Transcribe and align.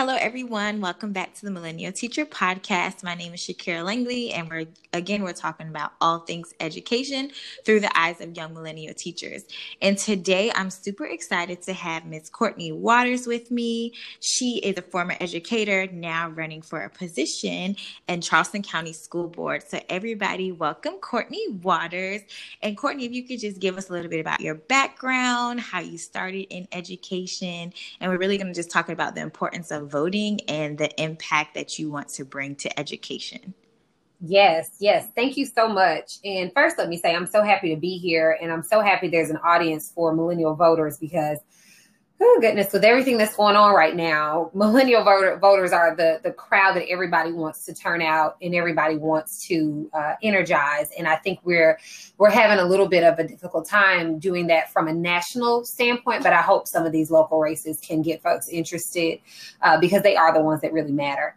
Hello, 0.00 0.16
everyone. 0.18 0.80
Welcome 0.80 1.12
back 1.12 1.34
to 1.34 1.44
the 1.44 1.50
Millennial 1.50 1.92
Teacher 1.92 2.24
Podcast. 2.24 3.04
My 3.04 3.14
name 3.14 3.34
is 3.34 3.40
Shakira 3.40 3.84
Langley, 3.84 4.32
and 4.32 4.48
we're 4.48 4.64
again 4.94 5.22
we're 5.22 5.34
talking 5.34 5.68
about 5.68 5.92
all 6.00 6.20
things 6.20 6.54
education 6.58 7.30
through 7.66 7.80
the 7.80 7.98
eyes 7.98 8.18
of 8.22 8.34
young 8.34 8.54
millennial 8.54 8.94
teachers. 8.94 9.44
And 9.82 9.98
today, 9.98 10.50
I'm 10.54 10.70
super 10.70 11.04
excited 11.04 11.60
to 11.64 11.74
have 11.74 12.06
Ms. 12.06 12.30
Courtney 12.30 12.72
Waters 12.72 13.26
with 13.26 13.50
me. 13.50 13.92
She 14.20 14.56
is 14.60 14.78
a 14.78 14.82
former 14.82 15.16
educator, 15.20 15.86
now 15.92 16.30
running 16.30 16.62
for 16.62 16.80
a 16.80 16.88
position 16.88 17.76
in 18.08 18.22
Charleston 18.22 18.62
County 18.62 18.94
School 18.94 19.28
Board. 19.28 19.64
So, 19.68 19.80
everybody, 19.90 20.50
welcome 20.50 20.94
Courtney 20.94 21.46
Waters. 21.62 22.22
And 22.62 22.74
Courtney, 22.74 23.04
if 23.04 23.12
you 23.12 23.24
could 23.24 23.38
just 23.38 23.60
give 23.60 23.76
us 23.76 23.90
a 23.90 23.92
little 23.92 24.10
bit 24.10 24.20
about 24.20 24.40
your 24.40 24.54
background, 24.54 25.60
how 25.60 25.80
you 25.80 25.98
started 25.98 26.46
in 26.48 26.66
education, 26.72 27.74
and 28.00 28.10
we're 28.10 28.16
really 28.16 28.38
going 28.38 28.50
to 28.50 28.54
just 28.54 28.70
talk 28.70 28.88
about 28.88 29.14
the 29.14 29.20
importance 29.20 29.70
of 29.70 29.89
of 29.89 29.89
voting 29.90 30.40
and 30.48 30.78
the 30.78 31.02
impact 31.02 31.54
that 31.54 31.78
you 31.78 31.90
want 31.90 32.08
to 32.10 32.24
bring 32.24 32.54
to 32.56 32.78
education. 32.78 33.54
Yes, 34.20 34.76
yes. 34.80 35.08
Thank 35.14 35.36
you 35.36 35.46
so 35.46 35.66
much. 35.66 36.18
And 36.24 36.52
first, 36.52 36.76
let 36.76 36.88
me 36.88 36.98
say 36.98 37.14
I'm 37.14 37.26
so 37.26 37.42
happy 37.42 37.74
to 37.74 37.80
be 37.80 37.96
here, 37.96 38.38
and 38.42 38.52
I'm 38.52 38.62
so 38.62 38.80
happy 38.80 39.08
there's 39.08 39.30
an 39.30 39.38
audience 39.38 39.90
for 39.94 40.14
millennial 40.14 40.54
voters 40.54 40.98
because 40.98 41.38
oh 42.22 42.38
goodness, 42.40 42.72
with 42.72 42.84
everything 42.84 43.16
that's 43.16 43.34
going 43.34 43.56
on 43.56 43.74
right 43.74 43.96
now, 43.96 44.50
millennial 44.52 45.02
voter, 45.02 45.38
voters 45.38 45.72
are 45.72 45.96
the 45.96 46.20
the 46.22 46.30
crowd 46.30 46.76
that 46.76 46.88
everybody 46.88 47.32
wants 47.32 47.64
to 47.64 47.74
turn 47.74 48.02
out 48.02 48.36
and 48.42 48.54
everybody 48.54 48.96
wants 48.96 49.46
to 49.46 49.90
uh, 49.94 50.14
energize. 50.22 50.90
And 50.98 51.08
I 51.08 51.16
think 51.16 51.40
we're 51.44 51.78
we're 52.18 52.30
having 52.30 52.58
a 52.58 52.64
little 52.64 52.88
bit 52.88 53.04
of 53.04 53.18
a 53.18 53.26
difficult 53.26 53.66
time 53.66 54.18
doing 54.18 54.46
that 54.48 54.70
from 54.70 54.88
a 54.88 54.92
national 54.92 55.64
standpoint. 55.64 56.22
But 56.22 56.32
I 56.32 56.42
hope 56.42 56.68
some 56.68 56.84
of 56.84 56.92
these 56.92 57.10
local 57.10 57.40
races 57.40 57.80
can 57.80 58.02
get 58.02 58.22
folks 58.22 58.48
interested 58.48 59.20
uh, 59.62 59.80
because 59.80 60.02
they 60.02 60.16
are 60.16 60.32
the 60.34 60.42
ones 60.42 60.60
that 60.60 60.72
really 60.72 60.92
matter. 60.92 61.36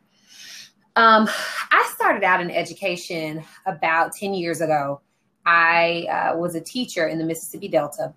Um, 0.95 1.27
I 1.71 1.91
started 1.95 2.23
out 2.23 2.41
in 2.41 2.51
education 2.51 3.43
about 3.65 4.11
ten 4.13 4.33
years 4.33 4.59
ago. 4.59 5.01
I 5.45 6.07
uh, 6.09 6.37
was 6.37 6.55
a 6.55 6.61
teacher 6.61 7.07
in 7.07 7.17
the 7.17 7.25
Mississippi 7.25 7.67
Delta 7.67 8.13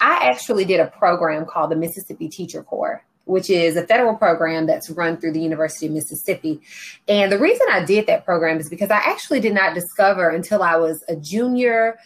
I 0.00 0.28
actually 0.28 0.64
did 0.64 0.80
a 0.80 0.86
program 0.86 1.44
called 1.46 1.70
the 1.70 1.76
Mississippi 1.76 2.28
Teacher 2.28 2.62
Corps, 2.62 3.04
which 3.24 3.50
is 3.50 3.76
a 3.76 3.86
federal 3.86 4.14
program 4.14 4.66
that's 4.66 4.90
run 4.90 5.18
through 5.18 5.32
the 5.32 5.40
University 5.40 5.86
of 5.86 5.92
Mississippi. 5.92 6.60
And 7.08 7.30
the 7.30 7.38
reason 7.38 7.66
I 7.70 7.84
did 7.84 8.06
that 8.06 8.24
program 8.24 8.58
is 8.58 8.68
because 8.68 8.90
I 8.90 8.98
actually 8.98 9.40
did 9.40 9.54
not 9.54 9.74
discover 9.74 10.30
until 10.30 10.62
I 10.62 10.76
was 10.76 11.04
a 11.08 11.16
junior 11.16 11.98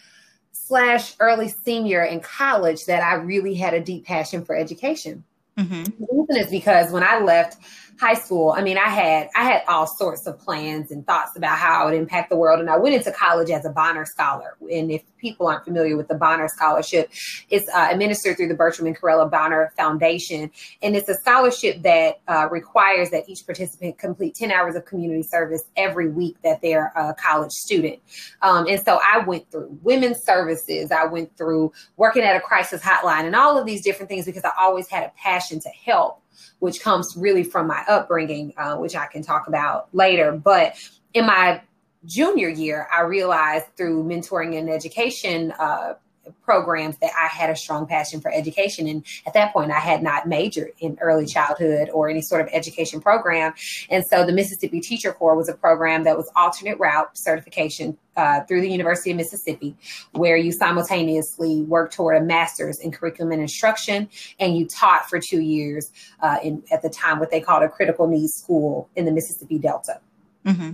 slash 0.51 1.15
early 1.19 1.47
senior 1.47 2.03
in 2.03 2.19
college 2.19 2.85
that 2.85 3.03
I 3.03 3.15
really 3.15 3.55
had 3.55 3.73
a 3.73 3.79
deep 3.79 4.05
passion 4.05 4.43
for 4.43 4.55
education. 4.55 5.23
Mm-hmm. 5.57 5.83
The 5.83 6.07
reason 6.11 6.37
is 6.37 6.49
because 6.49 6.91
when 6.91 7.03
I 7.03 7.19
left 7.19 7.57
high 7.99 8.13
school, 8.13 8.53
I 8.55 8.61
mean, 8.61 8.77
I 8.77 8.89
had 8.89 9.29
I 9.35 9.43
had 9.43 9.63
all 9.67 9.87
sorts 9.87 10.27
of 10.27 10.37
plans 10.39 10.91
and 10.91 11.05
thoughts 11.05 11.37
about 11.37 11.57
how 11.57 11.81
I 11.81 11.85
would 11.85 11.93
impact 11.93 12.29
the 12.29 12.35
world. 12.35 12.59
And 12.59 12.69
I 12.69 12.77
went 12.77 12.95
into 12.95 13.11
college 13.11 13.49
as 13.49 13.65
a 13.65 13.69
Bonner 13.69 14.05
Scholar. 14.05 14.57
And 14.71 14.91
if 14.91 15.03
people 15.17 15.47
aren't 15.47 15.63
familiar 15.63 15.95
with 15.95 16.07
the 16.07 16.15
Bonner 16.15 16.47
Scholarship, 16.47 17.09
it's 17.49 17.67
uh, 17.73 17.87
administered 17.89 18.37
through 18.37 18.49
the 18.49 18.53
Bertram 18.55 18.87
and 18.87 18.97
Corella 18.97 19.29
Bonner 19.29 19.71
Foundation, 19.77 20.51
and 20.81 20.95
it's 20.95 21.09
a 21.09 21.15
scholarship 21.15 21.81
that 21.83 22.19
uh, 22.27 22.47
requires 22.51 23.09
that 23.11 23.27
each 23.27 23.45
participant 23.45 23.97
complete 23.97 24.35
ten 24.35 24.51
hours 24.51 24.75
of 24.75 24.85
community 24.85 25.23
service 25.23 25.63
every 25.75 26.09
week 26.09 26.35
that 26.43 26.61
they're 26.61 26.91
a 26.95 27.13
college 27.15 27.51
student. 27.51 27.99
Um, 28.41 28.67
and 28.67 28.83
so 28.83 28.99
I 29.01 29.19
went 29.19 29.49
through 29.51 29.77
women's 29.81 30.23
services, 30.23 30.91
I 30.91 31.05
went 31.05 31.35
through 31.37 31.71
working 31.97 32.23
at 32.23 32.35
a 32.35 32.41
crisis 32.41 32.81
hotline, 32.81 33.25
and 33.25 33.35
all 33.35 33.57
of 33.57 33.65
these 33.65 33.81
different 33.81 34.09
things 34.09 34.25
because 34.25 34.43
I 34.43 34.51
always 34.59 34.87
had 34.87 35.03
a 35.03 35.11
passion 35.17 35.59
to 35.61 35.69
help 35.69 36.21
which 36.59 36.81
comes 36.81 37.15
really 37.17 37.43
from 37.43 37.67
my 37.67 37.83
upbringing, 37.87 38.53
uh, 38.57 38.75
which 38.77 38.95
I 38.95 39.07
can 39.07 39.21
talk 39.21 39.47
about 39.47 39.87
later. 39.93 40.31
But 40.31 40.75
in 41.13 41.25
my 41.25 41.61
junior 42.05 42.49
year, 42.49 42.87
I 42.93 43.01
realized 43.01 43.65
through 43.75 44.03
mentoring 44.03 44.57
and 44.57 44.69
education 44.69 45.51
uh, 45.59 45.95
programs 46.43 46.97
that 46.99 47.11
I 47.17 47.27
had 47.27 47.49
a 47.49 47.55
strong 47.55 47.85
passion 47.87 48.21
for 48.21 48.31
education. 48.31 48.87
And 48.87 49.05
at 49.25 49.33
that 49.33 49.53
point, 49.53 49.71
I 49.71 49.79
had 49.79 50.03
not 50.03 50.27
majored 50.27 50.71
in 50.79 50.97
early 51.01 51.25
childhood 51.25 51.89
or 51.93 52.09
any 52.09 52.21
sort 52.21 52.41
of 52.41 52.49
education 52.51 53.01
program. 53.01 53.53
And 53.89 54.03
so 54.09 54.25
the 54.25 54.33
Mississippi 54.33 54.79
Teacher 54.79 55.13
Corps 55.13 55.35
was 55.35 55.49
a 55.49 55.53
program 55.53 56.03
that 56.03 56.17
was 56.17 56.29
alternate 56.35 56.79
route 56.79 57.17
certification 57.17 57.97
uh, 58.15 58.41
through 58.41 58.61
the 58.61 58.69
University 58.69 59.11
of 59.11 59.17
Mississippi, 59.17 59.75
where 60.13 60.37
you 60.37 60.51
simultaneously 60.51 61.63
work 61.63 61.91
toward 61.91 62.15
a 62.15 62.21
master's 62.21 62.79
in 62.79 62.91
curriculum 62.91 63.33
and 63.33 63.41
instruction, 63.41 64.07
and 64.39 64.57
you 64.57 64.67
taught 64.67 65.09
for 65.09 65.19
two 65.19 65.41
years 65.41 65.91
uh, 66.21 66.37
in 66.41 66.63
at 66.71 66.81
the 66.81 66.89
time 66.89 67.19
what 67.19 67.29
they 67.29 67.41
called 67.41 67.63
a 67.63 67.69
critical 67.69 68.07
needs 68.07 68.33
school 68.33 68.89
in 68.95 69.05
the 69.05 69.11
Mississippi 69.11 69.59
Delta. 69.59 69.99
Mm-hmm. 70.45 70.71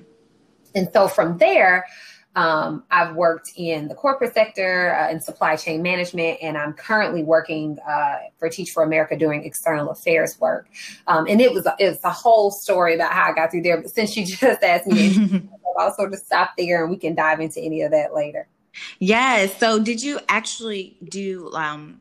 And 0.75 0.89
so 0.93 1.07
from 1.07 1.37
there, 1.37 1.85
um, 2.35 2.83
I've 2.89 3.15
worked 3.15 3.51
in 3.57 3.87
the 3.87 3.95
corporate 3.95 4.33
sector 4.33 4.95
uh, 4.95 5.11
in 5.11 5.19
supply 5.19 5.55
chain 5.57 5.81
management, 5.81 6.39
and 6.41 6.57
I'm 6.57 6.73
currently 6.73 7.23
working 7.23 7.77
uh, 7.87 8.17
for 8.39 8.49
Teach 8.49 8.71
for 8.71 8.83
America 8.83 9.17
doing 9.17 9.43
external 9.43 9.89
affairs 9.89 10.39
work. 10.39 10.67
Um, 11.07 11.27
and 11.27 11.41
it 11.41 11.51
was 11.51 11.65
a, 11.65 11.75
it's 11.77 12.03
a 12.05 12.09
whole 12.09 12.51
story 12.51 12.95
about 12.95 13.11
how 13.11 13.31
I 13.31 13.33
got 13.33 13.51
through 13.51 13.63
there. 13.63 13.81
But 13.81 13.91
since 13.91 14.15
you 14.15 14.25
just 14.37 14.63
asked 14.63 14.87
me, 14.87 15.49
I'll 15.77 15.93
sort 15.93 16.13
of 16.13 16.19
stop 16.19 16.51
there, 16.57 16.83
and 16.83 16.91
we 16.91 16.97
can 16.97 17.15
dive 17.15 17.41
into 17.41 17.59
any 17.59 17.81
of 17.81 17.91
that 17.91 18.13
later. 18.13 18.47
Yes. 18.99 19.57
So, 19.57 19.79
did 19.79 20.01
you 20.01 20.19
actually 20.29 20.97
do 21.03 21.51
um, 21.53 21.99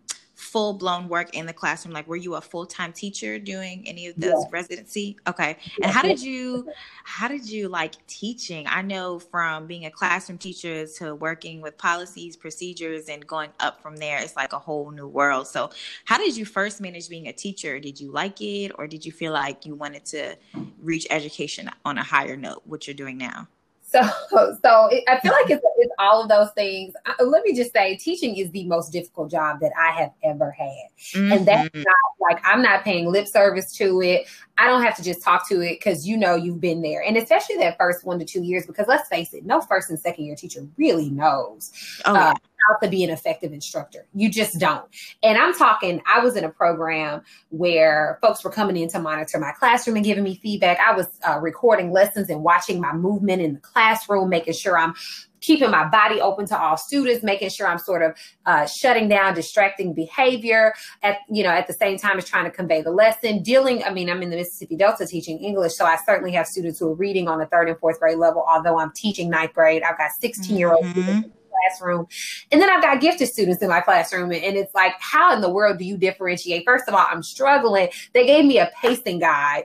full 0.51 0.73
blown 0.73 1.09
work 1.09 1.35
in 1.35 1.47
the 1.47 1.53
classroom? 1.53 1.95
Like, 1.95 2.09
were 2.09 2.17
you 2.17 2.35
a 2.35 2.41
full 2.41 2.67
time 2.67 2.93
teacher 2.93 3.39
doing 3.39 3.87
any 3.87 4.07
of 4.09 4.17
those 4.17 4.45
yeah. 4.45 4.49
residency? 4.51 5.17
Okay. 5.27 5.57
And 5.83 5.91
how 5.91 6.03
did 6.03 6.21
you, 6.21 6.69
how 7.05 7.29
did 7.29 7.49
you 7.49 7.69
like 7.69 8.05
teaching? 8.07 8.67
I 8.69 8.83
know 8.83 9.19
from 9.19 9.67
being 9.67 9.87
a 9.87 9.91
classroom 9.91 10.39
teacher 10.39 10.87
to 10.99 11.15
working 11.15 11.61
with 11.61 11.79
policies, 11.79 12.37
procedures, 12.37 13.09
and 13.09 13.27
going 13.27 13.51
up 13.61 13.81
from 13.81 13.97
there, 13.97 14.19
it's 14.21 14.37
like 14.37 14.53
a 14.53 14.59
whole 14.59 14.91
new 14.91 15.07
world. 15.07 15.47
So, 15.47 15.71
how 16.05 16.19
did 16.19 16.37
you 16.37 16.45
first 16.45 16.81
manage 16.81 17.09
being 17.09 17.29
a 17.29 17.33
teacher? 17.33 17.79
Did 17.79 18.01
you 18.01 18.11
like 18.11 18.41
it, 18.41 18.73
or 18.77 18.87
did 18.87 19.07
you 19.07 19.13
feel 19.13 19.33
like 19.33 19.65
you 19.65 19.75
wanted 19.75 20.05
to 20.07 20.37
reach 20.83 21.07
education 21.11 21.71
on 21.85 21.99
a 21.99 22.03
higher 22.03 22.37
note? 22.37 22.63
What 22.65 22.87
you're 22.87 22.95
doing 22.95 23.19
now? 23.19 23.49
So, 23.91 24.03
so 24.63 24.87
it, 24.87 25.05
I 25.09 25.19
feel 25.21 25.33
like 25.33 25.51
it's, 25.51 25.65
it's 25.79 25.93
all 25.99 26.23
of 26.23 26.29
those 26.29 26.51
things. 26.53 26.95
I, 27.07 27.23
let 27.23 27.45
me 27.45 27.55
just 27.55 27.73
say, 27.73 27.97
teaching 27.97 28.37
is 28.37 28.51
the 28.51 28.65
most 28.65 28.91
difficult 28.93 29.31
job 29.31 29.61
that 29.61 29.73
I 29.79 29.91
have 29.93 30.13
ever 30.23 30.51
had, 30.51 30.89
mm-hmm. 31.13 31.33
and 31.33 31.47
that's 31.47 31.69
mm-hmm. 31.71 31.83
not 31.83 31.97
like 32.21 32.41
I'm 32.45 32.63
not 32.63 32.85
paying 32.85 33.11
lip 33.11 33.27
service 33.27 33.73
to 33.77 34.01
it. 34.03 34.27
I 34.61 34.67
don't 34.67 34.83
have 34.83 34.95
to 34.97 35.03
just 35.03 35.23
talk 35.23 35.49
to 35.49 35.63
it 35.63 35.79
because 35.79 36.07
you 36.07 36.19
know 36.19 36.35
you've 36.35 36.61
been 36.61 36.83
there, 36.83 37.03
and 37.03 37.17
especially 37.17 37.57
that 37.57 37.79
first 37.79 38.05
one 38.05 38.19
to 38.19 38.27
two 38.27 38.43
years. 38.43 38.67
Because 38.67 38.87
let's 38.87 39.09
face 39.09 39.33
it, 39.33 39.47
no 39.47 39.63
first 39.63 39.89
and 39.89 39.99
second 39.99 40.27
year 40.27 40.37
teacher 40.37 40.67
really 40.77 41.09
knows. 41.09 41.73
Oh, 42.05 42.13
yeah. 42.13 42.29
uh, 42.29 42.35
how 42.69 42.77
to 42.77 42.89
be 42.89 43.03
an 43.03 43.09
effective 43.09 43.55
instructor. 43.55 44.07
You 44.15 44.31
just 44.31 44.59
don't. 44.59 44.85
And 45.23 45.39
I'm 45.39 45.55
talking, 45.55 46.03
I 46.07 46.21
was 46.21 46.37
in 46.37 46.45
a 46.45 46.51
program 46.51 47.23
where 47.49 48.19
folks 48.21 48.45
were 48.45 48.51
coming 48.51 48.77
in 48.77 48.89
to 48.91 49.01
monitor 49.01 49.39
my 49.39 49.53
classroom 49.53 49.97
and 49.97 50.05
giving 50.05 50.25
me 50.25 50.37
feedback. 50.37 50.79
I 50.79 50.95
was 50.95 51.07
uh, 51.27 51.39
recording 51.39 51.91
lessons 51.91 52.29
and 52.29 52.43
watching 52.43 52.79
my 52.79 52.93
movement 52.93 53.41
in 53.41 53.55
the 53.55 53.61
classroom, 53.61 54.29
making 54.29 54.53
sure 54.53 54.77
I'm 54.77 54.93
keeping 55.41 55.71
my 55.71 55.89
body 55.89 56.21
open 56.21 56.47
to 56.47 56.59
all 56.59 56.77
students, 56.77 57.23
making 57.23 57.51
sure 57.51 57.67
I'm 57.67 57.79
sort 57.79 58.03
of 58.03 58.17
uh, 58.47 58.67
shutting 58.67 59.09
down 59.09 59.35
distracting 59.35 59.95
behavior 59.95 60.75
at 61.03 61.19
you 61.29 61.43
know 61.43 61.51
at 61.51 61.67
the 61.67 61.75
same 61.75 61.99
time 61.99 62.19
as 62.19 62.25
trying 62.25 62.45
to 62.45 62.51
convey 62.51 62.83
the 62.83 62.91
lesson. 62.91 63.43
Dealing, 63.43 63.83
I 63.85 63.91
mean, 63.91 64.11
I'm 64.11 64.23
in 64.23 64.31
the 64.31 64.37
Mississippi 64.37 64.77
Delta 64.77 65.07
teaching 65.07 65.39
English, 65.39 65.75
so 65.75 65.85
I 65.85 65.97
certainly 66.05 66.33
have 66.33 66.47
students 66.47 66.79
who 66.79 66.89
are 66.89 66.95
reading 66.95 67.29
on 67.29 67.39
the 67.39 67.47
third 67.47 67.69
and 67.69 67.79
fourth 67.79 68.01
grade 68.01 68.19
level. 68.19 68.45
Although 68.49 68.79
I'm 68.79 68.93
teaching 68.93 69.31
ninth 69.31 69.55
grade, 69.55 69.83
I've 69.83 69.99
got 69.99 70.11
16 70.13 70.57
year 70.57 70.73
olds. 70.73 70.89
Mm-hmm 70.89 71.29
classroom. 71.61 72.07
And 72.51 72.61
then 72.61 72.71
I've 72.71 72.83
got 72.83 73.01
gifted 73.01 73.29
students 73.29 73.63
in 73.63 73.69
my 73.69 73.81
classroom. 73.81 74.33
And 74.33 74.57
it's 74.57 74.75
like, 74.75 74.95
how 74.99 75.35
in 75.35 75.41
the 75.41 75.51
world 75.51 75.79
do 75.79 75.85
you 75.85 75.97
differentiate? 75.97 76.65
First 76.65 76.89
of 76.89 76.95
all, 76.95 77.07
I'm 77.09 77.23
struggling. 77.23 77.89
They 78.13 78.27
gave 78.27 78.45
me 78.45 78.59
a 78.59 78.71
pacing 78.81 79.19
guide, 79.19 79.65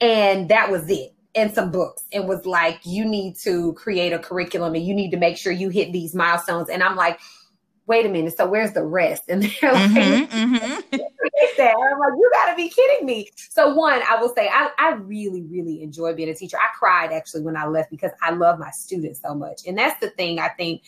and 0.00 0.48
that 0.48 0.70
was 0.70 0.88
it. 0.90 1.11
And 1.34 1.54
some 1.54 1.70
books, 1.70 2.04
and 2.12 2.28
was 2.28 2.44
like, 2.44 2.80
you 2.84 3.06
need 3.06 3.36
to 3.36 3.72
create 3.72 4.12
a 4.12 4.18
curriculum 4.18 4.74
and 4.74 4.84
you 4.84 4.94
need 4.94 5.12
to 5.12 5.16
make 5.16 5.38
sure 5.38 5.50
you 5.50 5.70
hit 5.70 5.90
these 5.90 6.14
milestones. 6.14 6.68
And 6.68 6.82
I'm 6.82 6.94
like, 6.94 7.20
wait 7.86 8.04
a 8.04 8.08
minute, 8.08 8.36
so 8.36 8.46
where's 8.46 8.72
the 8.72 8.84
rest? 8.84 9.24
And 9.28 9.42
they're 9.42 9.72
like, 9.72 9.90
mm-hmm, 9.90 10.24
mm-hmm. 10.54 10.96
that. 11.56 11.74
I'm 11.74 11.98
like, 11.98 12.12
you 12.18 12.30
gotta 12.34 12.56
be 12.56 12.68
kidding 12.68 13.06
me. 13.06 13.30
So 13.50 13.74
one, 13.74 14.02
I 14.08 14.16
will 14.20 14.34
say 14.34 14.48
I, 14.52 14.70
I 14.78 14.92
really, 14.92 15.42
really 15.42 15.82
enjoy 15.82 16.14
being 16.14 16.28
a 16.28 16.34
teacher. 16.34 16.58
I 16.58 16.68
cried 16.78 17.12
actually 17.12 17.42
when 17.42 17.56
I 17.56 17.66
left 17.66 17.90
because 17.90 18.12
I 18.20 18.32
love 18.32 18.58
my 18.58 18.70
students 18.70 19.20
so 19.22 19.34
much. 19.34 19.62
And 19.66 19.78
that's 19.78 19.98
the 20.00 20.10
thing 20.10 20.38
I 20.38 20.48
think 20.50 20.82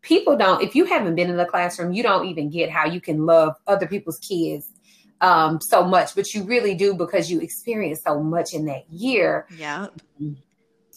people 0.00 0.36
don't 0.36 0.62
if 0.62 0.74
you 0.74 0.84
haven't 0.84 1.16
been 1.16 1.28
in 1.28 1.36
the 1.36 1.44
classroom 1.44 1.92
you 1.92 2.02
don't 2.02 2.26
even 2.26 2.48
get 2.48 2.70
how 2.70 2.86
you 2.86 3.00
can 3.00 3.26
love 3.26 3.54
other 3.66 3.86
people's 3.86 4.18
kids 4.20 4.70
um, 5.20 5.60
so 5.60 5.84
much 5.84 6.14
but 6.14 6.32
you 6.34 6.44
really 6.44 6.74
do 6.74 6.94
because 6.94 7.30
you 7.30 7.40
experience 7.40 8.00
so 8.04 8.22
much 8.22 8.54
in 8.54 8.66
that 8.66 8.88
year. 8.90 9.46
Yeah 9.56 9.88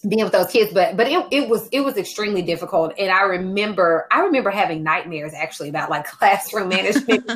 being 0.07 0.23
with 0.23 0.33
those 0.33 0.51
kids 0.51 0.73
but 0.73 0.97
but 0.97 1.07
it, 1.07 1.25
it 1.31 1.47
was 1.47 1.67
it 1.71 1.81
was 1.81 1.97
extremely 1.97 2.41
difficult. 2.41 2.93
And 2.97 3.11
i 3.11 3.21
remember 3.21 4.07
i 4.11 4.21
remember 4.21 4.49
having 4.49 4.83
nightmares 4.83 5.33
actually 5.33 5.69
about 5.69 5.89
like 5.89 6.05
classroom 6.19 6.69
management. 6.69 7.29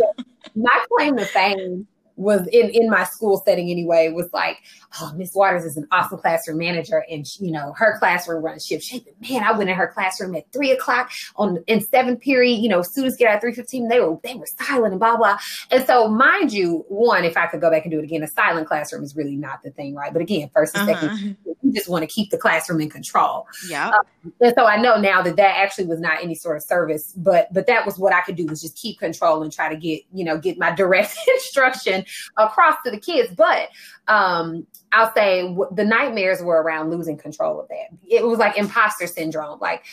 My 0.56 0.86
claim 0.90 1.18
to 1.18 1.26
fame 1.26 1.88
was 2.15 2.47
in 2.47 2.69
in 2.69 2.89
my 2.89 3.03
school 3.03 3.41
setting 3.45 3.69
anyway 3.69 4.09
was 4.09 4.31
like, 4.33 4.57
oh, 5.01 5.13
Miss 5.15 5.33
Waters 5.33 5.65
is 5.65 5.77
an 5.77 5.88
awesome 5.91 6.17
classroom 6.19 6.57
manager, 6.57 7.06
and 7.09 7.25
you 7.39 7.51
know 7.51 7.73
her 7.77 7.97
classroom 8.00 8.44
runs 8.44 8.65
shift 8.65 8.83
shape. 8.83 9.07
Man, 9.29 9.44
I 9.44 9.51
went 9.51 9.69
in 9.69 9.75
her 9.75 9.88
classroom 9.88 10.35
at 10.35 10.51
three 10.51 10.71
o'clock 10.71 11.12
on 11.35 11.63
in 11.67 11.81
seventh 11.81 12.21
period. 12.21 12.56
You 12.56 12.69
know, 12.69 12.81
students 12.81 13.17
get 13.17 13.29
out 13.29 13.35
at 13.35 13.41
three 13.41 13.53
fifteen. 13.53 13.88
They 13.88 14.00
were 14.00 14.17
they 14.23 14.35
were 14.35 14.47
silent 14.62 14.94
and 14.94 15.00
blah 15.00 15.17
blah. 15.17 15.38
And 15.71 15.85
so, 15.85 16.07
mind 16.07 16.53
you, 16.53 16.85
one, 16.88 17.25
if 17.25 17.38
I 17.38 17.47
could 17.47 17.62
go 17.62 17.69
back 17.69 17.83
and 17.83 17.91
do 17.91 18.00
it 18.00 18.03
again, 18.03 18.23
a 18.23 18.27
silent 18.27 18.67
classroom 18.67 19.03
is 19.03 19.15
really 19.15 19.35
not 19.35 19.62
the 19.63 19.71
thing, 19.71 19.95
right? 19.95 20.13
But 20.13 20.21
again, 20.21 20.50
first 20.53 20.75
and 20.77 20.89
uh-huh. 20.89 21.01
second, 21.01 21.38
you 21.62 21.73
just 21.73 21.89
want 21.89 22.03
to 22.03 22.07
keep 22.07 22.29
the 22.29 22.38
classroom 22.38 22.81
in 22.81 22.89
control. 22.89 23.47
Yeah. 23.69 23.89
Um, 23.89 24.33
and 24.39 24.53
so 24.57 24.65
I 24.65 24.77
know 24.77 25.00
now 25.00 25.21
that 25.21 25.35
that 25.35 25.57
actually 25.57 25.85
was 25.85 26.00
not 26.00 26.23
any 26.23 26.35
sort 26.35 26.56
of 26.56 26.63
service, 26.63 27.13
but 27.17 27.51
but 27.53 27.67
that 27.67 27.85
was 27.85 27.97
what 27.97 28.13
I 28.13 28.21
could 28.21 28.35
do 28.35 28.45
was 28.45 28.62
just 28.62 28.77
keep 28.77 29.00
control 29.00 29.44
and 29.44 29.51
try 29.51 29.69
to 29.69 29.75
get 29.75 30.01
you 30.13 30.23
know 30.23 30.38
get 30.38 30.57
my 30.57 30.71
direct 30.71 31.17
instruction 31.27 32.05
across 32.38 32.75
to 32.86 32.92
the 32.92 33.00
kids. 33.00 33.34
But 33.36 33.69
um, 34.07 34.66
I'll 34.92 35.13
say 35.13 35.42
w- 35.42 35.69
the 35.72 35.84
nightmares 35.84 36.42
were 36.42 36.62
around 36.62 36.92
losing 36.92 37.18
control 37.18 37.60
of 37.60 37.68
that. 37.69 37.98
It 38.07 38.25
was 38.25 38.40
like 38.40 38.57
imposter 38.57 39.07
syndrome. 39.07 39.60
Like 39.60 39.84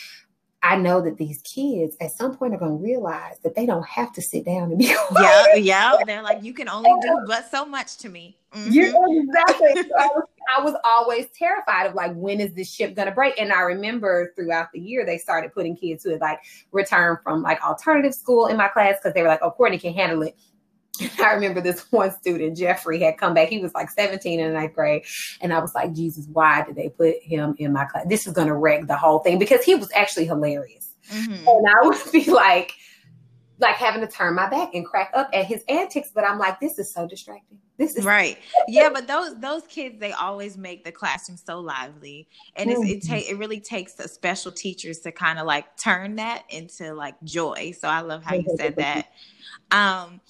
I 0.63 0.77
know 0.77 1.01
that 1.01 1.17
these 1.17 1.41
kids 1.41 1.97
at 1.99 2.11
some 2.11 2.37
point 2.37 2.53
are 2.53 2.57
going 2.57 2.77
to 2.77 2.83
realize 2.83 3.35
that 3.43 3.53
they 3.53 3.65
don't 3.65 3.85
have 3.85 4.13
to 4.13 4.21
sit 4.21 4.45
down 4.45 4.71
and 4.71 4.79
be 4.79 4.95
quiet. 5.07 5.61
Yeah, 5.61 5.95
yeah. 5.95 5.97
They're 6.05 6.21
like, 6.21 6.41
you 6.41 6.53
can 6.53 6.69
only 6.69 6.89
do 7.01 7.19
but 7.27 7.51
so 7.51 7.65
much 7.65 7.97
to 7.97 8.09
me. 8.09 8.37
Mm-hmm. 8.53 8.71
Yeah, 8.71 8.93
exactly. 9.09 9.83
so 9.83 9.89
I, 9.99 10.07
was, 10.07 10.23
I 10.57 10.61
was 10.63 10.75
always 10.85 11.27
terrified 11.37 11.87
of 11.87 11.95
like, 11.95 12.13
when 12.15 12.39
is 12.39 12.53
this 12.53 12.73
ship 12.73 12.95
going 12.95 13.09
to 13.09 13.13
break? 13.13 13.37
And 13.37 13.51
I 13.51 13.59
remember 13.61 14.31
throughout 14.37 14.71
the 14.73 14.79
year, 14.79 15.05
they 15.05 15.17
started 15.17 15.53
putting 15.53 15.75
kids 15.75 16.05
who 16.05 16.11
had 16.11 16.21
like 16.21 16.39
returned 16.71 17.17
from 17.23 17.41
like 17.41 17.61
alternative 17.61 18.13
school 18.13 18.47
in 18.47 18.55
my 18.55 18.69
class 18.69 18.95
because 19.01 19.13
they 19.13 19.21
were 19.21 19.27
like, 19.27 19.41
oh, 19.41 19.51
Courtney 19.51 19.79
can 19.79 19.93
handle 19.93 20.21
it. 20.21 20.37
I 21.19 21.33
remember 21.33 21.61
this 21.61 21.81
one 21.91 22.11
student, 22.11 22.57
Jeffrey, 22.57 22.99
had 22.99 23.17
come 23.17 23.33
back. 23.33 23.49
He 23.49 23.59
was 23.59 23.73
like 23.73 23.89
17 23.89 24.39
in 24.39 24.47
the 24.47 24.53
ninth 24.53 24.73
grade. 24.73 25.03
And 25.41 25.53
I 25.53 25.59
was 25.59 25.73
like, 25.73 25.93
Jesus, 25.93 26.27
why 26.31 26.63
did 26.63 26.75
they 26.75 26.89
put 26.89 27.21
him 27.21 27.55
in 27.57 27.73
my 27.73 27.85
class? 27.85 28.05
This 28.07 28.27
is 28.27 28.33
going 28.33 28.47
to 28.47 28.55
wreck 28.55 28.87
the 28.87 28.97
whole 28.97 29.19
thing 29.19 29.39
because 29.39 29.63
he 29.63 29.75
was 29.75 29.91
actually 29.93 30.25
hilarious. 30.25 30.93
Mm-hmm. 31.11 31.47
And 31.47 31.67
I 31.67 31.73
would 31.87 32.11
be 32.11 32.29
like, 32.31 32.73
like 33.59 33.75
having 33.75 34.01
to 34.01 34.07
turn 34.07 34.35
my 34.35 34.49
back 34.49 34.73
and 34.73 34.85
crack 34.85 35.11
up 35.13 35.29
at 35.33 35.45
his 35.45 35.63
antics. 35.67 36.11
But 36.13 36.25
I'm 36.25 36.37
like, 36.37 36.59
this 36.59 36.77
is 36.79 36.93
so 36.93 37.07
distracting. 37.07 37.59
This 37.77 37.95
is 37.95 38.05
right. 38.05 38.37
yeah, 38.67 38.89
but 38.93 39.07
those 39.07 39.35
those 39.39 39.63
kids 39.63 39.99
they 39.99 40.11
always 40.11 40.57
make 40.57 40.83
the 40.83 40.91
classroom 40.91 41.37
so 41.37 41.59
lively, 41.59 42.27
and 42.55 42.69
mm-hmm. 42.69 42.83
it 42.83 43.01
take 43.01 43.27
it 43.27 43.39
really 43.39 43.59
takes 43.59 43.93
the 43.93 44.07
special 44.07 44.51
teachers 44.51 44.99
to 44.99 45.11
kind 45.11 45.39
of 45.39 45.47
like 45.47 45.75
turn 45.75 46.17
that 46.17 46.43
into 46.49 46.93
like 46.93 47.15
joy. 47.23 47.73
So 47.77 47.87
I 47.87 48.01
love 48.01 48.23
how 48.23 48.35
you 48.35 48.45
said 48.57 48.75
that. 48.75 49.07
Um, 49.71 50.21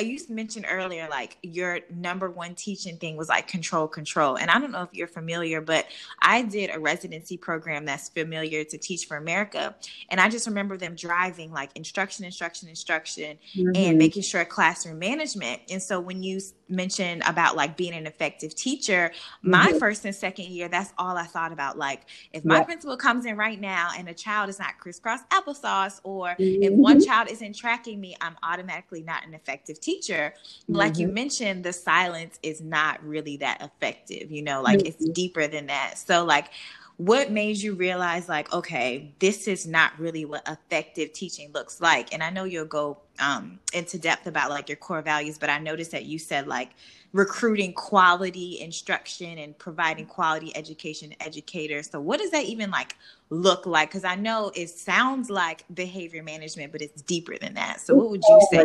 you 0.00 0.18
mentioned 0.28 0.66
earlier, 0.68 1.06
like 1.08 1.38
your 1.42 1.80
number 1.90 2.30
one 2.30 2.54
teaching 2.54 2.96
thing 2.96 3.16
was 3.16 3.28
like 3.28 3.46
control, 3.46 3.86
control. 3.86 4.36
And 4.36 4.50
I 4.50 4.58
don't 4.58 4.72
know 4.72 4.82
if 4.82 4.92
you're 4.92 5.06
familiar, 5.06 5.60
but 5.60 5.86
I 6.20 6.42
did 6.42 6.70
a 6.74 6.78
residency 6.78 7.36
program 7.36 7.84
that's 7.84 8.08
familiar 8.08 8.64
to 8.64 8.78
Teach 8.78 9.06
for 9.06 9.16
America. 9.16 9.74
And 10.08 10.20
I 10.20 10.28
just 10.28 10.46
remember 10.46 10.76
them 10.76 10.94
driving 10.96 11.52
like 11.52 11.70
instruction, 11.76 12.24
instruction, 12.24 12.68
instruction, 12.68 13.38
mm-hmm. 13.56 13.70
and 13.76 13.98
making 13.98 14.22
sure 14.22 14.44
classroom 14.44 14.98
management. 14.98 15.62
And 15.70 15.82
so 15.82 16.00
when 16.00 16.22
you 16.22 16.40
mentioned 16.68 17.22
about 17.26 17.54
like 17.54 17.76
being 17.76 17.94
an 17.94 18.06
effective 18.06 18.54
teacher, 18.54 19.12
mm-hmm. 19.12 19.50
my 19.50 19.72
first 19.78 20.04
and 20.04 20.14
second 20.14 20.46
year, 20.46 20.68
that's 20.68 20.92
all 20.98 21.16
I 21.16 21.24
thought 21.24 21.52
about. 21.52 21.78
Like 21.78 22.06
if 22.32 22.44
my 22.44 22.64
principal 22.64 22.96
comes 22.96 23.26
in 23.26 23.36
right 23.36 23.60
now 23.60 23.90
and 23.96 24.08
a 24.08 24.14
child 24.14 24.48
is 24.48 24.58
not 24.58 24.78
crisscross 24.78 25.20
applesauce, 25.30 26.00
or 26.02 26.28
mm-hmm. 26.30 26.62
if 26.62 26.72
one 26.72 26.98
mm-hmm. 26.98 27.06
child 27.06 27.30
isn't 27.30 27.54
tracking 27.54 28.00
me, 28.00 28.16
I'm 28.20 28.36
automatically 28.42 29.02
not 29.02 29.24
an 29.26 29.34
effective 29.34 29.80
teacher. 29.84 30.34
Mm-hmm. 30.34 30.74
Like 30.74 30.98
you 30.98 31.06
mm-hmm. 31.06 31.14
mentioned, 31.14 31.64
the 31.64 31.72
silence 31.72 32.38
is 32.42 32.60
not 32.60 33.04
really 33.04 33.36
that 33.38 33.62
effective, 33.62 34.30
you 34.30 34.42
know, 34.42 34.62
like 34.62 34.80
it's 34.86 35.02
mm-hmm. 35.02 35.12
deeper 35.12 35.46
than 35.46 35.66
that. 35.66 35.98
So, 35.98 36.24
like, 36.24 36.50
what 36.96 37.32
made 37.32 37.58
you 37.58 37.74
realize, 37.74 38.28
like, 38.28 38.52
okay, 38.52 39.12
this 39.18 39.48
is 39.48 39.66
not 39.66 39.98
really 39.98 40.24
what 40.24 40.46
effective 40.46 41.12
teaching 41.12 41.50
looks 41.52 41.80
like? 41.80 42.14
And 42.14 42.22
I 42.22 42.30
know 42.30 42.44
you'll 42.44 42.66
go 42.66 42.98
um, 43.18 43.58
into 43.72 43.98
depth 43.98 44.28
about 44.28 44.50
like 44.50 44.68
your 44.68 44.76
core 44.76 45.02
values, 45.02 45.36
but 45.36 45.50
I 45.50 45.58
noticed 45.58 45.90
that 45.90 46.04
you 46.04 46.20
said 46.20 46.46
like 46.46 46.70
recruiting 47.12 47.72
quality 47.72 48.60
instruction 48.60 49.38
and 49.38 49.56
providing 49.58 50.06
quality 50.06 50.56
education 50.56 51.10
to 51.10 51.22
educators. 51.22 51.90
So, 51.90 52.00
what 52.00 52.20
does 52.20 52.30
that 52.30 52.44
even 52.44 52.70
like 52.70 52.96
look 53.30 53.66
like? 53.66 53.88
Because 53.88 54.04
I 54.04 54.14
know 54.14 54.52
it 54.54 54.68
sounds 54.68 55.30
like 55.30 55.64
behavior 55.74 56.22
management, 56.22 56.70
but 56.70 56.80
it's 56.80 57.02
deeper 57.02 57.36
than 57.38 57.54
that. 57.54 57.80
So, 57.80 57.94
what 57.94 58.10
would 58.10 58.22
you 58.22 58.48
say? 58.52 58.64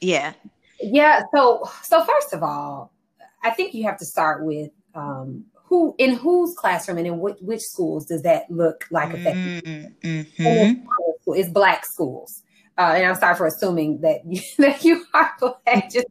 Yeah. 0.00 0.32
Yeah. 0.80 1.22
So, 1.34 1.68
so 1.82 2.04
first 2.04 2.32
of 2.32 2.42
all, 2.42 2.92
I 3.42 3.50
think 3.50 3.74
you 3.74 3.84
have 3.84 3.98
to 3.98 4.04
start 4.04 4.44
with 4.44 4.70
um, 4.94 5.44
who 5.54 5.94
in 5.98 6.14
whose 6.14 6.54
classroom 6.54 6.98
and 6.98 7.06
in 7.06 7.20
which, 7.20 7.36
which 7.40 7.60
schools 7.60 8.06
does 8.06 8.22
that 8.22 8.50
look 8.50 8.86
like 8.90 9.14
effective? 9.14 9.92
Mm-hmm. 10.02 10.86
It's 11.34 11.50
black 11.50 11.84
schools. 11.84 12.42
Uh, 12.78 12.92
and 12.94 13.06
I'm 13.06 13.16
sorry 13.16 13.34
for 13.34 13.46
assuming 13.46 14.00
that 14.02 14.20
you, 14.24 14.40
that 14.58 14.84
you 14.84 15.04
are 15.12 15.32
black. 15.40 15.90
Just 15.90 16.06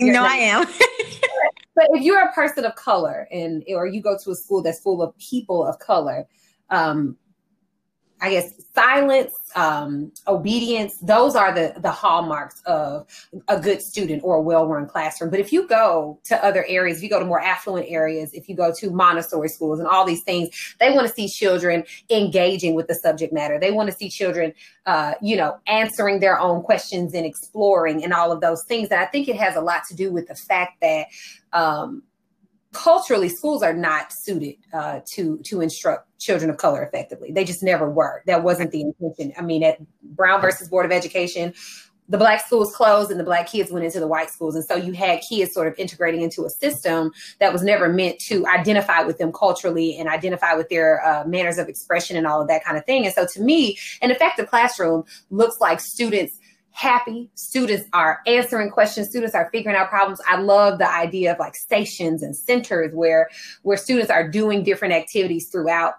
no, 0.00 0.24
I 0.24 0.34
am. 0.34 0.66
but 1.74 1.86
if 1.90 2.02
you're 2.02 2.20
a 2.20 2.32
person 2.32 2.64
of 2.64 2.74
color 2.74 3.28
and 3.30 3.62
or 3.68 3.86
you 3.86 4.02
go 4.02 4.18
to 4.22 4.30
a 4.30 4.34
school 4.34 4.62
that's 4.62 4.80
full 4.80 5.00
of 5.00 5.16
people 5.18 5.64
of 5.64 5.78
color, 5.78 6.26
um, 6.70 7.16
I 8.20 8.30
guess 8.30 8.52
silence, 8.74 9.32
um, 9.54 10.12
obedience, 10.26 10.96
those 11.00 11.34
are 11.36 11.52
the 11.52 11.74
the 11.80 11.90
hallmarks 11.90 12.60
of 12.66 13.06
a 13.48 13.58
good 13.58 13.80
student 13.80 14.22
or 14.24 14.36
a 14.36 14.40
well-run 14.40 14.86
classroom. 14.86 15.30
But 15.30 15.40
if 15.40 15.52
you 15.52 15.66
go 15.66 16.18
to 16.24 16.44
other 16.44 16.64
areas, 16.68 16.98
if 16.98 17.04
you 17.04 17.08
go 17.08 17.18
to 17.18 17.24
more 17.24 17.40
affluent 17.40 17.86
areas, 17.88 18.34
if 18.34 18.48
you 18.48 18.56
go 18.56 18.72
to 18.78 18.90
Montessori 18.90 19.48
schools 19.48 19.78
and 19.78 19.88
all 19.88 20.04
these 20.04 20.22
things, 20.22 20.48
they 20.80 20.90
want 20.90 21.06
to 21.06 21.12
see 21.12 21.28
children 21.28 21.84
engaging 22.10 22.74
with 22.74 22.88
the 22.88 22.94
subject 22.94 23.32
matter. 23.32 23.58
They 23.58 23.70
want 23.70 23.88
to 23.90 23.96
see 23.96 24.08
children, 24.08 24.52
uh, 24.86 25.14
you 25.22 25.36
know, 25.36 25.58
answering 25.66 26.20
their 26.20 26.38
own 26.38 26.62
questions 26.62 27.14
and 27.14 27.24
exploring 27.24 28.04
and 28.04 28.12
all 28.12 28.32
of 28.32 28.40
those 28.40 28.64
things. 28.64 28.88
And 28.90 29.00
I 29.00 29.06
think 29.06 29.28
it 29.28 29.36
has 29.36 29.56
a 29.56 29.60
lot 29.60 29.82
to 29.88 29.94
do 29.94 30.12
with 30.12 30.28
the 30.28 30.34
fact 30.34 30.80
that 30.80 31.06
um, 31.52 32.02
culturally 32.72 33.28
schools 33.28 33.62
are 33.62 33.72
not 33.72 34.12
suited 34.12 34.56
uh, 34.72 35.00
to 35.12 35.38
to 35.44 35.60
instruct 35.60 36.06
children 36.18 36.50
of 36.50 36.56
color 36.56 36.82
effectively. 36.82 37.32
They 37.32 37.44
just 37.44 37.62
never 37.62 37.88
were. 37.88 38.22
That 38.26 38.42
wasn't 38.42 38.72
the 38.72 38.82
intention. 38.82 39.32
I 39.38 39.42
mean 39.42 39.62
at 39.62 39.78
brown 40.02 40.40
versus 40.40 40.68
board 40.68 40.86
of 40.86 40.92
education 40.92 41.54
the 42.08 42.18
black 42.18 42.44
schools 42.44 42.74
closed 42.74 43.10
and 43.10 43.20
the 43.20 43.24
black 43.24 43.48
kids 43.48 43.70
went 43.70 43.84
into 43.84 44.00
the 44.00 44.06
white 44.06 44.30
schools. 44.30 44.54
And 44.54 44.64
so 44.64 44.74
you 44.74 44.92
had 44.92 45.20
kids 45.28 45.52
sort 45.52 45.68
of 45.68 45.74
integrating 45.78 46.22
into 46.22 46.44
a 46.44 46.50
system 46.50 47.12
that 47.38 47.52
was 47.52 47.62
never 47.62 47.88
meant 47.88 48.18
to 48.28 48.46
identify 48.46 49.02
with 49.02 49.18
them 49.18 49.30
culturally 49.32 49.96
and 49.98 50.08
identify 50.08 50.54
with 50.54 50.68
their 50.70 51.04
uh, 51.04 51.24
manners 51.26 51.58
of 51.58 51.68
expression 51.68 52.16
and 52.16 52.26
all 52.26 52.40
of 52.40 52.48
that 52.48 52.64
kind 52.64 52.78
of 52.78 52.84
thing. 52.86 53.04
And 53.04 53.14
so 53.14 53.26
to 53.34 53.40
me 53.42 53.78
an 54.00 54.10
effective 54.10 54.48
classroom 54.48 55.04
looks 55.30 55.60
like 55.60 55.80
students 55.80 56.38
happy. 56.72 57.30
Students 57.34 57.86
are 57.92 58.20
answering 58.26 58.70
questions. 58.70 59.08
Students 59.08 59.34
are 59.34 59.48
figuring 59.52 59.76
out 59.76 59.88
problems. 59.88 60.20
I 60.28 60.40
love 60.40 60.78
the 60.78 60.90
idea 60.90 61.32
of 61.32 61.38
like 61.38 61.54
stations 61.54 62.22
and 62.22 62.36
centers 62.36 62.94
where 62.94 63.28
where 63.62 63.76
students 63.76 64.10
are 64.10 64.28
doing 64.28 64.62
different 64.62 64.94
activities 64.94 65.48
throughout. 65.48 65.94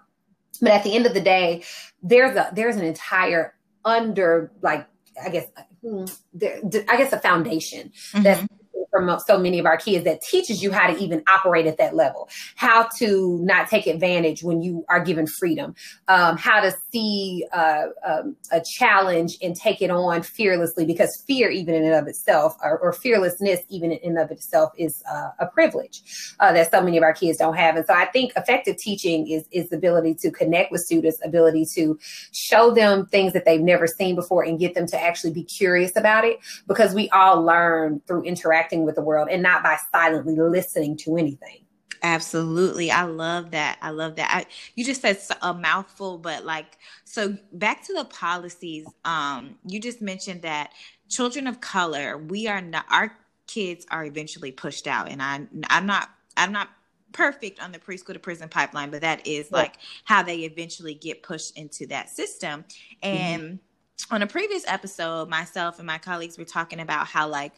But 0.60 0.70
at 0.70 0.84
the 0.84 0.94
end 0.94 1.06
of 1.06 1.14
the 1.14 1.20
day, 1.20 1.64
there's 2.02 2.36
a 2.36 2.50
there's 2.54 2.76
an 2.76 2.84
entire 2.84 3.54
under 3.84 4.50
like 4.62 4.86
I 5.22 5.28
guess 5.28 5.46
hmm, 5.82 6.04
I 6.42 6.96
guess 6.96 7.12
a 7.12 7.18
foundation 7.18 7.92
mm-hmm. 8.12 8.46
From 8.90 9.18
so 9.26 9.38
many 9.38 9.58
of 9.58 9.66
our 9.66 9.76
kids 9.76 10.04
that 10.04 10.20
teaches 10.22 10.62
you 10.62 10.72
how 10.72 10.86
to 10.92 10.98
even 10.98 11.22
operate 11.28 11.66
at 11.66 11.78
that 11.78 11.94
level, 11.94 12.28
how 12.56 12.88
to 12.98 13.38
not 13.42 13.68
take 13.68 13.86
advantage 13.86 14.42
when 14.42 14.60
you 14.62 14.84
are 14.88 15.02
given 15.02 15.26
freedom, 15.26 15.74
um, 16.08 16.36
how 16.36 16.60
to 16.60 16.74
see 16.92 17.44
uh, 17.52 17.86
um, 18.04 18.36
a 18.52 18.60
challenge 18.78 19.36
and 19.42 19.56
take 19.56 19.80
it 19.80 19.90
on 19.90 20.22
fearlessly 20.22 20.84
because 20.84 21.22
fear, 21.26 21.50
even 21.50 21.74
in 21.74 21.84
and 21.84 21.94
of 21.94 22.06
itself, 22.08 22.56
or, 22.62 22.78
or 22.78 22.92
fearlessness, 22.92 23.60
even 23.68 23.92
in 23.92 24.10
and 24.10 24.18
of 24.18 24.30
itself, 24.30 24.72
is 24.76 25.02
uh, 25.10 25.30
a 25.38 25.46
privilege 25.46 26.02
uh, 26.40 26.52
that 26.52 26.70
so 26.70 26.82
many 26.82 26.96
of 26.96 27.02
our 27.02 27.12
kids 27.12 27.38
don't 27.38 27.56
have. 27.56 27.76
And 27.76 27.86
so 27.86 27.94
I 27.94 28.06
think 28.06 28.32
effective 28.36 28.76
teaching 28.76 29.28
is 29.28 29.44
is 29.50 29.68
the 29.68 29.76
ability 29.76 30.14
to 30.14 30.30
connect 30.30 30.72
with 30.72 30.80
students, 30.82 31.18
ability 31.24 31.66
to 31.74 31.98
show 32.32 32.72
them 32.72 33.06
things 33.06 33.32
that 33.32 33.44
they've 33.44 33.60
never 33.60 33.86
seen 33.86 34.14
before, 34.14 34.42
and 34.42 34.58
get 34.58 34.74
them 34.74 34.86
to 34.86 35.00
actually 35.00 35.32
be 35.32 35.44
curious 35.44 35.96
about 35.96 36.24
it 36.24 36.38
because 36.66 36.94
we 36.94 37.08
all 37.10 37.42
learn 37.42 38.00
through 38.06 38.22
interacting 38.22 38.79
with 38.84 38.96
the 38.96 39.02
world 39.02 39.28
and 39.30 39.42
not 39.42 39.62
by 39.62 39.76
silently 39.92 40.36
listening 40.36 40.96
to 40.98 41.16
anything. 41.16 41.64
Absolutely. 42.02 42.90
I 42.90 43.02
love 43.02 43.50
that. 43.50 43.78
I 43.82 43.90
love 43.90 44.16
that. 44.16 44.30
I, 44.32 44.46
you 44.74 44.84
just 44.84 45.02
said 45.02 45.18
a 45.42 45.52
mouthful, 45.52 46.18
but 46.18 46.44
like, 46.44 46.78
so 47.04 47.36
back 47.52 47.84
to 47.86 47.92
the 47.92 48.04
policies. 48.04 48.86
Um, 49.04 49.56
you 49.66 49.80
just 49.80 50.00
mentioned 50.00 50.42
that 50.42 50.72
children 51.08 51.46
of 51.46 51.60
color, 51.60 52.16
we 52.16 52.48
are 52.48 52.62
not, 52.62 52.86
our 52.90 53.14
kids 53.46 53.86
are 53.90 54.04
eventually 54.04 54.50
pushed 54.50 54.86
out. 54.86 55.10
And 55.10 55.20
I, 55.20 55.46
I'm 55.68 55.84
not, 55.84 56.08
I'm 56.36 56.52
not 56.52 56.70
perfect 57.12 57.60
on 57.60 57.72
the 57.72 57.78
preschool 57.78 58.14
to 58.14 58.18
prison 58.18 58.48
pipeline, 58.48 58.90
but 58.90 59.02
that 59.02 59.26
is 59.26 59.50
like 59.50 59.74
how 60.04 60.22
they 60.22 60.38
eventually 60.38 60.94
get 60.94 61.22
pushed 61.22 61.58
into 61.58 61.86
that 61.88 62.08
system. 62.08 62.64
And 63.02 63.42
mm-hmm. 63.42 64.14
on 64.14 64.22
a 64.22 64.26
previous 64.26 64.64
episode, 64.66 65.28
myself 65.28 65.78
and 65.78 65.86
my 65.86 65.98
colleagues 65.98 66.38
were 66.38 66.44
talking 66.44 66.80
about 66.80 67.06
how 67.08 67.28
like 67.28 67.52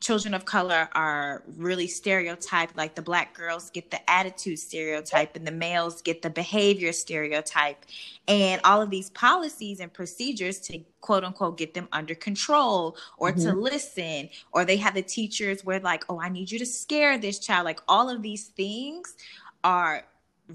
children 0.00 0.32
of 0.32 0.44
color 0.44 0.88
are 0.92 1.42
really 1.56 1.88
stereotyped 1.88 2.76
like 2.76 2.94
the 2.94 3.02
black 3.02 3.34
girls 3.34 3.70
get 3.70 3.90
the 3.90 4.10
attitude 4.10 4.58
stereotype 4.58 5.34
and 5.34 5.46
the 5.46 5.52
males 5.52 6.02
get 6.02 6.22
the 6.22 6.30
behavior 6.30 6.92
stereotype 6.92 7.84
and 8.28 8.60
all 8.64 8.80
of 8.80 8.90
these 8.90 9.10
policies 9.10 9.80
and 9.80 9.92
procedures 9.92 10.60
to 10.60 10.80
quote 11.00 11.24
unquote 11.24 11.58
get 11.58 11.74
them 11.74 11.88
under 11.92 12.14
control 12.14 12.96
or 13.16 13.32
mm-hmm. 13.32 13.48
to 13.48 13.52
listen 13.52 14.28
or 14.52 14.64
they 14.64 14.76
have 14.76 14.94
the 14.94 15.02
teachers 15.02 15.64
where 15.64 15.80
like 15.80 16.04
oh 16.08 16.20
i 16.20 16.28
need 16.28 16.50
you 16.50 16.58
to 16.58 16.66
scare 16.66 17.18
this 17.18 17.38
child 17.38 17.64
like 17.64 17.80
all 17.88 18.08
of 18.08 18.22
these 18.22 18.46
things 18.48 19.16
are 19.64 20.04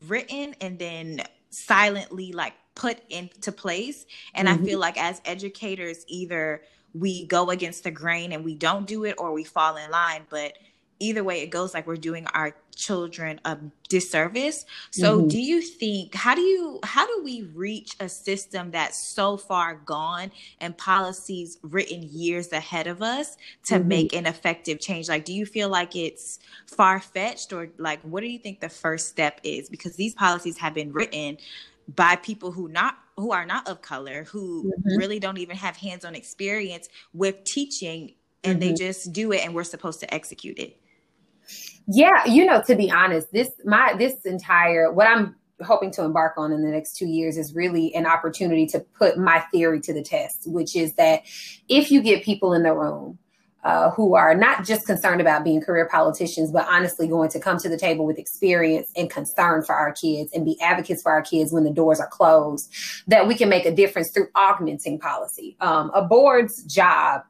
written 0.08 0.56
and 0.62 0.80
then 0.80 1.22
silently 1.50 2.32
like 2.32 2.54
put 2.76 2.98
into 3.10 3.52
place 3.52 4.06
and 4.34 4.48
mm-hmm. 4.48 4.64
i 4.64 4.66
feel 4.66 4.80
like 4.80 4.98
as 4.98 5.22
educators 5.26 6.06
either 6.08 6.62
we 6.94 7.26
go 7.26 7.50
against 7.50 7.84
the 7.84 7.92
grain 7.92 8.32
and 8.32 8.44
we 8.44 8.56
don't 8.56 8.86
do 8.86 9.04
it 9.04 9.16
or 9.18 9.34
we 9.34 9.44
fall 9.44 9.78
in 9.78 9.90
line 9.90 10.22
but 10.30 10.58
either 11.00 11.24
way 11.24 11.42
it 11.42 11.50
goes 11.50 11.74
like 11.74 11.86
we're 11.88 11.96
doing 11.96 12.26
our 12.28 12.56
children 12.76 13.40
a 13.46 13.58
disservice 13.90 14.66
so 14.92 15.20
mm-hmm. 15.20 15.28
do 15.28 15.40
you 15.40 15.62
think 15.62 16.16
how 16.16 16.34
do 16.34 16.42
you 16.42 16.80
how 16.84 17.06
do 17.06 17.22
we 17.24 17.44
reach 17.54 17.96
a 18.00 18.10
system 18.10 18.72
that's 18.72 18.98
so 18.98 19.38
far 19.38 19.76
gone 19.76 20.32
and 20.60 20.76
policies 20.78 21.58
written 21.62 22.08
years 22.12 22.52
ahead 22.52 22.88
of 22.88 23.02
us 23.02 23.38
to 23.64 23.76
mm-hmm. 23.76 23.88
make 23.88 24.14
an 24.14 24.26
effective 24.26 24.80
change 24.80 25.10
like 25.10 25.26
do 25.26 25.34
you 25.34 25.46
feel 25.46 25.70
like 25.70 25.96
it's 25.96 26.40
far-fetched 26.66 27.54
or 27.54 27.70
like 27.78 28.02
what 28.02 28.22
do 28.22 28.28
you 28.28 28.40
think 28.40 28.60
the 28.60 28.70
first 28.70 29.10
step 29.10 29.40
is 29.44 29.70
because 29.70 29.96
these 29.96 30.16
policies 30.16 30.58
have 30.58 30.74
been 30.74 30.92
written 30.92 31.38
by 31.96 32.16
people 32.16 32.52
who 32.52 32.68
not 32.70 32.98
who 33.18 33.32
are 33.32 33.46
not 33.46 33.68
of 33.68 33.82
color 33.82 34.24
who 34.26 34.66
mm-hmm. 34.66 34.98
really 34.98 35.20
don't 35.20 35.38
even 35.38 35.56
have 35.56 35.76
hands-on 35.78 36.16
experience 36.16 36.90
with 37.14 37.44
teaching 37.44 38.14
and 38.44 38.60
mm-hmm. 38.60 38.70
they 38.70 38.74
just 38.74 39.12
do 39.14 39.32
it 39.32 39.44
and 39.46 39.54
we're 39.54 39.64
supposed 39.64 40.00
to 40.00 40.14
execute 40.14 40.58
it 40.60 40.80
yeah 41.88 42.26
you 42.26 42.46
know 42.46 42.62
to 42.62 42.76
be 42.76 42.90
honest 42.90 43.32
this 43.32 43.50
my 43.66 43.94
this 43.98 44.26
entire 44.26 44.92
what 44.92 45.08
i'm 45.08 45.36
hoping 45.62 45.92
to 45.92 46.04
embark 46.04 46.34
on 46.38 46.52
in 46.52 46.62
the 46.64 46.70
next 46.70 46.98
two 46.98 47.06
years 47.06 47.38
is 47.38 47.54
really 47.54 47.94
an 47.96 48.06
opportunity 48.06 48.66
to 48.66 48.80
put 48.80 49.18
my 49.18 49.40
theory 49.52 49.80
to 49.80 49.94
the 49.94 50.04
test 50.04 50.44
which 50.46 50.76
is 50.76 50.94
that 50.94 51.22
if 51.70 51.92
you 51.92 52.02
get 52.02 52.24
people 52.24 52.54
in 52.54 52.64
the 52.64 52.74
room 52.74 53.18
uh, 53.64 53.90
who 53.92 54.16
are 54.16 54.36
not 54.36 54.66
just 54.66 54.86
concerned 54.86 55.22
about 55.22 55.44
being 55.44 55.62
career 55.62 55.88
politicians, 55.90 56.52
but 56.52 56.68
honestly 56.70 57.08
going 57.08 57.30
to 57.30 57.40
come 57.40 57.58
to 57.58 57.70
the 57.70 57.78
table 57.78 58.06
with 58.06 58.18
experience 58.18 58.90
and 58.96 59.10
concern 59.10 59.64
for 59.64 59.74
our 59.74 59.94
kids 59.94 60.32
and 60.34 60.46
be 60.46 60.60
advocates 60.62 61.02
for 61.02 61.12
our 61.12 61.22
kids 61.22 61.52
when 61.52 61.64
the 61.64 61.72
doors 61.72 62.00
are 62.00 62.08
closed, 62.08 62.72
that 63.08 63.28
we 63.28 63.36
can 63.36 63.50
make 63.50 63.66
a 63.66 63.74
difference 63.74 64.12
through 64.12 64.28
augmenting 64.36 65.00
policy. 65.00 65.56
Um, 65.62 65.92
a 65.94 66.02
board's 66.02 66.64
job 66.64 67.22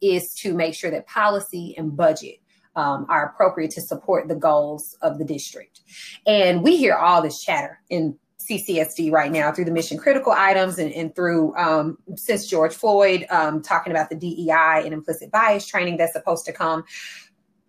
is 0.00 0.34
to 0.40 0.54
make 0.54 0.74
sure 0.74 0.90
that 0.90 1.06
policy 1.06 1.74
and 1.78 1.96
budget 1.96 2.40
um, 2.74 3.06
are 3.08 3.26
appropriate 3.26 3.70
to 3.72 3.80
support 3.80 4.28
the 4.28 4.34
goals 4.34 4.96
of 5.00 5.18
the 5.18 5.24
district. 5.24 5.80
And 6.26 6.62
we 6.62 6.76
hear 6.76 6.94
all 6.94 7.22
this 7.22 7.42
chatter 7.42 7.80
in 7.88 8.18
CCSD 8.48 9.10
right 9.10 9.30
now 9.30 9.52
through 9.52 9.64
the 9.64 9.70
mission 9.70 9.98
critical 9.98 10.32
items 10.32 10.78
and, 10.78 10.92
and 10.92 11.14
through 11.14 11.54
um, 11.56 11.98
since 12.16 12.46
George 12.46 12.74
Floyd 12.74 13.26
um, 13.30 13.62
talking 13.62 13.92
about 13.92 14.10
the 14.10 14.16
DEI 14.16 14.82
and 14.84 14.92
implicit 14.92 15.30
bias 15.30 15.66
training 15.66 15.96
that's 15.96 16.12
supposed 16.12 16.44
to 16.46 16.52
come. 16.52 16.84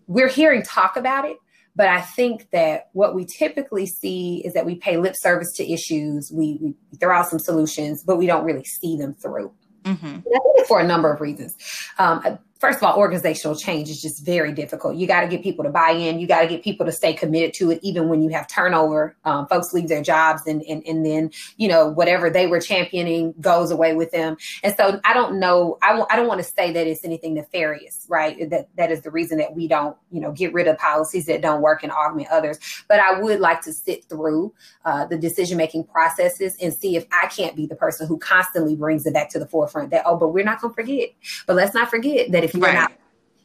We're 0.07 0.29
hearing 0.29 0.63
talk 0.63 0.95
about 0.95 1.25
it, 1.25 1.37
but 1.75 1.87
I 1.87 2.01
think 2.01 2.49
that 2.51 2.89
what 2.93 3.13
we 3.13 3.25
typically 3.25 3.85
see 3.85 4.41
is 4.45 4.53
that 4.53 4.65
we 4.65 4.75
pay 4.75 4.97
lip 4.97 5.15
service 5.17 5.53
to 5.57 5.71
issues, 5.71 6.31
we, 6.33 6.57
we 6.61 6.73
throw 6.99 7.15
out 7.15 7.27
some 7.27 7.39
solutions, 7.39 8.03
but 8.03 8.17
we 8.17 8.25
don't 8.25 8.45
really 8.45 8.65
see 8.65 8.97
them 8.97 9.13
through. 9.15 9.51
Mm-hmm. 9.83 10.19
for 10.67 10.81
a 10.81 10.83
number 10.83 11.13
of 11.13 11.21
reasons. 11.21 11.55
Um, 11.97 12.39
first 12.59 12.77
of 12.77 12.83
all, 12.83 12.97
organizational 12.97 13.55
change 13.55 13.89
is 13.89 14.01
just 14.01 14.25
very 14.25 14.51
difficult. 14.51 14.95
You 14.95 15.07
got 15.07 15.21
to 15.21 15.27
get 15.27 15.43
people 15.43 15.63
to 15.63 15.69
buy 15.69 15.91
in. 15.91 16.19
You 16.19 16.27
got 16.27 16.41
to 16.41 16.47
get 16.47 16.63
people 16.63 16.85
to 16.85 16.91
stay 16.91 17.13
committed 17.13 17.53
to 17.55 17.71
it, 17.71 17.79
even 17.83 18.09
when 18.09 18.21
you 18.21 18.29
have 18.29 18.47
turnover. 18.47 19.15
Um, 19.25 19.47
folks 19.47 19.73
leave 19.73 19.87
their 19.87 20.01
jobs, 20.01 20.41
and, 20.47 20.63
and 20.63 20.83
and 20.85 21.05
then 21.05 21.31
you 21.57 21.67
know 21.67 21.87
whatever 21.87 22.29
they 22.29 22.47
were 22.47 22.59
championing 22.59 23.33
goes 23.39 23.71
away 23.71 23.93
with 23.93 24.11
them. 24.11 24.37
And 24.63 24.75
so 24.75 24.99
I 25.03 25.13
don't 25.13 25.39
know. 25.39 25.77
I 25.81 25.89
w- 25.89 26.07
I 26.09 26.15
don't 26.15 26.27
want 26.27 26.39
to 26.39 26.47
say 26.47 26.71
that 26.71 26.87
it's 26.87 27.03
anything 27.03 27.35
nefarious, 27.35 28.05
right? 28.09 28.49
That 28.49 28.69
that 28.75 28.91
is 28.91 29.01
the 29.01 29.11
reason 29.11 29.37
that 29.37 29.55
we 29.55 29.67
don't 29.67 29.95
you 30.11 30.21
know 30.21 30.31
get 30.31 30.53
rid 30.53 30.67
of 30.67 30.77
policies 30.77 31.25
that 31.25 31.41
don't 31.41 31.61
work 31.61 31.83
and 31.83 31.91
augment 31.91 32.29
others. 32.29 32.59
But 32.87 32.99
I 32.99 33.19
would 33.19 33.39
like 33.39 33.61
to 33.61 33.73
sit 33.73 34.05
through 34.09 34.53
uh, 34.85 35.05
the 35.05 35.17
decision 35.17 35.57
making 35.57 35.83
processes 35.85 36.55
and 36.61 36.73
see 36.73 36.95
if 36.95 37.05
I 37.11 37.27
can't 37.27 37.55
be 37.55 37.67
the 37.67 37.75
person 37.75 38.07
who 38.07 38.17
constantly 38.17 38.75
brings 38.75 39.05
it 39.05 39.13
back 39.13 39.29
to 39.31 39.39
the 39.39 39.47
forefront. 39.47 39.91
That 39.91 40.03
oh, 40.05 40.17
but 40.17 40.29
we're 40.29 40.45
not 40.45 40.61
going 40.61 40.73
to 40.73 40.75
forget. 40.75 41.09
But 41.45 41.55
let's 41.55 41.73
not 41.73 41.89
forget 41.89 42.31
that 42.31 42.46
if 42.49 42.53
you're 42.53 42.63
right. 42.63 42.73
not, 42.73 42.91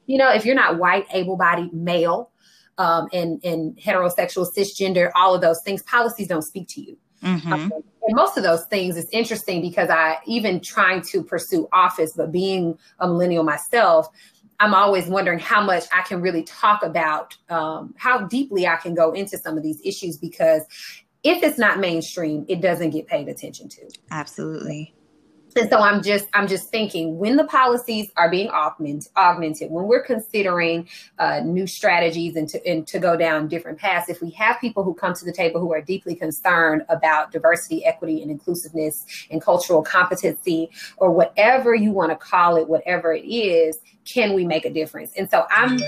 you 0.07 0.19
know, 0.19 0.33
if 0.33 0.45
you're 0.45 0.55
not 0.55 0.79
white, 0.79 1.07
able-bodied 1.13 1.73
male, 1.73 2.31
um, 2.79 3.09
and 3.13 3.45
and 3.45 3.77
heterosexual, 3.77 4.47
cisgender, 4.57 5.11
all 5.15 5.35
of 5.35 5.41
those 5.41 5.61
things, 5.63 5.83
policies 5.83 6.29
don't 6.29 6.43
speak 6.43 6.69
to 6.69 6.81
you. 6.81 6.97
Mm-hmm. 7.23 7.53
Um, 7.53 7.73
and 8.03 8.17
most 8.17 8.37
of 8.37 8.43
those 8.43 8.65
things 8.67 8.97
is 8.97 9.09
interesting 9.13 9.61
because 9.61 9.91
I 9.91 10.19
even 10.27 10.61
trying 10.61 11.03
to 11.03 11.23
pursue 11.23 11.69
office, 11.73 12.13
but 12.17 12.33
being 12.33 12.77
a 12.99 13.07
millennial 13.07 13.45
myself, 13.45 14.09
I'm 14.59 14.75
always 14.75 15.07
wondering 15.07 15.39
how 15.39 15.63
much 15.63 15.85
I 15.93 16.03
can 16.03 16.21
really 16.21 16.43
talk 16.43 16.83
about 16.83 17.37
um, 17.49 17.95
how 17.99 18.27
deeply 18.27 18.67
I 18.67 18.77
can 18.77 18.95
go 18.95 19.13
into 19.13 19.39
some 19.39 19.57
of 19.57 19.63
these 19.63 19.81
issues 19.85 20.19
because 20.19 20.63
if 21.23 21.43
it's 21.43 21.59
not 21.59 21.79
mainstream, 21.79 22.45
it 22.49 22.61
doesn't 22.61 22.91
get 22.91 23.07
paid 23.07 23.29
attention 23.29 23.69
to. 23.69 23.91
Absolutely. 24.11 24.95
And 25.57 25.69
so 25.69 25.79
I'm 25.79 26.03
just 26.03 26.27
I'm 26.33 26.49
just 26.49 26.69
thinking 26.71 27.19
when 27.19 27.37
the 27.37 27.45
policies 27.45 28.11
are 28.17 28.31
being 28.31 28.49
augmented, 28.51 29.11
augmented 29.17 29.71
when 29.71 29.87
we're 29.87 30.03
considering 30.03 30.89
uh, 31.19 31.41
new 31.41 31.67
strategies 31.67 32.37
and 32.37 32.49
to 32.49 32.67
and 32.67 32.87
to 32.87 32.99
go 32.99 33.17
down 33.17 33.49
different 33.49 33.79
paths, 33.79 34.09
if 34.09 34.23
we 34.23 34.31
have 34.31 34.61
people 34.61 34.83
who 34.83 34.95
come 34.95 35.15
to 35.15 35.25
the 35.25 35.33
table 35.33 35.61
who 35.61 35.73
are 35.73 35.81
deeply 35.81 36.15
concerned 36.15 36.83
about 36.89 37.33
diversity, 37.33 37.85
equity, 37.85 38.23
and 38.23 38.31
inclusiveness 38.31 39.05
and 39.31 39.43
cultural 39.43 39.83
competency, 39.83 40.71
or 40.97 41.11
whatever 41.11 41.75
you 41.75 41.93
want 41.93 42.11
to 42.11 42.17
call 42.17 42.57
it, 42.57 42.69
whatever 42.69 43.13
it 43.13 43.25
is, 43.25 43.79
can 44.05 44.35
we 44.35 44.47
make 44.47 44.65
a 44.65 44.71
difference? 44.71 45.13
And 45.17 45.29
so 45.31 45.47
I'm 45.51 45.79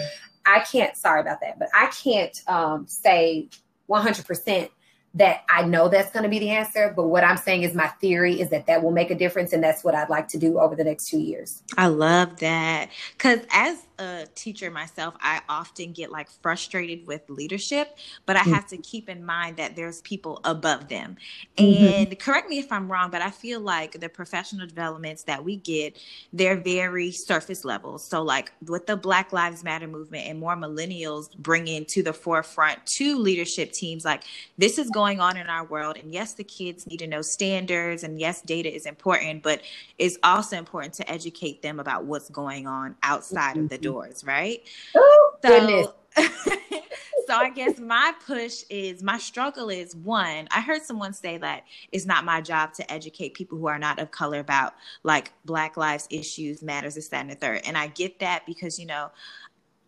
I 0.46 0.60
can't 0.60 0.96
sorry 0.96 1.20
about 1.20 1.40
that, 1.40 1.58
but 1.58 1.68
I 1.74 1.86
can't 1.86 2.38
um, 2.48 2.86
say 2.86 3.48
100 3.86 4.26
percent 4.26 4.70
that 5.14 5.44
I 5.48 5.64
know 5.64 5.88
that's 5.88 6.10
going 6.10 6.24
to 6.24 6.28
be 6.28 6.40
the 6.40 6.50
answer. 6.50 6.92
But 6.94 7.04
what 7.04 7.22
I'm 7.22 7.36
saying 7.36 7.62
is 7.62 7.74
my 7.74 7.88
theory 8.00 8.40
is 8.40 8.50
that 8.50 8.66
that 8.66 8.82
will 8.82 8.90
make 8.90 9.10
a 9.10 9.14
difference. 9.14 9.52
And 9.52 9.62
that's 9.62 9.84
what 9.84 9.94
I'd 9.94 10.10
like 10.10 10.28
to 10.28 10.38
do 10.38 10.58
over 10.58 10.74
the 10.74 10.84
next 10.84 11.08
two 11.08 11.20
years. 11.20 11.62
I 11.76 11.86
love 11.86 12.40
that. 12.40 12.90
Because 13.16 13.40
as 13.52 13.86
a 13.98 14.26
teacher 14.34 14.70
myself, 14.70 15.14
I 15.20 15.40
often 15.48 15.92
get 15.92 16.10
like 16.10 16.28
frustrated 16.42 17.06
with 17.06 17.22
leadership, 17.28 17.96
but 18.26 18.36
I 18.36 18.40
mm-hmm. 18.40 18.54
have 18.54 18.66
to 18.68 18.76
keep 18.78 19.08
in 19.08 19.24
mind 19.24 19.56
that 19.58 19.76
there's 19.76 20.00
people 20.02 20.40
above 20.44 20.88
them. 20.88 21.16
Mm-hmm. 21.56 21.84
And 21.84 22.06
mm-hmm. 22.08 22.18
correct 22.18 22.48
me 22.48 22.58
if 22.58 22.72
I'm 22.72 22.90
wrong, 22.90 23.10
but 23.10 23.22
I 23.22 23.30
feel 23.30 23.60
like 23.60 24.00
the 24.00 24.08
professional 24.08 24.66
developments 24.66 25.22
that 25.24 25.44
we 25.44 25.56
get, 25.56 25.96
they're 26.32 26.56
very 26.56 27.12
surface 27.12 27.64
level. 27.64 27.98
So, 27.98 28.22
like 28.22 28.52
with 28.66 28.86
the 28.86 28.96
Black 28.96 29.32
Lives 29.32 29.62
Matter 29.62 29.86
movement 29.86 30.26
and 30.26 30.40
more 30.40 30.56
millennials 30.56 31.34
bringing 31.36 31.84
to 31.86 32.02
the 32.02 32.12
forefront 32.12 32.84
to 32.86 33.18
leadership 33.18 33.72
teams, 33.72 34.04
like 34.04 34.24
this 34.58 34.78
is 34.78 34.90
going 34.90 35.03
on 35.04 35.36
in 35.36 35.48
our 35.48 35.64
world. 35.64 35.96
And 35.96 36.12
yes, 36.12 36.34
the 36.34 36.44
kids 36.44 36.86
need 36.86 36.98
to 36.98 37.06
know 37.06 37.22
standards, 37.22 38.02
and 38.02 38.18
yes, 38.18 38.40
data 38.42 38.74
is 38.74 38.86
important, 38.86 39.42
but 39.42 39.62
it's 39.98 40.18
also 40.22 40.56
important 40.56 40.94
to 40.94 41.10
educate 41.10 41.62
them 41.62 41.78
about 41.78 42.04
what's 42.04 42.30
going 42.30 42.66
on 42.66 42.96
outside 43.02 43.52
mm-hmm. 43.52 43.64
of 43.64 43.68
the 43.68 43.78
doors, 43.78 44.24
right? 44.24 44.62
Oh, 44.96 45.34
so, 45.42 45.48
goodness. 45.48 45.88
so 47.26 47.34
I 47.34 47.50
guess 47.50 47.78
my 47.78 48.12
push 48.26 48.64
is 48.70 49.02
my 49.02 49.18
struggle 49.18 49.68
is 49.68 49.96
one, 49.96 50.48
I 50.50 50.60
heard 50.60 50.82
someone 50.82 51.12
say 51.12 51.38
that 51.38 51.64
it's 51.92 52.06
not 52.06 52.24
my 52.24 52.40
job 52.40 52.72
to 52.74 52.92
educate 52.92 53.34
people 53.34 53.58
who 53.58 53.66
are 53.66 53.78
not 53.78 53.98
of 53.98 54.10
color 54.10 54.38
about 54.38 54.74
like 55.02 55.32
black 55.44 55.76
lives 55.76 56.06
issues, 56.10 56.62
matters, 56.62 56.94
this, 56.94 57.08
that, 57.08 57.20
and 57.20 57.30
the 57.30 57.34
third. 57.34 57.62
And 57.66 57.76
I 57.76 57.88
get 57.88 58.20
that 58.20 58.46
because, 58.46 58.78
you 58.78 58.86
know, 58.86 59.10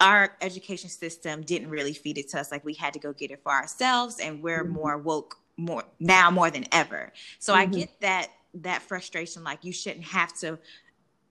our 0.00 0.36
education 0.40 0.90
system 0.90 1.42
didn't 1.42 1.70
really 1.70 1.92
feed 1.92 2.18
it 2.18 2.28
to 2.30 2.40
us. 2.40 2.50
Like 2.50 2.64
we 2.64 2.74
had 2.74 2.92
to 2.94 2.98
go 2.98 3.12
get 3.12 3.30
it 3.30 3.42
for 3.42 3.52
ourselves 3.52 4.18
and 4.20 4.42
we're 4.42 4.64
mm-hmm. 4.64 4.74
more 4.74 4.98
woke 4.98 5.38
more 5.56 5.84
now 5.98 6.30
more 6.30 6.50
than 6.50 6.66
ever. 6.72 7.12
So 7.38 7.54
mm-hmm. 7.54 7.62
I 7.62 7.66
get 7.66 8.00
that 8.00 8.28
that 8.62 8.82
frustration 8.82 9.44
like 9.44 9.64
you 9.64 9.72
shouldn't 9.72 10.04
have 10.04 10.32
to 10.38 10.58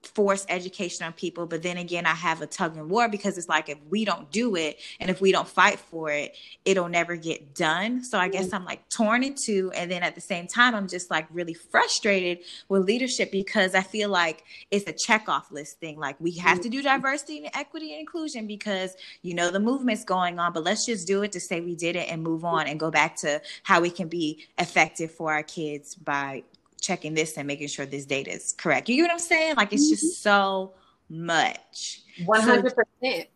force 0.06 0.46
education 0.48 1.06
on 1.06 1.12
people 1.12 1.46
but 1.46 1.62
then 1.62 1.76
again 1.76 2.06
i 2.06 2.14
have 2.14 2.42
a 2.42 2.46
tug 2.46 2.76
and 2.76 2.88
war 2.88 3.08
because 3.08 3.38
it's 3.38 3.48
like 3.48 3.68
if 3.68 3.78
we 3.90 4.04
don't 4.04 4.30
do 4.30 4.56
it 4.56 4.78
and 5.00 5.10
if 5.10 5.20
we 5.20 5.32
don't 5.32 5.48
fight 5.48 5.78
for 5.78 6.10
it 6.10 6.34
it'll 6.64 6.88
never 6.88 7.16
get 7.16 7.54
done. 7.54 8.02
So 8.02 8.18
i 8.18 8.28
guess 8.28 8.52
i'm 8.52 8.64
like 8.64 8.88
torn 8.88 9.22
in 9.22 9.34
two 9.34 9.70
and 9.74 9.90
then 9.90 10.02
at 10.02 10.14
the 10.14 10.20
same 10.20 10.46
time 10.46 10.74
i'm 10.74 10.88
just 10.88 11.10
like 11.10 11.26
really 11.30 11.54
frustrated 11.54 12.38
with 12.68 12.84
leadership 12.84 13.30
because 13.30 13.74
i 13.74 13.82
feel 13.82 14.08
like 14.08 14.44
it's 14.70 14.86
a 14.88 14.92
check 14.92 15.28
off 15.28 15.50
list 15.50 15.78
thing. 15.80 15.98
Like 15.98 16.20
we 16.20 16.32
have 16.32 16.60
to 16.60 16.68
do 16.68 16.78
mm-hmm. 16.78 16.88
diversity 16.88 17.38
and 17.38 17.50
equity 17.54 17.92
and 17.92 18.00
inclusion 18.00 18.46
because 18.46 18.96
you 19.22 19.34
know 19.34 19.50
the 19.50 19.60
movement's 19.60 20.04
going 20.04 20.38
on 20.38 20.52
but 20.52 20.64
let's 20.64 20.86
just 20.86 21.06
do 21.06 21.22
it 21.22 21.32
to 21.32 21.40
say 21.40 21.60
we 21.60 21.74
did 21.74 21.96
it 21.96 22.08
and 22.10 22.22
move 22.22 22.42
mm-hmm. 22.42 22.56
on 22.56 22.66
and 22.66 22.80
go 22.80 22.90
back 22.90 23.16
to 23.16 23.40
how 23.62 23.80
we 23.80 23.90
can 23.90 24.08
be 24.08 24.46
effective 24.58 25.10
for 25.10 25.32
our 25.32 25.42
kids 25.42 25.94
by 25.94 26.42
checking 26.86 27.14
this 27.14 27.36
and 27.36 27.46
making 27.46 27.68
sure 27.68 27.86
this 27.86 28.06
data 28.06 28.30
is 28.30 28.54
correct. 28.56 28.88
You 28.88 28.96
get 28.96 29.02
what 29.02 29.12
I'm 29.12 29.18
saying? 29.18 29.56
Like 29.56 29.72
it's 29.72 29.88
just 29.88 30.04
mm-hmm. 30.04 30.68
so 30.68 30.74
much. 31.08 32.02
100%. 32.22 33.26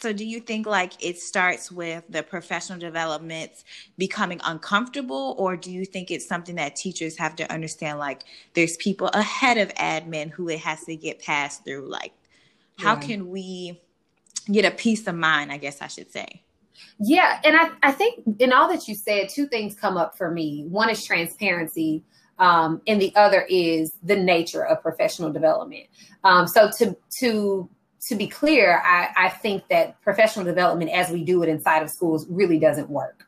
So 0.00 0.14
do 0.14 0.24
you 0.24 0.40
think 0.40 0.66
like 0.66 1.04
it 1.04 1.18
starts 1.18 1.70
with 1.70 2.04
the 2.08 2.22
professional 2.22 2.78
developments 2.78 3.64
becoming 3.98 4.40
uncomfortable 4.44 5.34
or 5.38 5.56
do 5.56 5.70
you 5.70 5.84
think 5.84 6.10
it's 6.10 6.26
something 6.26 6.56
that 6.56 6.74
teachers 6.74 7.18
have 7.18 7.36
to 7.36 7.52
understand 7.52 7.98
like 7.98 8.22
there's 8.54 8.78
people 8.78 9.08
ahead 9.08 9.58
of 9.58 9.68
admin 9.74 10.30
who 10.30 10.48
it 10.48 10.60
has 10.60 10.84
to 10.84 10.96
get 10.96 11.20
passed 11.20 11.64
through 11.64 11.86
like 11.86 12.12
how 12.78 12.94
yeah. 12.94 13.00
can 13.00 13.28
we 13.28 13.78
get 14.50 14.64
a 14.64 14.70
peace 14.70 15.06
of 15.06 15.14
mind, 15.14 15.52
I 15.52 15.58
guess 15.58 15.82
I 15.82 15.86
should 15.86 16.10
say. 16.10 16.42
Yeah, 16.98 17.40
and 17.44 17.56
I, 17.56 17.70
I 17.82 17.92
think 17.92 18.22
in 18.38 18.52
all 18.52 18.68
that 18.68 18.88
you 18.88 18.94
said, 18.94 19.28
two 19.28 19.46
things 19.46 19.74
come 19.74 19.96
up 19.96 20.16
for 20.16 20.30
me. 20.30 20.64
One 20.68 20.90
is 20.90 21.04
transparency, 21.04 22.02
um, 22.38 22.82
and 22.86 23.00
the 23.00 23.14
other 23.16 23.46
is 23.48 23.92
the 24.02 24.16
nature 24.16 24.64
of 24.64 24.82
professional 24.82 25.32
development. 25.32 25.86
Um, 26.24 26.46
so 26.46 26.70
to 26.78 26.96
to 27.18 27.68
to 28.08 28.14
be 28.16 28.26
clear, 28.26 28.82
I, 28.84 29.08
I 29.16 29.28
think 29.28 29.68
that 29.68 30.00
professional 30.02 30.44
development 30.44 30.90
as 30.90 31.10
we 31.10 31.24
do 31.24 31.42
it 31.42 31.48
inside 31.48 31.82
of 31.82 31.90
schools 31.90 32.26
really 32.28 32.58
doesn't 32.58 32.88
work. 32.88 33.26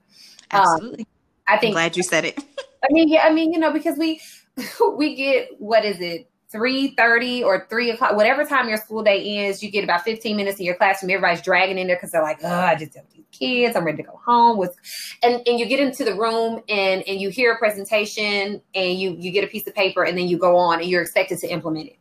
Um, 0.51 0.63
Absolutely. 0.63 1.01
Um, 1.01 1.07
I 1.49 1.59
think. 1.59 1.71
I'm 1.71 1.75
glad 1.83 1.97
you 1.97 2.03
said 2.03 2.25
it. 2.25 2.39
I 2.85 2.89
mean, 2.91 3.09
yeah, 3.09 3.23
I 3.25 3.33
mean, 3.33 3.53
you 3.53 3.59
know, 3.59 3.73
because 3.73 3.97
we 3.99 4.21
we 4.97 5.15
get 5.15 5.49
what 5.59 5.85
is 5.85 6.01
it 6.01 6.29
three 6.53 6.95
thirty 6.97 7.43
or 7.43 7.67
three 7.69 7.91
o'clock, 7.91 8.15
whatever 8.15 8.45
time 8.45 8.69
your 8.69 8.77
school 8.77 9.03
day 9.03 9.39
ends, 9.39 9.63
you 9.63 9.71
get 9.71 9.83
about 9.83 10.03
fifteen 10.03 10.37
minutes 10.37 10.61
in 10.61 10.67
your 10.67 10.77
classroom. 10.77 11.11
Everybody's 11.11 11.43
dragging 11.43 11.79
in 11.79 11.87
there 11.87 11.97
because 11.97 12.13
they're 12.13 12.23
like, 12.23 12.39
"Oh, 12.45 12.49
I 12.49 12.75
just 12.75 12.95
have 12.95 13.07
these 13.13 13.25
kids. 13.33 13.75
I'm 13.75 13.85
ready 13.85 13.97
to 13.97 14.03
go 14.03 14.21
home." 14.25 14.59
With, 14.59 14.77
and 15.23 15.43
and 15.47 15.59
you 15.59 15.67
get 15.67 15.81
into 15.81 16.05
the 16.05 16.15
room 16.15 16.63
and 16.69 17.03
and 17.09 17.21
you 17.21 17.31
hear 17.31 17.53
a 17.53 17.59
presentation 17.59 18.61
and 18.75 18.99
you 18.99 19.17
you 19.19 19.33
get 19.33 19.43
a 19.43 19.49
piece 19.49 19.67
of 19.67 19.75
paper 19.75 20.05
and 20.05 20.17
then 20.17 20.29
you 20.29 20.39
go 20.39 20.57
on 20.57 20.81
and 20.81 20.89
you're 20.89 21.03
expected 21.03 21.39
to 21.39 21.49
implement 21.49 21.89
it. 21.89 21.97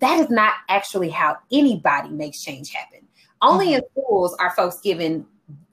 That 0.00 0.18
is 0.18 0.30
not 0.30 0.54
actually 0.68 1.10
how 1.10 1.36
anybody 1.52 2.08
makes 2.08 2.42
change 2.42 2.70
happen. 2.70 3.06
Only 3.42 3.66
mm-hmm. 3.68 3.74
in 3.76 3.82
schools 3.90 4.36
are 4.40 4.50
folks 4.54 4.80
given 4.80 5.26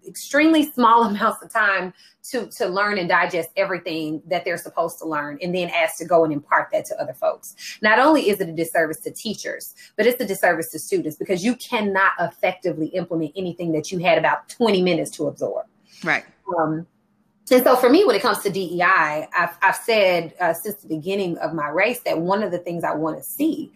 extremely 0.09 0.71
small 0.71 1.03
amounts 1.09 1.43
of 1.43 1.51
time 1.51 1.93
to 2.31 2.47
to 2.47 2.67
learn 2.67 2.97
and 2.97 3.07
digest 3.07 3.49
everything 3.55 4.21
that 4.27 4.43
they're 4.43 4.57
supposed 4.57 4.99
to 4.99 5.05
learn 5.05 5.37
and 5.41 5.55
then 5.55 5.69
asked 5.69 5.97
to 5.99 6.05
go 6.05 6.23
and 6.23 6.33
impart 6.33 6.69
that 6.71 6.85
to 6.85 7.01
other 7.01 7.13
folks. 7.13 7.55
Not 7.81 7.99
only 7.99 8.29
is 8.29 8.41
it 8.41 8.49
a 8.49 8.53
disservice 8.53 8.99
to 9.01 9.11
teachers 9.11 9.75
but 9.95 10.05
it's 10.05 10.21
a 10.21 10.25
disservice 10.25 10.71
to 10.71 10.79
students 10.79 11.17
because 11.17 11.43
you 11.43 11.55
cannot 11.55 12.13
effectively 12.19 12.87
implement 12.87 13.31
anything 13.35 13.71
that 13.71 13.91
you 13.91 13.99
had 13.99 14.17
about 14.17 14.49
20 14.49 14.81
minutes 14.81 15.11
to 15.11 15.27
absorb. 15.27 15.65
Right. 16.03 16.25
Um, 16.57 16.87
and 17.51 17.63
so 17.63 17.75
for 17.75 17.89
me, 17.89 18.03
when 18.05 18.15
it 18.15 18.21
comes 18.21 18.39
to 18.39 18.49
DEI, 18.49 19.27
I've, 19.35 19.57
I've 19.61 19.75
said 19.75 20.33
uh, 20.39 20.53
since 20.53 20.81
the 20.81 20.87
beginning 20.87 21.37
of 21.39 21.53
my 21.53 21.69
race 21.69 22.01
that 22.01 22.19
one 22.19 22.43
of 22.43 22.51
the 22.51 22.59
things 22.59 22.83
I 22.83 22.93
want 22.93 23.17
to 23.17 23.23
see 23.23 23.71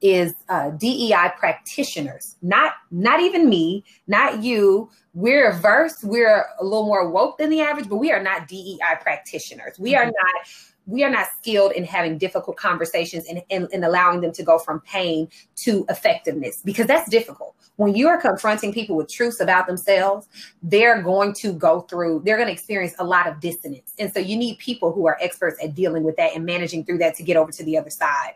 is 0.00 0.34
uh, 0.48 0.70
DEI 0.70 1.32
practitioners, 1.36 2.36
not 2.42 2.74
not 2.90 3.20
even 3.20 3.48
me, 3.48 3.84
not 4.06 4.42
you. 4.42 4.90
We're 5.14 5.52
versed, 5.52 6.04
we're 6.04 6.44
a 6.60 6.64
little 6.64 6.86
more 6.86 7.10
woke 7.10 7.38
than 7.38 7.50
the 7.50 7.60
average, 7.60 7.88
but 7.88 7.96
we 7.96 8.12
are 8.12 8.22
not 8.22 8.46
DEI 8.46 8.78
practitioners. 9.00 9.78
We 9.78 9.92
mm-hmm. 9.92 10.02
are 10.02 10.06
not 10.06 10.46
we 10.88 11.04
are 11.04 11.10
not 11.10 11.26
skilled 11.36 11.72
in 11.72 11.84
having 11.84 12.16
difficult 12.18 12.56
conversations 12.56 13.26
and, 13.28 13.42
and, 13.50 13.68
and, 13.72 13.84
allowing 13.84 14.22
them 14.22 14.32
to 14.32 14.42
go 14.42 14.58
from 14.58 14.80
pain 14.80 15.28
to 15.54 15.84
effectiveness 15.90 16.62
because 16.64 16.86
that's 16.86 17.08
difficult. 17.10 17.54
When 17.76 17.94
you 17.94 18.08
are 18.08 18.18
confronting 18.20 18.72
people 18.72 18.96
with 18.96 19.08
truths 19.08 19.38
about 19.38 19.66
themselves, 19.66 20.26
they're 20.62 21.00
going 21.02 21.34
to 21.34 21.52
go 21.52 21.82
through, 21.82 22.22
they're 22.24 22.36
going 22.36 22.48
to 22.48 22.52
experience 22.52 22.94
a 22.98 23.04
lot 23.04 23.28
of 23.28 23.38
dissonance. 23.38 23.94
And 23.98 24.12
so 24.12 24.18
you 24.18 24.36
need 24.36 24.58
people 24.58 24.92
who 24.92 25.06
are 25.06 25.18
experts 25.20 25.62
at 25.62 25.74
dealing 25.74 26.02
with 26.02 26.16
that 26.16 26.34
and 26.34 26.44
managing 26.44 26.84
through 26.84 26.98
that 26.98 27.14
to 27.16 27.22
get 27.22 27.36
over 27.36 27.52
to 27.52 27.62
the 27.62 27.76
other 27.76 27.90
side. 27.90 28.34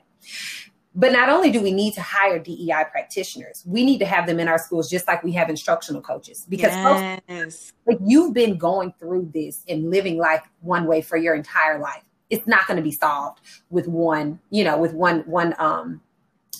But 0.94 1.12
not 1.12 1.30
only 1.30 1.50
do 1.50 1.62
we 1.62 1.72
need 1.72 1.94
to 1.94 2.02
hire 2.02 2.38
DEI 2.38 2.84
practitioners, 2.90 3.62
we 3.66 3.82
need 3.82 3.98
to 3.98 4.06
have 4.06 4.26
them 4.26 4.38
in 4.38 4.46
our 4.46 4.58
schools 4.58 4.90
just 4.90 5.08
like 5.08 5.24
we 5.24 5.32
have 5.32 5.48
instructional 5.48 6.02
coaches. 6.02 6.44
Because 6.46 6.72
yes. 6.72 7.20
folks, 7.26 7.72
like 7.86 7.98
you've 8.04 8.34
been 8.34 8.58
going 8.58 8.92
through 8.98 9.30
this 9.32 9.64
and 9.68 9.90
living 9.90 10.18
life 10.18 10.42
one 10.60 10.86
way 10.86 11.00
for 11.00 11.16
your 11.16 11.34
entire 11.34 11.78
life. 11.78 12.02
It's 12.32 12.46
not 12.46 12.66
going 12.66 12.78
to 12.78 12.82
be 12.82 12.90
solved 12.92 13.40
with 13.70 13.86
one, 13.86 14.40
you 14.50 14.64
know, 14.64 14.76
with 14.78 14.94
one 14.94 15.20
one 15.20 15.54
um 15.58 16.00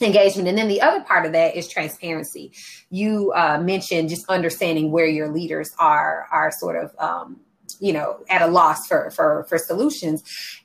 engagement. 0.01 0.49
And 0.49 0.59
then 0.59 0.69
the 0.69 0.81
other 0.81 1.03
part 1.03 1.27
of 1.27 1.33
that 1.33 1.57
is 1.57 1.69
transparency. 1.69 2.53
You 2.91 3.33
uh, 3.35 3.59
mentioned 3.61 4.09
just 4.09 4.29
understanding 4.29 4.91
where 4.91 5.07
your 5.07 5.29
leaders 5.29 5.71
are 5.79 6.27
are 6.31 6.51
sort 6.51 6.83
of 6.83 6.95
um, 6.99 7.41
you 7.81 7.93
know 7.93 8.21
at 8.29 8.43
a 8.43 8.47
loss 8.47 8.87
for 8.87 9.11
for 9.11 9.45
for 9.49 9.59
solutions 9.59 10.23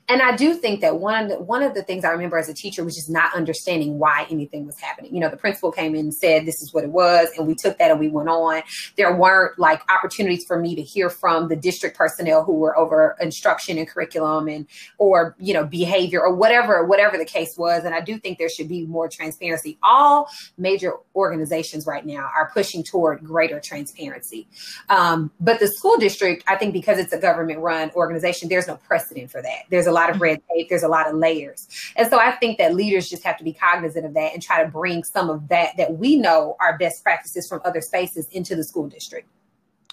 and 0.08 0.22
i 0.22 0.34
do 0.34 0.54
think 0.54 0.80
that 0.80 0.98
one 0.98 1.24
of 1.24 1.28
the, 1.30 1.38
one 1.38 1.62
of 1.62 1.74
the 1.74 1.82
things 1.82 2.04
i 2.04 2.10
remember 2.10 2.38
as 2.38 2.48
a 2.48 2.54
teacher 2.54 2.84
was 2.84 2.94
just 2.96 3.10
not 3.10 3.34
understanding 3.34 3.98
why 3.98 4.26
anything 4.30 4.66
was 4.66 4.78
happening. 4.80 5.14
You 5.14 5.20
know 5.20 5.28
the 5.28 5.36
principal 5.36 5.70
came 5.72 5.94
in 5.94 6.00
and 6.00 6.14
said 6.14 6.46
this 6.46 6.60
is 6.62 6.72
what 6.72 6.84
it 6.84 6.90
was 6.90 7.28
and 7.36 7.46
we 7.46 7.54
took 7.54 7.78
that 7.78 7.90
and 7.90 8.00
we 8.00 8.08
went 8.08 8.28
on. 8.28 8.62
There 8.96 9.14
weren't 9.14 9.58
like 9.58 9.80
opportunities 9.90 10.44
for 10.46 10.58
me 10.58 10.74
to 10.74 10.82
hear 10.82 11.10
from 11.10 11.48
the 11.48 11.56
district 11.56 11.96
personnel 11.96 12.44
who 12.44 12.54
were 12.54 12.76
over 12.76 13.16
instruction 13.20 13.78
and 13.78 13.88
curriculum 13.88 14.48
and 14.48 14.66
or 14.98 15.36
you 15.38 15.54
know 15.54 15.64
behavior 15.64 16.20
or 16.20 16.34
whatever 16.34 16.84
whatever 16.84 17.16
the 17.16 17.24
case 17.24 17.54
was. 17.56 17.84
And 17.84 17.94
i 17.94 18.00
do 18.00 18.18
think 18.18 18.38
there 18.38 18.48
should 18.48 18.68
be 18.68 18.86
more 18.86 19.08
transparency. 19.08 19.78
All 19.82 20.28
major 20.56 20.94
organizations 21.14 21.86
right 21.86 22.04
now 22.04 22.30
are 22.34 22.50
pushing 22.52 22.82
toward 22.82 23.24
greater 23.24 23.60
transparency. 23.60 24.48
Um, 24.88 25.30
but 25.40 25.60
the 25.60 25.68
school 25.68 25.96
district 25.98 26.44
i 26.46 26.56
think 26.56 26.72
because 26.72 26.98
it's 26.98 27.12
a 27.12 27.18
government 27.18 27.60
run 27.60 27.90
organization 27.94 28.48
there's 28.48 28.66
no 28.66 28.76
precedent 28.76 29.30
for 29.30 29.42
that. 29.42 29.62
There's 29.70 29.86
a 29.86 29.92
lot 29.98 30.10
of 30.10 30.20
red 30.20 30.40
tape, 30.50 30.68
there's 30.68 30.82
a 30.82 30.88
lot 30.88 31.08
of 31.08 31.16
layers. 31.16 31.68
And 31.96 32.08
so 32.08 32.18
I 32.18 32.32
think 32.32 32.58
that 32.58 32.74
leaders 32.74 33.08
just 33.08 33.24
have 33.24 33.36
to 33.38 33.44
be 33.44 33.52
cognizant 33.52 34.06
of 34.06 34.14
that 34.14 34.32
and 34.32 34.42
try 34.42 34.62
to 34.62 34.68
bring 34.68 35.04
some 35.04 35.30
of 35.30 35.48
that 35.48 35.76
that 35.76 35.98
we 35.98 36.16
know 36.16 36.56
are 36.60 36.78
best 36.78 37.02
practices 37.02 37.48
from 37.48 37.60
other 37.64 37.80
spaces 37.80 38.28
into 38.28 38.54
the 38.54 38.64
school 38.64 38.88
district. 38.88 39.28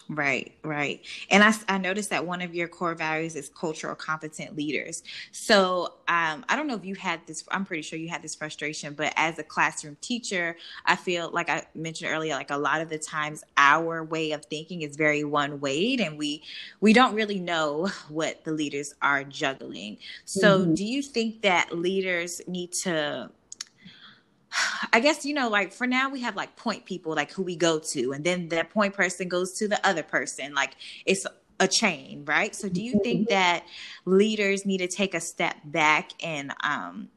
Right, 0.07 0.53
right. 0.61 1.03
And 1.31 1.43
I, 1.43 1.53
I 1.67 1.77
noticed 1.79 2.11
that 2.11 2.25
one 2.25 2.41
of 2.41 2.53
your 2.53 2.67
core 2.67 2.93
values 2.93 3.35
is 3.35 3.49
cultural 3.49 3.95
competent 3.95 4.55
leaders. 4.55 5.01
So 5.31 5.95
um, 6.07 6.45
I 6.47 6.55
don't 6.55 6.67
know 6.67 6.75
if 6.75 6.85
you 6.85 6.93
had 6.93 7.21
this, 7.25 7.43
I'm 7.49 7.65
pretty 7.65 7.81
sure 7.81 7.97
you 7.97 8.07
had 8.07 8.21
this 8.21 8.35
frustration, 8.35 8.93
but 8.93 9.13
as 9.15 9.39
a 9.39 9.43
classroom 9.43 9.97
teacher, 10.01 10.57
I 10.85 10.95
feel 10.95 11.31
like 11.31 11.49
I 11.49 11.65
mentioned 11.73 12.11
earlier, 12.11 12.35
like 12.35 12.51
a 12.51 12.57
lot 12.57 12.81
of 12.81 12.89
the 12.89 12.99
times 12.99 13.43
our 13.57 14.03
way 14.03 14.31
of 14.31 14.45
thinking 14.45 14.83
is 14.83 14.95
very 14.95 15.23
one 15.23 15.59
way 15.59 15.97
and 15.99 16.19
we, 16.19 16.43
we 16.81 16.93
don't 16.93 17.15
really 17.15 17.39
know 17.39 17.87
what 18.09 18.43
the 18.43 18.51
leaders 18.51 18.93
are 19.01 19.23
juggling. 19.23 19.97
So 20.25 20.59
mm-hmm. 20.59 20.75
do 20.75 20.85
you 20.85 21.01
think 21.01 21.41
that 21.41 21.75
leaders 21.75 22.41
need 22.47 22.73
to 22.73 23.31
I 24.93 24.99
guess, 24.99 25.25
you 25.25 25.33
know, 25.33 25.49
like 25.49 25.73
for 25.73 25.87
now 25.87 26.09
we 26.09 26.21
have 26.21 26.35
like 26.35 26.55
point 26.55 26.85
people, 26.85 27.13
like 27.15 27.31
who 27.31 27.43
we 27.43 27.55
go 27.55 27.79
to, 27.79 28.13
and 28.13 28.23
then 28.23 28.49
that 28.49 28.69
point 28.69 28.93
person 28.93 29.27
goes 29.27 29.53
to 29.53 29.67
the 29.67 29.85
other 29.85 30.03
person. 30.03 30.53
Like 30.53 30.75
it's 31.05 31.25
a 31.59 31.67
chain, 31.67 32.23
right? 32.25 32.55
So 32.55 32.69
do 32.69 32.81
you 32.81 32.99
think 33.03 33.21
mm-hmm. 33.21 33.33
that 33.33 33.65
leaders 34.05 34.65
need 34.65 34.79
to 34.79 34.87
take 34.87 35.13
a 35.13 35.21
step 35.21 35.55
back 35.65 36.11
and 36.23 36.53
um, 36.63 37.09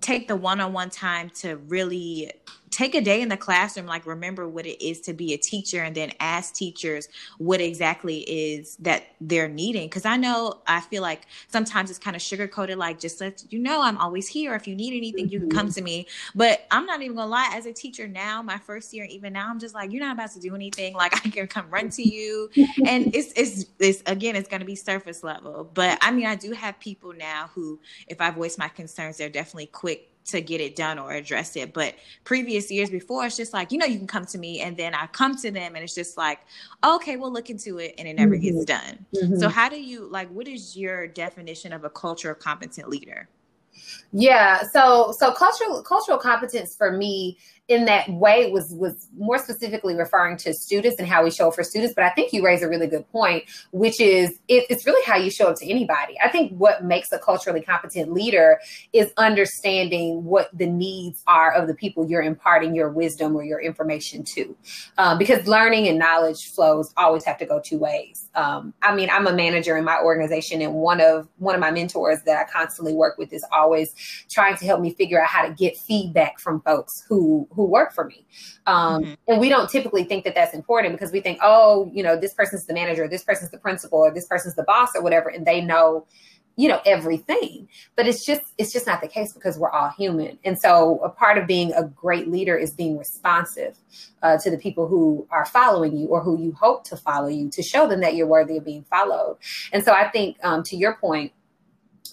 take 0.00 0.28
the 0.28 0.36
one 0.36 0.60
on 0.60 0.72
one 0.72 0.90
time 0.90 1.30
to 1.36 1.56
really 1.56 2.32
take 2.70 2.94
a 2.94 3.00
day 3.00 3.20
in 3.20 3.28
the 3.28 3.36
classroom 3.36 3.86
like 3.86 4.06
remember 4.06 4.48
what 4.48 4.66
it 4.66 4.84
is 4.84 5.00
to 5.00 5.12
be 5.12 5.32
a 5.34 5.36
teacher 5.36 5.82
and 5.82 5.94
then 5.94 6.12
ask 6.20 6.54
teachers 6.54 7.08
what 7.38 7.60
exactly 7.60 8.18
is 8.20 8.76
that 8.76 9.04
they're 9.20 9.48
needing. 9.48 9.88
Because 9.88 10.04
i 10.04 10.16
know 10.16 10.60
i 10.66 10.80
feel 10.80 11.02
like 11.02 11.22
sometimes 11.48 11.90
it's 11.90 11.98
kind 11.98 12.16
of 12.16 12.22
sugar 12.22 12.48
coated 12.48 12.78
like 12.78 12.98
just 12.98 13.20
let 13.20 13.44
you 13.50 13.58
know 13.58 13.82
i'm 13.82 13.96
always 13.98 14.28
here. 14.28 14.54
If 14.54 14.66
you 14.66 14.74
need 14.74 14.96
anything 14.96 15.28
you 15.28 15.40
can 15.40 15.50
come 15.50 15.66
mm-hmm. 15.66 15.74
to 15.74 15.82
me. 15.82 16.06
But 16.34 16.66
i'm 16.70 16.86
not 16.86 17.02
even 17.02 17.16
gonna 17.16 17.30
lie 17.30 17.50
as 17.54 17.66
a 17.66 17.72
teacher 17.72 18.08
now 18.08 18.42
my 18.42 18.58
first 18.58 18.92
year 18.92 19.06
even 19.10 19.32
now 19.32 19.48
i'm 19.48 19.58
just 19.58 19.74
like 19.74 19.92
you're 19.92 20.04
not 20.04 20.14
about 20.14 20.30
to 20.32 20.40
do 20.40 20.54
anything. 20.54 20.94
Like 20.94 21.14
i 21.14 21.30
can 21.30 21.46
come 21.46 21.70
run 21.70 21.90
to 21.90 22.02
you. 22.02 22.50
And 22.86 23.14
it's 23.14 23.32
it's 23.36 23.66
it's 23.78 24.02
again 24.06 24.36
it's 24.36 24.48
gonna 24.48 24.64
be 24.64 24.76
surface 24.76 25.22
level. 25.22 25.70
But 25.72 25.98
i 26.02 26.10
mean 26.10 26.26
i 26.26 26.34
do 26.34 26.52
have 26.52 26.78
people 26.80 27.12
now 27.12 27.50
who 27.54 27.80
if 28.06 28.20
i 28.20 28.30
voice 28.30 28.58
my 28.58 28.68
concerns 28.68 29.16
they're 29.16 29.28
definitely 29.28 29.66
quick 29.66 30.10
to 30.28 30.40
get 30.40 30.60
it 30.60 30.76
done 30.76 30.98
or 30.98 31.12
address 31.12 31.56
it. 31.56 31.72
But 31.72 31.94
previous 32.24 32.70
years 32.70 32.90
before, 32.90 33.26
it's 33.26 33.36
just 33.36 33.52
like, 33.52 33.72
you 33.72 33.78
know, 33.78 33.86
you 33.86 33.98
can 33.98 34.06
come 34.06 34.26
to 34.26 34.38
me 34.38 34.60
and 34.60 34.76
then 34.76 34.94
I 34.94 35.06
come 35.06 35.36
to 35.36 35.50
them 35.50 35.74
and 35.74 35.84
it's 35.84 35.94
just 35.94 36.16
like, 36.16 36.40
okay, 36.84 37.16
we'll 37.16 37.32
look 37.32 37.50
into 37.50 37.78
it 37.78 37.94
and 37.98 38.06
it 38.06 38.14
never 38.14 38.36
mm-hmm. 38.36 38.58
gets 38.58 38.64
done. 38.64 39.06
Mm-hmm. 39.14 39.38
So 39.38 39.48
how 39.48 39.68
do 39.68 39.80
you 39.80 40.06
like 40.06 40.28
what 40.30 40.48
is 40.48 40.76
your 40.76 41.06
definition 41.06 41.72
of 41.72 41.84
a 41.84 41.90
culture 41.90 42.30
of 42.30 42.38
competent 42.38 42.88
leader? 42.88 43.28
Yeah, 44.12 44.62
so 44.72 45.14
so 45.16 45.32
cultural 45.32 45.82
cultural 45.82 46.18
competence 46.18 46.76
for 46.76 46.92
me 46.92 47.38
in 47.68 47.84
that 47.84 48.08
way 48.08 48.50
was 48.50 48.72
was 48.72 49.08
more 49.16 49.38
specifically 49.38 49.94
referring 49.94 50.36
to 50.36 50.52
students 50.52 50.98
and 50.98 51.06
how 51.06 51.22
we 51.22 51.30
show 51.30 51.48
up 51.48 51.54
for 51.54 51.62
students 51.62 51.94
but 51.94 52.04
i 52.04 52.10
think 52.10 52.32
you 52.32 52.44
raise 52.44 52.62
a 52.62 52.68
really 52.68 52.86
good 52.86 53.06
point 53.10 53.44
which 53.70 54.00
is 54.00 54.30
it, 54.48 54.66
it's 54.70 54.86
really 54.86 55.04
how 55.06 55.16
you 55.16 55.30
show 55.30 55.48
up 55.48 55.56
to 55.56 55.70
anybody. 55.70 56.18
I 56.22 56.28
think 56.28 56.52
what 56.52 56.84
makes 56.84 57.12
a 57.12 57.18
culturally 57.18 57.60
competent 57.60 58.12
leader 58.12 58.60
is 58.92 59.12
understanding 59.16 60.24
what 60.24 60.50
the 60.56 60.66
needs 60.66 61.22
are 61.26 61.52
of 61.52 61.66
the 61.66 61.74
people 61.74 62.08
you're 62.08 62.22
imparting 62.22 62.74
your 62.74 62.90
wisdom 62.90 63.36
or 63.36 63.44
your 63.44 63.60
information 63.60 64.24
to. 64.24 64.56
Um, 64.96 65.18
because 65.18 65.46
learning 65.46 65.88
and 65.88 65.98
knowledge 65.98 66.50
flows 66.50 66.92
always 66.96 67.24
have 67.24 67.38
to 67.38 67.46
go 67.46 67.60
two 67.60 67.78
ways. 67.78 68.28
Um, 68.34 68.74
i 68.82 68.94
mean 68.94 69.08
i'm 69.10 69.26
a 69.26 69.32
manager 69.32 69.76
in 69.76 69.84
my 69.84 69.98
organization 70.00 70.62
and 70.62 70.74
one 70.74 71.00
of 71.00 71.28
one 71.38 71.54
of 71.54 71.60
my 71.60 71.70
mentors 71.70 72.22
that 72.22 72.38
i 72.38 72.50
constantly 72.50 72.94
work 72.94 73.18
with 73.18 73.32
is 73.32 73.44
always 73.52 73.94
trying 74.30 74.56
to 74.56 74.64
help 74.64 74.80
me 74.80 74.92
figure 74.94 75.20
out 75.20 75.28
how 75.28 75.46
to 75.46 75.52
get 75.52 75.76
feedback 75.76 76.38
from 76.38 76.60
folks 76.62 77.04
who 77.08 77.46
who 77.58 77.66
work 77.66 77.92
for 77.92 78.04
me. 78.04 78.24
Um, 78.66 79.02
mm-hmm. 79.02 79.14
And 79.26 79.40
we 79.40 79.48
don't 79.48 79.68
typically 79.68 80.04
think 80.04 80.24
that 80.24 80.34
that's 80.34 80.54
important 80.54 80.94
because 80.94 81.12
we 81.12 81.20
think, 81.20 81.40
oh, 81.42 81.90
you 81.92 82.02
know, 82.04 82.18
this 82.18 82.32
person's 82.32 82.64
the 82.66 82.72
manager, 82.72 83.08
this 83.08 83.24
person's 83.24 83.50
the 83.50 83.58
principal, 83.58 83.98
or 83.98 84.12
this 84.12 84.26
person's 84.26 84.54
the 84.54 84.62
boss, 84.62 84.90
or 84.94 85.02
whatever, 85.02 85.28
and 85.28 85.44
they 85.44 85.60
know 85.60 86.06
you 86.56 86.66
know 86.66 86.80
everything 86.84 87.68
but 87.94 88.08
it's 88.08 88.26
just 88.26 88.42
it's 88.58 88.72
just 88.72 88.84
not 88.84 89.00
the 89.00 89.06
case 89.06 89.32
because 89.32 89.56
we're 89.56 89.70
all 89.70 89.90
human 89.90 90.36
and 90.44 90.58
so 90.58 90.98
a 91.04 91.08
part 91.08 91.38
of 91.38 91.46
being 91.46 91.72
a 91.74 91.84
great 91.84 92.26
leader 92.26 92.56
is 92.56 92.72
being 92.72 92.98
responsive 92.98 93.76
uh, 94.24 94.36
to 94.38 94.50
the 94.50 94.58
people 94.58 94.88
who 94.88 95.24
are 95.30 95.46
following 95.46 95.96
you 95.96 96.08
or 96.08 96.20
who 96.20 96.36
you 96.42 96.50
hope 96.50 96.82
to 96.82 96.96
follow 96.96 97.28
you 97.28 97.48
to 97.48 97.62
show 97.62 97.86
them 97.86 98.00
that 98.00 98.16
you're 98.16 98.26
worthy 98.26 98.56
of 98.56 98.64
being 98.64 98.82
followed 98.90 99.38
and 99.72 99.84
so 99.84 99.92
i 99.92 100.08
think 100.08 100.36
um, 100.42 100.64
to 100.64 100.76
your 100.76 100.96
point 100.96 101.30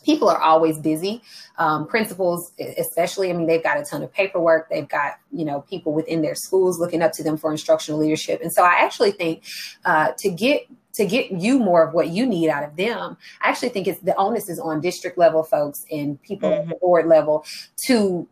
people 0.04 0.30
are 0.30 0.40
always 0.40 0.78
busy 0.80 1.22
um, 1.58 1.88
principals 1.88 2.52
especially 2.78 3.30
i 3.30 3.34
mean 3.34 3.48
they've 3.48 3.64
got 3.64 3.80
a 3.80 3.84
ton 3.84 4.04
of 4.04 4.12
paperwork 4.14 4.70
they've 4.70 4.90
got 4.90 5.14
you 5.32 5.46
know 5.46 5.62
people 5.62 5.94
within 5.94 6.22
their 6.22 6.36
schools 6.36 6.80
looking 6.80 7.02
up 7.02 7.12
to 7.12 7.24
them 7.24 7.38
for 7.38 7.52
instructional 7.52 8.00
leadership 8.00 8.42
and 8.42 8.52
so 8.52 8.64
i 8.64 8.74
actually 8.84 9.12
think 9.12 9.44
uh, 9.86 10.12
to 10.18 10.30
get 10.30 10.68
to 10.96 11.06
get 11.06 11.30
you 11.32 11.60
more 11.60 11.84
of 11.84 11.94
what 11.94 12.10
you 12.10 12.26
need 12.26 12.50
out 12.50 12.64
of 12.64 12.76
them. 12.78 13.18
I 13.42 13.50
actually 13.50 13.70
think 13.70 13.86
it's 13.86 14.00
the 14.00 14.16
onus 14.16 14.48
is 14.48 14.60
on 14.60 14.80
district 14.80 15.18
level 15.18 15.44
folks 15.44 15.86
and 15.92 16.22
people 16.22 16.50
mm-hmm. 16.50 16.62
at 16.62 16.70
the 16.70 16.76
board 16.76 17.06
level 17.08 17.46
to 17.88 18.28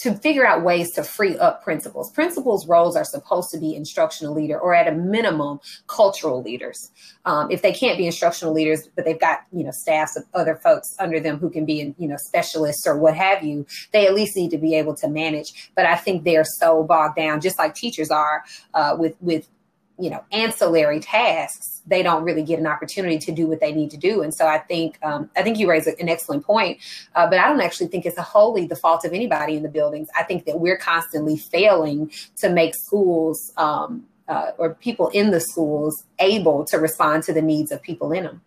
to 0.00 0.14
figure 0.14 0.46
out 0.46 0.64
ways 0.64 0.90
to 0.92 1.04
free 1.04 1.38
up 1.38 1.62
principals. 1.62 2.10
Principals' 2.12 2.66
roles 2.66 2.96
are 2.96 3.04
supposed 3.04 3.50
to 3.50 3.58
be 3.58 3.74
instructional 3.74 4.34
leader 4.34 4.58
or 4.58 4.74
at 4.74 4.88
a 4.88 4.92
minimum 4.92 5.60
cultural 5.88 6.42
leaders. 6.42 6.90
Um, 7.26 7.50
if 7.50 7.60
they 7.62 7.72
can't 7.72 7.98
be 7.98 8.06
instructional 8.06 8.54
leaders, 8.54 8.88
but 8.96 9.04
they've 9.04 9.20
got 9.20 9.40
you 9.52 9.64
know 9.64 9.72
staffs 9.72 10.16
of 10.16 10.24
other 10.34 10.56
folks 10.56 10.94
under 10.98 11.20
them 11.20 11.38
who 11.38 11.50
can 11.50 11.64
be 11.64 11.94
you 11.98 12.08
know 12.08 12.16
specialists 12.18 12.86
or 12.86 12.98
what 12.98 13.14
have 13.14 13.44
you, 13.44 13.66
they 13.92 14.06
at 14.06 14.14
least 14.14 14.36
need 14.36 14.50
to 14.50 14.58
be 14.58 14.74
able 14.74 14.94
to 14.96 15.08
manage. 15.08 15.70
But 15.76 15.86
I 15.86 15.96
think 15.96 16.24
they're 16.24 16.44
so 16.44 16.82
bogged 16.82 17.16
down, 17.16 17.40
just 17.40 17.58
like 17.58 17.74
teachers 17.74 18.10
are, 18.10 18.44
uh, 18.74 18.96
with 18.98 19.16
with 19.20 19.48
you 20.00 20.10
know 20.10 20.24
ancillary 20.32 20.98
tasks 20.98 21.82
they 21.86 22.02
don't 22.02 22.24
really 22.24 22.42
get 22.42 22.58
an 22.58 22.66
opportunity 22.66 23.18
to 23.18 23.32
do 23.32 23.46
what 23.46 23.60
they 23.60 23.72
need 23.72 23.90
to 23.90 23.96
do 23.96 24.22
and 24.22 24.34
so 24.34 24.46
i 24.46 24.58
think 24.58 24.98
um, 25.02 25.30
i 25.36 25.42
think 25.42 25.58
you 25.58 25.68
raise 25.68 25.86
an 25.86 26.08
excellent 26.08 26.44
point 26.44 26.78
uh, 27.14 27.28
but 27.28 27.38
i 27.38 27.48
don't 27.48 27.60
actually 27.60 27.86
think 27.86 28.06
it's 28.06 28.18
wholly 28.18 28.66
the 28.66 28.76
fault 28.76 29.04
of 29.04 29.12
anybody 29.12 29.56
in 29.56 29.62
the 29.62 29.68
buildings 29.68 30.08
i 30.16 30.22
think 30.22 30.44
that 30.46 30.58
we're 30.58 30.78
constantly 30.78 31.36
failing 31.36 32.10
to 32.36 32.48
make 32.48 32.74
schools 32.74 33.52
um, 33.56 34.04
uh, 34.28 34.52
or 34.58 34.74
people 34.74 35.08
in 35.08 35.30
the 35.30 35.40
schools 35.40 36.04
able 36.18 36.64
to 36.64 36.78
respond 36.78 37.22
to 37.22 37.32
the 37.32 37.42
needs 37.42 37.70
of 37.70 37.82
people 37.82 38.12
in 38.12 38.24
them 38.24 38.40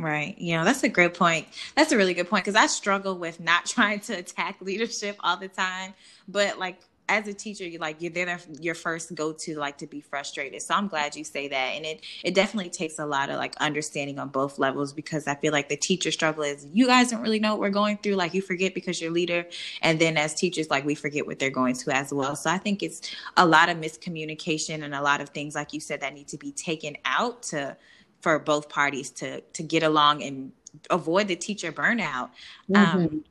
Right. 0.00 0.40
Know, 0.40 0.64
that's 0.64 0.84
a 0.84 0.88
great 0.88 1.14
point. 1.14 1.48
That's 1.74 1.90
a 1.90 1.96
really 1.96 2.14
good 2.14 2.30
point 2.30 2.44
because 2.44 2.54
I 2.54 2.66
struggle 2.66 3.18
with 3.18 3.40
not 3.40 3.66
trying 3.74 3.98
to 4.00 4.12
attack 4.12 4.60
leadership 4.60 5.16
all 5.20 5.36
the 5.36 5.48
time. 5.48 5.94
But 6.28 6.56
like 6.56 6.80
as 7.08 7.26
a 7.26 7.34
teacher, 7.34 7.64
you 7.64 7.78
like 7.78 8.00
you're 8.00 8.12
there 8.12 8.38
your 8.60 8.74
first 8.74 9.14
go 9.14 9.32
to 9.32 9.58
like 9.58 9.78
to 9.78 9.86
be 9.86 10.00
frustrated. 10.00 10.60
So 10.62 10.74
I'm 10.74 10.88
glad 10.88 11.16
you 11.16 11.24
say 11.24 11.48
that, 11.48 11.68
and 11.74 11.86
it 11.86 12.02
it 12.22 12.34
definitely 12.34 12.70
takes 12.70 12.98
a 12.98 13.06
lot 13.06 13.30
of 13.30 13.36
like 13.36 13.56
understanding 13.56 14.18
on 14.18 14.28
both 14.28 14.58
levels 14.58 14.92
because 14.92 15.26
I 15.26 15.34
feel 15.34 15.52
like 15.52 15.68
the 15.68 15.76
teacher 15.76 16.10
struggle 16.10 16.42
is 16.42 16.66
you 16.72 16.86
guys 16.86 17.10
don't 17.10 17.22
really 17.22 17.38
know 17.38 17.52
what 17.52 17.60
we're 17.60 17.70
going 17.70 17.98
through. 17.98 18.14
Like 18.14 18.34
you 18.34 18.42
forget 18.42 18.74
because 18.74 19.00
you're 19.00 19.10
leader, 19.10 19.46
and 19.82 19.98
then 19.98 20.16
as 20.16 20.34
teachers, 20.34 20.70
like 20.70 20.84
we 20.84 20.94
forget 20.94 21.26
what 21.26 21.38
they're 21.38 21.50
going 21.50 21.74
to 21.76 21.90
as 21.94 22.12
well. 22.12 22.36
So 22.36 22.50
I 22.50 22.58
think 22.58 22.82
it's 22.82 23.00
a 23.36 23.46
lot 23.46 23.68
of 23.68 23.78
miscommunication 23.78 24.84
and 24.84 24.94
a 24.94 25.02
lot 25.02 25.20
of 25.20 25.30
things 25.30 25.54
like 25.54 25.72
you 25.72 25.80
said 25.80 26.00
that 26.02 26.14
need 26.14 26.28
to 26.28 26.38
be 26.38 26.52
taken 26.52 26.96
out 27.04 27.42
to 27.44 27.76
for 28.20 28.38
both 28.38 28.68
parties 28.68 29.10
to 29.10 29.40
to 29.40 29.62
get 29.62 29.82
along 29.82 30.22
and 30.22 30.52
avoid 30.90 31.28
the 31.28 31.36
teacher 31.36 31.72
burnout. 31.72 32.30
Mm-hmm. 32.70 32.76
Um, 32.76 33.24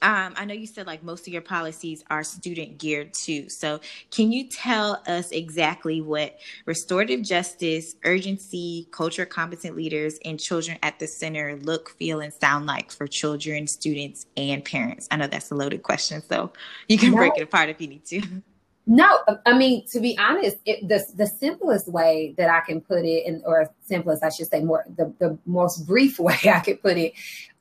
um, 0.00 0.34
I 0.36 0.44
know 0.44 0.54
you 0.54 0.66
said 0.66 0.86
like 0.86 1.02
most 1.02 1.26
of 1.26 1.32
your 1.32 1.42
policies 1.42 2.04
are 2.08 2.22
student 2.22 2.78
geared 2.78 3.12
too. 3.12 3.48
So, 3.48 3.80
can 4.12 4.30
you 4.30 4.48
tell 4.48 5.02
us 5.08 5.30
exactly 5.32 6.00
what 6.00 6.38
restorative 6.66 7.22
justice, 7.22 7.96
urgency, 8.04 8.86
culture 8.92 9.26
competent 9.26 9.76
leaders, 9.76 10.18
and 10.24 10.38
children 10.38 10.78
at 10.82 11.00
the 11.00 11.08
center 11.08 11.56
look, 11.56 11.90
feel, 11.90 12.20
and 12.20 12.32
sound 12.32 12.66
like 12.66 12.92
for 12.92 13.08
children, 13.08 13.66
students, 13.66 14.26
and 14.36 14.64
parents? 14.64 15.08
I 15.10 15.16
know 15.16 15.26
that's 15.26 15.50
a 15.50 15.56
loaded 15.56 15.82
question, 15.82 16.22
so 16.22 16.52
you 16.88 16.96
can 16.96 17.10
no. 17.10 17.16
break 17.16 17.32
it 17.36 17.42
apart 17.42 17.68
if 17.68 17.80
you 17.80 17.88
need 17.88 18.04
to. 18.06 18.22
No, 18.90 19.18
I 19.44 19.52
mean 19.58 19.84
to 19.88 20.00
be 20.00 20.16
honest, 20.16 20.56
it, 20.64 20.88
the 20.88 21.04
the 21.14 21.26
simplest 21.26 21.88
way 21.88 22.34
that 22.38 22.48
I 22.48 22.60
can 22.60 22.80
put 22.80 23.04
it, 23.04 23.26
in, 23.26 23.42
or 23.44 23.70
simplest, 23.82 24.22
I 24.22 24.30
should 24.30 24.48
say, 24.48 24.62
more 24.62 24.84
the 24.96 25.12
the 25.18 25.36
most 25.44 25.86
brief 25.86 26.18
way 26.20 26.38
I 26.44 26.60
could 26.60 26.80
put 26.80 26.96
it, 26.96 27.12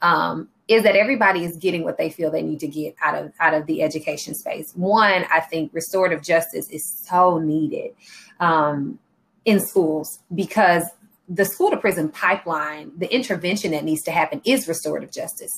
um, 0.01 0.49
is 0.67 0.83
that 0.83 0.95
everybody 0.95 1.45
is 1.45 1.55
getting 1.57 1.83
what 1.83 1.97
they 1.97 2.09
feel 2.09 2.29
they 2.29 2.41
need 2.41 2.59
to 2.59 2.67
get 2.67 2.95
out 3.01 3.15
of 3.15 3.31
out 3.39 3.53
of 3.53 3.65
the 3.65 3.81
education 3.81 4.35
space. 4.35 4.73
One, 4.75 5.25
I 5.31 5.39
think 5.39 5.73
restorative 5.73 6.21
justice 6.21 6.69
is 6.69 6.85
so 6.85 7.37
needed 7.39 7.91
um, 8.39 8.99
in 9.45 9.59
schools 9.59 10.19
because 10.35 10.83
the 11.29 11.43
school 11.43 11.69
to 11.71 11.77
prison 11.77 12.09
pipeline, 12.09 12.91
the 12.97 13.13
intervention 13.13 13.71
that 13.71 13.83
needs 13.83 14.01
to 14.03 14.11
happen 14.11 14.41
is 14.45 14.67
restorative 14.67 15.11
justice. 15.11 15.51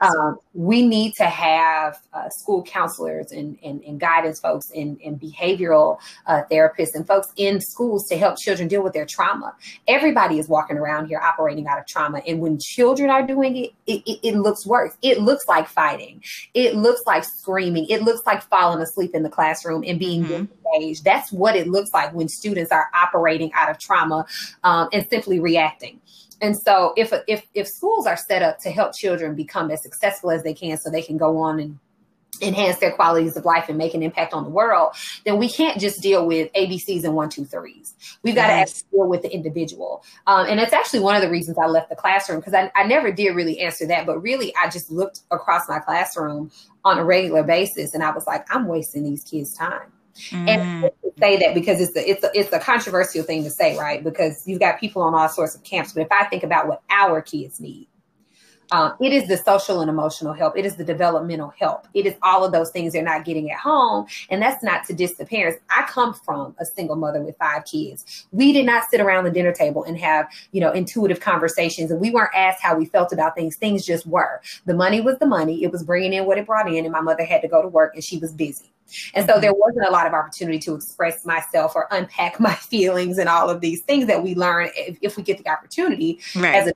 Um, 0.00 0.38
we 0.52 0.86
need 0.86 1.14
to 1.14 1.24
have 1.24 1.98
uh, 2.12 2.28
school 2.28 2.62
counselors 2.62 3.32
and, 3.32 3.58
and, 3.62 3.82
and, 3.82 3.98
guidance 3.98 4.40
folks 4.40 4.66
and, 4.74 4.98
and 5.02 5.18
behavioral 5.18 5.98
uh, 6.26 6.42
therapists 6.50 6.94
and 6.94 7.06
folks 7.06 7.28
in 7.36 7.60
schools 7.60 8.06
to 8.08 8.18
help 8.18 8.36
children 8.38 8.68
deal 8.68 8.82
with 8.82 8.92
their 8.92 9.06
trauma. 9.06 9.54
Everybody 9.88 10.38
is 10.38 10.48
walking 10.48 10.76
around 10.76 11.06
here 11.06 11.18
operating 11.18 11.66
out 11.66 11.78
of 11.78 11.86
trauma. 11.86 12.20
And 12.26 12.40
when 12.40 12.58
children 12.58 13.08
are 13.08 13.26
doing 13.26 13.56
it, 13.56 13.72
it, 13.86 14.02
it, 14.06 14.18
it 14.22 14.36
looks 14.36 14.66
worse. 14.66 14.94
It 15.00 15.20
looks 15.20 15.48
like 15.48 15.66
fighting. 15.66 16.22
It 16.52 16.76
looks 16.76 17.02
like 17.06 17.24
screaming. 17.24 17.86
It 17.88 18.02
looks 18.02 18.26
like 18.26 18.42
falling 18.42 18.82
asleep 18.82 19.14
in 19.14 19.22
the 19.22 19.30
classroom 19.30 19.82
and 19.86 19.98
being 19.98 20.24
mm-hmm. 20.24 20.44
disengaged. 20.44 21.04
That's 21.04 21.32
what 21.32 21.56
it 21.56 21.68
looks 21.68 21.90
like 21.94 22.12
when 22.12 22.28
students 22.28 22.70
are 22.70 22.88
operating 22.94 23.50
out 23.54 23.70
of 23.70 23.78
trauma. 23.78 24.26
Um, 24.62 24.88
and 24.92 25.05
simply 25.08 25.40
reacting. 25.40 26.00
And 26.40 26.56
so 26.56 26.92
if 26.96 27.12
if 27.26 27.46
if 27.54 27.66
schools 27.66 28.06
are 28.06 28.16
set 28.16 28.42
up 28.42 28.58
to 28.60 28.70
help 28.70 28.94
children 28.94 29.34
become 29.34 29.70
as 29.70 29.82
successful 29.82 30.30
as 30.30 30.42
they 30.42 30.54
can 30.54 30.76
so 30.76 30.90
they 30.90 31.02
can 31.02 31.16
go 31.16 31.38
on 31.38 31.60
and 31.60 31.78
enhance 32.42 32.78
their 32.78 32.92
qualities 32.92 33.36
of 33.36 33.44
life 33.44 33.68
and 33.68 33.78
make 33.78 33.94
an 33.94 34.02
impact 34.02 34.34
on 34.34 34.44
the 34.44 34.50
world, 34.50 34.94
then 35.24 35.38
we 35.38 35.48
can't 35.48 35.80
just 35.80 36.02
deal 36.02 36.26
with 36.26 36.52
ABCs 36.52 37.04
and 37.04 37.14
one, 37.14 37.28
two, 37.28 37.44
threes. 37.44 37.94
We've 38.22 38.34
got 38.34 38.48
yes. 38.48 38.82
to 38.82 38.84
deal 38.90 39.08
with 39.08 39.22
the 39.22 39.32
individual. 39.32 40.04
Um, 40.26 40.46
and 40.46 40.60
it's 40.60 40.72
actually 40.72 41.00
one 41.00 41.16
of 41.16 41.22
the 41.22 41.30
reasons 41.30 41.56
I 41.58 41.66
left 41.66 41.88
the 41.88 41.96
classroom 41.96 42.40
because 42.40 42.54
I, 42.54 42.70
I 42.74 42.84
never 42.84 43.10
did 43.12 43.30
really 43.30 43.60
answer 43.60 43.86
that, 43.86 44.06
but 44.06 44.20
really 44.20 44.54
I 44.56 44.68
just 44.68 44.90
looked 44.90 45.20
across 45.30 45.62
my 45.68 45.78
classroom 45.78 46.50
on 46.84 46.98
a 46.98 47.04
regular 47.04 47.42
basis 47.42 47.94
and 47.94 48.02
I 48.02 48.10
was 48.10 48.26
like, 48.26 48.44
I'm 48.54 48.66
wasting 48.66 49.04
these 49.04 49.22
kids' 49.24 49.54
time. 49.54 49.92
Mm. 50.30 50.48
And 50.48 50.90
say 51.18 51.36
that 51.38 51.54
because 51.54 51.80
it's 51.80 51.96
a, 51.96 52.10
it's 52.10 52.24
a, 52.24 52.30
it's 52.34 52.52
a 52.52 52.58
controversial 52.58 53.22
thing 53.22 53.44
to 53.44 53.50
say, 53.50 53.76
right? 53.78 54.02
Because 54.04 54.46
you've 54.46 54.60
got 54.60 54.78
people 54.78 55.02
on 55.02 55.14
all 55.14 55.28
sorts 55.28 55.54
of 55.54 55.62
camps. 55.62 55.92
But 55.92 56.02
if 56.02 56.12
I 56.12 56.24
think 56.24 56.42
about 56.42 56.68
what 56.68 56.82
our 56.90 57.22
kids 57.22 57.60
need, 57.60 57.88
um, 58.72 58.94
it 59.00 59.12
is 59.12 59.28
the 59.28 59.36
social 59.36 59.80
and 59.80 59.88
emotional 59.88 60.32
help. 60.32 60.56
It 60.58 60.66
is 60.66 60.76
the 60.76 60.84
developmental 60.84 61.52
help. 61.58 61.86
It 61.94 62.06
is 62.06 62.14
all 62.22 62.44
of 62.44 62.52
those 62.52 62.70
things 62.70 62.92
they're 62.92 63.02
not 63.02 63.24
getting 63.24 63.50
at 63.50 63.58
home. 63.58 64.06
And 64.28 64.42
that's 64.42 64.62
not 64.62 64.84
to 64.86 64.92
diss 64.92 65.14
the 65.14 65.24
parents. 65.24 65.60
I 65.70 65.84
come 65.88 66.14
from 66.14 66.54
a 66.58 66.66
single 66.66 66.96
mother 66.96 67.22
with 67.22 67.36
five 67.38 67.64
kids. 67.64 68.26
We 68.32 68.52
did 68.52 68.66
not 68.66 68.90
sit 68.90 69.00
around 69.00 69.24
the 69.24 69.30
dinner 69.30 69.52
table 69.52 69.84
and 69.84 69.96
have, 69.98 70.26
you 70.52 70.60
know, 70.60 70.72
intuitive 70.72 71.20
conversations. 71.20 71.90
And 71.90 72.00
we 72.00 72.10
weren't 72.10 72.34
asked 72.34 72.62
how 72.62 72.76
we 72.76 72.86
felt 72.86 73.12
about 73.12 73.36
things. 73.36 73.56
Things 73.56 73.86
just 73.86 74.06
were. 74.06 74.40
The 74.64 74.74
money 74.74 75.00
was 75.00 75.18
the 75.18 75.26
money. 75.26 75.62
It 75.62 75.70
was 75.70 75.84
bringing 75.84 76.12
in 76.12 76.26
what 76.26 76.38
it 76.38 76.46
brought 76.46 76.68
in. 76.68 76.84
And 76.84 76.92
my 76.92 77.00
mother 77.00 77.24
had 77.24 77.42
to 77.42 77.48
go 77.48 77.62
to 77.62 77.68
work 77.68 77.94
and 77.94 78.02
she 78.02 78.18
was 78.18 78.32
busy. 78.32 78.72
And 79.14 79.28
so 79.28 79.40
there 79.40 79.52
mm-hmm. 79.52 79.60
wasn't 79.60 79.86
a 79.86 79.90
lot 79.90 80.06
of 80.06 80.12
opportunity 80.12 80.58
to 80.60 80.74
express 80.74 81.24
myself 81.24 81.74
or 81.74 81.88
unpack 81.90 82.40
my 82.40 82.54
feelings 82.54 83.18
and 83.18 83.28
all 83.28 83.50
of 83.50 83.60
these 83.60 83.82
things 83.82 84.06
that 84.06 84.22
we 84.22 84.34
learn 84.34 84.70
if, 84.76 84.98
if 85.02 85.16
we 85.16 85.22
get 85.22 85.38
the 85.42 85.48
opportunity 85.50 86.20
right. 86.34 86.54
as 86.54 86.68
a 86.68 86.72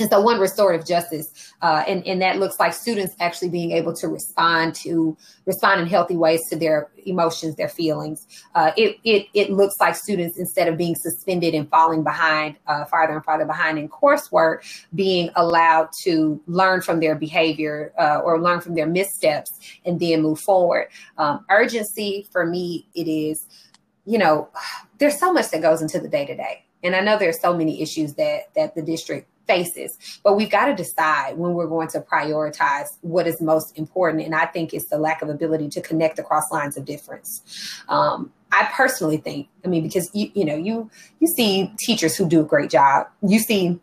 and 0.00 0.10
so 0.10 0.20
one 0.20 0.38
restorative 0.38 0.86
justice 0.86 1.52
uh, 1.62 1.84
and, 1.86 2.06
and 2.06 2.20
that 2.22 2.38
looks 2.38 2.58
like 2.58 2.72
students 2.72 3.14
actually 3.20 3.48
being 3.48 3.72
able 3.72 3.94
to 3.94 4.08
respond 4.08 4.74
to 4.74 5.16
respond 5.46 5.80
in 5.80 5.86
healthy 5.86 6.16
ways 6.16 6.40
to 6.50 6.56
their 6.56 6.90
emotions 7.06 7.54
their 7.56 7.68
feelings. 7.68 8.26
Uh, 8.54 8.72
it, 8.76 8.98
it, 9.04 9.26
it 9.32 9.50
looks 9.50 9.74
like 9.80 9.94
students 9.94 10.38
instead 10.38 10.68
of 10.68 10.76
being 10.76 10.94
suspended 10.94 11.54
and 11.54 11.68
falling 11.70 12.02
behind 12.02 12.56
uh, 12.66 12.84
farther 12.86 13.14
and 13.14 13.24
farther 13.24 13.44
behind 13.44 13.78
in 13.78 13.88
coursework 13.88 14.58
being 14.94 15.30
allowed 15.36 15.88
to 16.02 16.40
learn 16.46 16.80
from 16.80 17.00
their 17.00 17.14
behavior 17.14 17.92
uh, 17.98 18.20
or 18.24 18.40
learn 18.40 18.60
from 18.60 18.74
their 18.74 18.86
missteps 18.86 19.78
and 19.84 20.00
then 20.00 20.22
move 20.22 20.40
forward. 20.40 20.88
Um, 21.18 21.44
urgency 21.50 22.26
for 22.30 22.44
me 22.44 22.86
it 22.94 23.08
is 23.08 23.46
you 24.04 24.18
know 24.18 24.48
there's 24.98 25.18
so 25.18 25.32
much 25.32 25.50
that 25.50 25.62
goes 25.62 25.82
into 25.82 25.98
the 25.98 26.08
day 26.08 26.24
to 26.24 26.36
day 26.36 26.64
and 26.82 26.96
i 26.96 27.00
know 27.00 27.18
there's 27.18 27.40
so 27.40 27.56
many 27.56 27.82
issues 27.82 28.14
that 28.14 28.54
that 28.54 28.74
the 28.74 28.82
district 28.82 29.28
faces. 29.46 30.20
But 30.22 30.36
we've 30.36 30.50
got 30.50 30.66
to 30.66 30.74
decide 30.74 31.36
when 31.36 31.54
we're 31.54 31.66
going 31.66 31.88
to 31.88 32.00
prioritize 32.00 32.86
what 33.00 33.26
is 33.26 33.40
most 33.40 33.76
important. 33.78 34.24
And 34.24 34.34
I 34.34 34.46
think 34.46 34.74
it's 34.74 34.88
the 34.88 34.98
lack 34.98 35.22
of 35.22 35.28
ability 35.28 35.68
to 35.70 35.80
connect 35.80 36.18
across 36.18 36.50
lines 36.50 36.76
of 36.76 36.84
difference. 36.84 37.42
Um, 37.88 38.32
I 38.52 38.68
personally 38.72 39.16
think, 39.16 39.48
I 39.64 39.68
mean, 39.68 39.82
because 39.82 40.08
you 40.14 40.30
you 40.34 40.44
know, 40.44 40.56
you 40.56 40.90
you 41.20 41.26
see 41.26 41.72
teachers 41.78 42.16
who 42.16 42.28
do 42.28 42.40
a 42.40 42.44
great 42.44 42.70
job. 42.70 43.08
You 43.22 43.38
see 43.38 43.80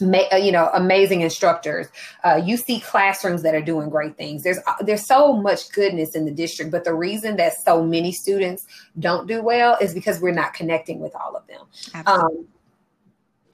uh, 0.00 0.36
you 0.36 0.50
know 0.50 0.70
amazing 0.74 1.20
instructors 1.20 1.86
uh, 2.24 2.40
you 2.42 2.56
see 2.56 2.80
classrooms 2.80 3.42
that 3.42 3.54
are 3.54 3.60
doing 3.60 3.88
great 3.90 4.16
things 4.16 4.42
there's 4.42 4.58
uh, 4.66 4.74
there's 4.80 5.06
so 5.06 5.34
much 5.34 5.70
goodness 5.72 6.16
in 6.16 6.24
the 6.24 6.30
district 6.30 6.70
but 6.70 6.82
the 6.82 6.94
reason 6.94 7.36
that 7.36 7.52
so 7.64 7.84
many 7.84 8.10
students 8.10 8.66
don't 8.98 9.28
do 9.28 9.42
well 9.42 9.76
is 9.80 9.92
because 9.92 10.18
we're 10.20 10.32
not 10.32 10.54
connecting 10.54 10.98
with 10.98 11.14
all 11.14 11.36
of 11.36 11.46
them 11.46 12.04
um, 12.06 12.46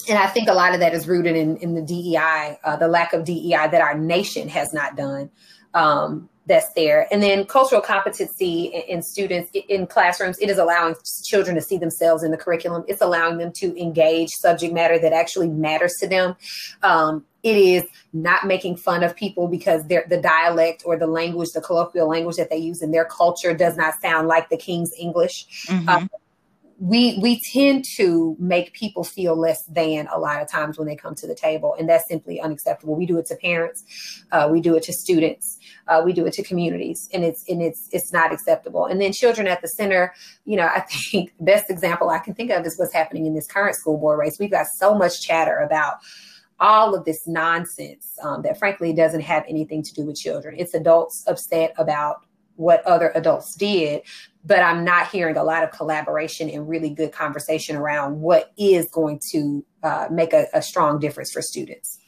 and 0.08 0.18
I 0.18 0.26
think 0.26 0.48
a 0.48 0.54
lot 0.54 0.74
of 0.74 0.80
that 0.80 0.94
is 0.94 1.06
rooted 1.06 1.36
in, 1.36 1.56
in 1.58 1.74
the 1.74 1.82
DEI, 1.82 2.58
uh, 2.64 2.76
the 2.76 2.88
lack 2.88 3.12
of 3.12 3.24
DEI 3.24 3.68
that 3.70 3.80
our 3.80 3.96
nation 3.96 4.48
has 4.48 4.72
not 4.72 4.96
done. 4.96 5.30
Um, 5.74 6.28
that's 6.48 6.72
there. 6.74 7.06
And 7.12 7.22
then 7.22 7.44
cultural 7.44 7.80
competency 7.80 8.64
in, 8.88 9.02
students 9.02 9.50
in 9.68 9.86
classrooms, 9.86 10.38
it 10.38 10.48
is 10.48 10.58
allowing 10.58 10.94
children 11.24 11.54
to 11.54 11.62
see 11.62 11.76
themselves 11.76 12.24
in 12.24 12.30
the 12.30 12.38
curriculum. 12.38 12.84
It's 12.88 13.02
allowing 13.02 13.36
them 13.36 13.52
to 13.56 13.78
engage 13.80 14.30
subject 14.30 14.72
matter 14.72 14.98
that 14.98 15.12
actually 15.12 15.48
matters 15.48 15.94
to 16.00 16.08
them. 16.08 16.36
Um, 16.82 17.26
it 17.42 17.56
is 17.56 17.84
not 18.12 18.46
making 18.46 18.78
fun 18.78 19.04
of 19.04 19.14
people 19.14 19.46
because 19.46 19.86
the 19.86 20.20
dialect 20.22 20.82
or 20.84 20.96
the 20.96 21.06
language, 21.06 21.50
the 21.54 21.60
colloquial 21.60 22.08
language 22.08 22.36
that 22.36 22.50
they 22.50 22.56
use 22.56 22.82
in 22.82 22.90
their 22.90 23.04
culture 23.04 23.54
does 23.54 23.76
not 23.76 23.94
sound 24.00 24.26
like 24.26 24.48
the 24.48 24.56
King's 24.56 24.92
English. 24.98 25.66
Mm-hmm. 25.68 25.88
Um, 25.88 26.10
we 26.80 27.18
we 27.20 27.40
tend 27.40 27.84
to 27.96 28.36
make 28.38 28.72
people 28.72 29.02
feel 29.02 29.36
less 29.36 29.64
than 29.64 30.06
a 30.12 30.18
lot 30.18 30.40
of 30.40 30.48
times 30.48 30.78
when 30.78 30.86
they 30.86 30.94
come 30.94 31.14
to 31.16 31.26
the 31.26 31.34
table 31.34 31.74
and 31.78 31.88
that's 31.88 32.06
simply 32.08 32.40
unacceptable. 32.40 32.94
We 32.94 33.04
do 33.04 33.18
it 33.18 33.26
to 33.26 33.36
parents 33.36 33.84
uh, 34.30 34.48
we 34.50 34.60
do 34.60 34.76
it 34.76 34.84
to 34.84 34.92
students 34.92 35.58
uh, 35.88 36.02
we 36.04 36.12
do 36.12 36.24
it 36.26 36.32
to 36.34 36.42
communities 36.42 37.08
and 37.12 37.24
it's 37.24 37.44
and 37.48 37.60
it's 37.60 37.88
it's 37.92 38.12
not 38.12 38.32
acceptable. 38.32 38.86
And 38.86 39.00
then 39.00 39.12
children 39.12 39.48
at 39.48 39.60
the 39.60 39.68
center 39.68 40.14
you 40.44 40.56
know 40.56 40.66
i 40.66 40.80
think 41.10 41.36
the 41.38 41.44
best 41.44 41.70
example 41.70 42.10
i 42.10 42.18
can 42.18 42.34
think 42.34 42.50
of 42.50 42.64
is 42.64 42.78
what's 42.78 42.92
happening 42.92 43.26
in 43.26 43.34
this 43.34 43.46
current 43.46 43.74
school 43.74 43.98
board 43.98 44.20
race. 44.20 44.38
We've 44.38 44.50
got 44.50 44.66
so 44.66 44.94
much 44.94 45.20
chatter 45.20 45.58
about 45.58 45.96
all 46.60 46.94
of 46.94 47.04
this 47.04 47.26
nonsense 47.26 48.16
um, 48.22 48.42
that 48.42 48.58
frankly 48.58 48.92
doesn't 48.92 49.20
have 49.20 49.44
anything 49.48 49.82
to 49.82 49.94
do 49.94 50.04
with 50.04 50.16
children. 50.16 50.54
It's 50.58 50.74
adults 50.74 51.24
upset 51.26 51.72
about 51.78 52.24
what 52.56 52.84
other 52.84 53.12
adults 53.14 53.54
did 53.54 54.02
but 54.48 54.60
I'm 54.60 54.82
not 54.82 55.08
hearing 55.10 55.36
a 55.36 55.44
lot 55.44 55.62
of 55.62 55.70
collaboration 55.72 56.48
and 56.48 56.66
really 56.66 56.88
good 56.88 57.12
conversation 57.12 57.76
around 57.76 58.18
what 58.18 58.50
is 58.56 58.88
going 58.90 59.20
to 59.32 59.64
uh, 59.82 60.08
make 60.10 60.32
a, 60.32 60.46
a 60.54 60.62
strong 60.62 60.98
difference 60.98 61.30
for 61.30 61.42
students. 61.42 61.98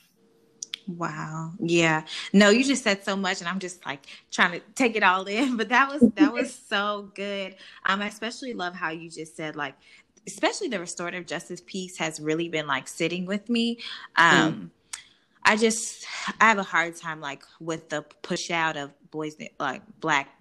Wow. 0.88 1.52
Yeah. 1.60 2.04
No, 2.32 2.48
you 2.48 2.64
just 2.64 2.82
said 2.82 3.04
so 3.04 3.14
much 3.14 3.40
and 3.40 3.48
I'm 3.48 3.58
just 3.58 3.84
like 3.84 4.06
trying 4.30 4.52
to 4.52 4.60
take 4.74 4.96
it 4.96 5.02
all 5.02 5.24
in, 5.26 5.56
but 5.58 5.68
that 5.68 5.92
was 5.92 6.00
that 6.14 6.32
was 6.32 6.52
so 6.68 7.10
good. 7.14 7.56
Um 7.84 8.00
I 8.00 8.06
especially 8.06 8.54
love 8.54 8.74
how 8.74 8.88
you 8.88 9.10
just 9.10 9.36
said 9.36 9.54
like 9.54 9.74
especially 10.26 10.68
the 10.68 10.80
restorative 10.80 11.26
justice 11.26 11.62
piece 11.64 11.98
has 11.98 12.20
really 12.20 12.48
been 12.48 12.66
like 12.66 12.88
sitting 12.88 13.26
with 13.26 13.50
me. 13.50 13.78
Um 14.16 14.52
mm. 14.52 14.70
I 15.44 15.56
just 15.56 16.06
I 16.40 16.48
have 16.48 16.58
a 16.58 16.62
hard 16.62 16.96
time 16.96 17.20
like 17.20 17.42
with 17.60 17.90
the 17.90 18.02
push 18.22 18.50
out 18.50 18.78
of 18.78 18.92
boys 19.10 19.36
like 19.58 19.82
black 20.00 20.39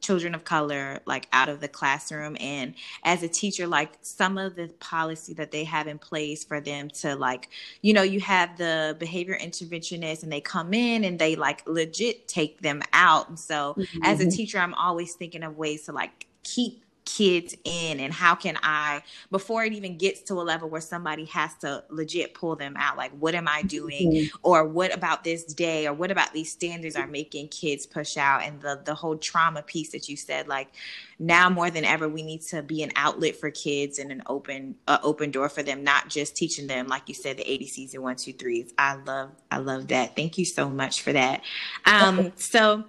children 0.00 0.34
of 0.34 0.44
color 0.44 1.00
like 1.06 1.28
out 1.32 1.48
of 1.48 1.60
the 1.60 1.68
classroom 1.68 2.36
and 2.40 2.74
as 3.04 3.22
a 3.22 3.28
teacher 3.28 3.66
like 3.66 3.92
some 4.02 4.36
of 4.38 4.54
the 4.54 4.68
policy 4.80 5.32
that 5.34 5.50
they 5.50 5.64
have 5.64 5.86
in 5.86 5.98
place 5.98 6.44
for 6.44 6.60
them 6.60 6.88
to 6.88 7.14
like 7.16 7.48
you 7.82 7.92
know 7.92 8.02
you 8.02 8.20
have 8.20 8.56
the 8.58 8.96
behavior 8.98 9.38
interventionist 9.40 10.22
and 10.22 10.32
they 10.32 10.40
come 10.40 10.74
in 10.74 11.04
and 11.04 11.18
they 11.18 11.36
like 11.36 11.66
legit 11.66 12.26
take 12.28 12.60
them 12.60 12.82
out 12.92 13.28
and 13.28 13.38
so 13.38 13.74
mm-hmm. 13.76 13.98
as 14.02 14.20
a 14.20 14.22
mm-hmm. 14.22 14.30
teacher 14.30 14.58
i'm 14.58 14.74
always 14.74 15.14
thinking 15.14 15.42
of 15.42 15.56
ways 15.56 15.84
to 15.84 15.92
like 15.92 16.26
keep 16.42 16.83
kids 17.16 17.54
in 17.64 18.00
and 18.00 18.12
how 18.12 18.34
can 18.34 18.56
i 18.62 19.02
before 19.30 19.64
it 19.64 19.72
even 19.72 19.96
gets 19.96 20.20
to 20.22 20.34
a 20.34 20.42
level 20.42 20.68
where 20.68 20.80
somebody 20.80 21.24
has 21.24 21.54
to 21.54 21.82
legit 21.90 22.34
pull 22.34 22.56
them 22.56 22.74
out 22.76 22.96
like 22.96 23.12
what 23.18 23.34
am 23.34 23.46
i 23.48 23.62
doing? 23.62 24.12
Mm-hmm. 24.12 24.36
or 24.42 24.64
what 24.64 24.94
about 24.94 25.24
this 25.24 25.44
day? 25.44 25.86
Or 25.86 25.92
what 25.92 26.10
about 26.10 26.32
these 26.32 26.50
standards 26.50 26.96
are 26.96 27.06
making 27.06 27.48
kids 27.48 27.86
push 27.86 28.16
out? 28.16 28.42
And 28.42 28.60
the 28.60 28.80
the 28.84 28.94
whole 28.94 29.16
trauma 29.16 29.62
piece 29.62 29.90
that 29.90 30.08
you 30.08 30.16
said 30.16 30.48
like 30.48 30.68
now 31.18 31.48
more 31.48 31.70
than 31.70 31.84
ever 31.84 32.08
we 32.08 32.22
need 32.22 32.42
to 32.42 32.62
be 32.62 32.82
an 32.82 32.90
outlet 32.96 33.36
for 33.36 33.50
kids 33.50 33.98
and 33.98 34.10
an 34.10 34.22
open 34.26 34.74
uh, 34.86 34.98
open 35.02 35.30
door 35.30 35.48
for 35.48 35.62
them 35.62 35.84
not 35.84 36.08
just 36.08 36.36
teaching 36.36 36.66
them 36.66 36.88
like 36.88 37.08
you 37.08 37.14
said 37.14 37.36
the 37.36 37.44
abcs 37.44 37.94
and 37.94 38.02
one 38.02 38.16
two 38.16 38.32
threes. 38.32 38.72
I 38.78 38.94
love 38.94 39.30
i 39.50 39.58
love 39.58 39.88
that. 39.88 40.16
Thank 40.16 40.38
you 40.38 40.44
so 40.44 40.68
much 40.68 41.02
for 41.02 41.12
that. 41.12 41.42
Um 41.86 42.32
so 42.36 42.84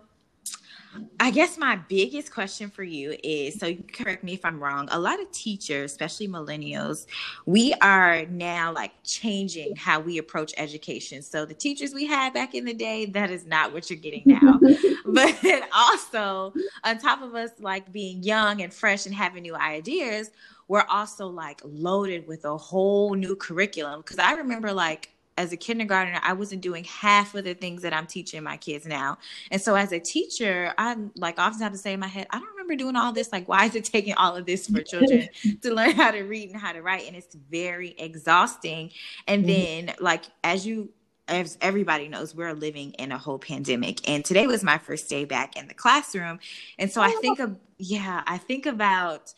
I 1.19 1.31
guess 1.31 1.57
my 1.57 1.75
biggest 1.75 2.33
question 2.33 2.69
for 2.69 2.83
you 2.83 3.15
is 3.23 3.59
so 3.59 3.67
you 3.67 3.83
correct 3.93 4.23
me 4.23 4.33
if 4.33 4.45
I'm 4.45 4.61
wrong. 4.61 4.87
A 4.91 4.99
lot 4.99 5.19
of 5.19 5.31
teachers, 5.31 5.91
especially 5.91 6.27
millennials, 6.27 7.05
we 7.45 7.73
are 7.81 8.25
now 8.25 8.73
like 8.73 8.91
changing 9.03 9.75
how 9.75 9.99
we 9.99 10.17
approach 10.17 10.53
education. 10.57 11.21
So 11.21 11.45
the 11.45 11.53
teachers 11.53 11.93
we 11.93 12.05
had 12.05 12.33
back 12.33 12.55
in 12.55 12.65
the 12.65 12.73
day, 12.73 13.05
that 13.07 13.31
is 13.31 13.45
not 13.45 13.73
what 13.73 13.89
you're 13.89 13.99
getting 13.99 14.23
now. 14.25 14.59
but 15.05 15.63
also, 15.73 16.53
on 16.83 16.97
top 16.99 17.21
of 17.21 17.35
us 17.35 17.51
like 17.59 17.91
being 17.91 18.21
young 18.23 18.61
and 18.61 18.73
fresh 18.73 19.05
and 19.05 19.15
having 19.15 19.43
new 19.43 19.55
ideas, 19.55 20.31
we're 20.67 20.85
also 20.89 21.27
like 21.27 21.61
loaded 21.63 22.27
with 22.27 22.45
a 22.45 22.57
whole 22.57 23.13
new 23.13 23.35
curriculum. 23.35 24.01
Cause 24.03 24.19
I 24.19 24.33
remember 24.33 24.73
like 24.73 25.14
as 25.37 25.51
a 25.51 25.57
kindergartner, 25.57 26.19
I 26.23 26.33
wasn't 26.33 26.61
doing 26.61 26.83
half 26.85 27.35
of 27.35 27.43
the 27.43 27.53
things 27.53 27.81
that 27.81 27.93
I'm 27.93 28.07
teaching 28.07 28.41
my 28.43 28.57
kids 28.57 28.85
now. 28.85 29.17
And 29.51 29.61
so 29.61 29.75
as 29.75 29.91
a 29.91 29.99
teacher, 29.99 30.73
I'm 30.77 31.11
like 31.15 31.39
often 31.39 31.61
have 31.61 31.73
to 31.73 31.77
say 31.77 31.93
in 31.93 31.99
my 31.99 32.07
head, 32.07 32.27
I 32.29 32.39
don't 32.39 32.49
remember 32.49 32.75
doing 32.75 32.95
all 32.95 33.11
this. 33.11 33.31
Like, 33.31 33.47
why 33.47 33.65
is 33.65 33.75
it 33.75 33.83
taking 33.83 34.13
all 34.15 34.35
of 34.35 34.45
this 34.45 34.67
for 34.67 34.81
children 34.81 35.27
to 35.61 35.73
learn 35.73 35.91
how 35.91 36.11
to 36.11 36.21
read 36.21 36.51
and 36.51 36.59
how 36.59 36.71
to 36.71 36.81
write? 36.81 37.07
And 37.07 37.15
it's 37.15 37.35
very 37.35 37.95
exhausting. 37.97 38.91
And 39.27 39.45
mm-hmm. 39.45 39.87
then 39.87 39.95
like 39.99 40.23
as 40.43 40.65
you 40.65 40.89
as 41.27 41.57
everybody 41.59 42.07
knows, 42.07 42.35
we're 42.35 42.53
living 42.53 42.91
in 42.93 43.11
a 43.11 43.17
whole 43.17 43.39
pandemic. 43.39 44.07
And 44.07 44.23
today 44.23 44.45
was 44.45 44.63
my 44.63 44.77
first 44.77 45.09
day 45.09 45.25
back 45.25 45.57
in 45.57 45.67
the 45.67 45.73
classroom. 45.73 46.39
And 46.77 46.91
so 46.91 47.01
I 47.01 47.13
oh. 47.15 47.21
think 47.21 47.39
of 47.39 47.55
yeah, 47.77 48.23
I 48.25 48.37
think 48.37 48.65
about 48.65 49.33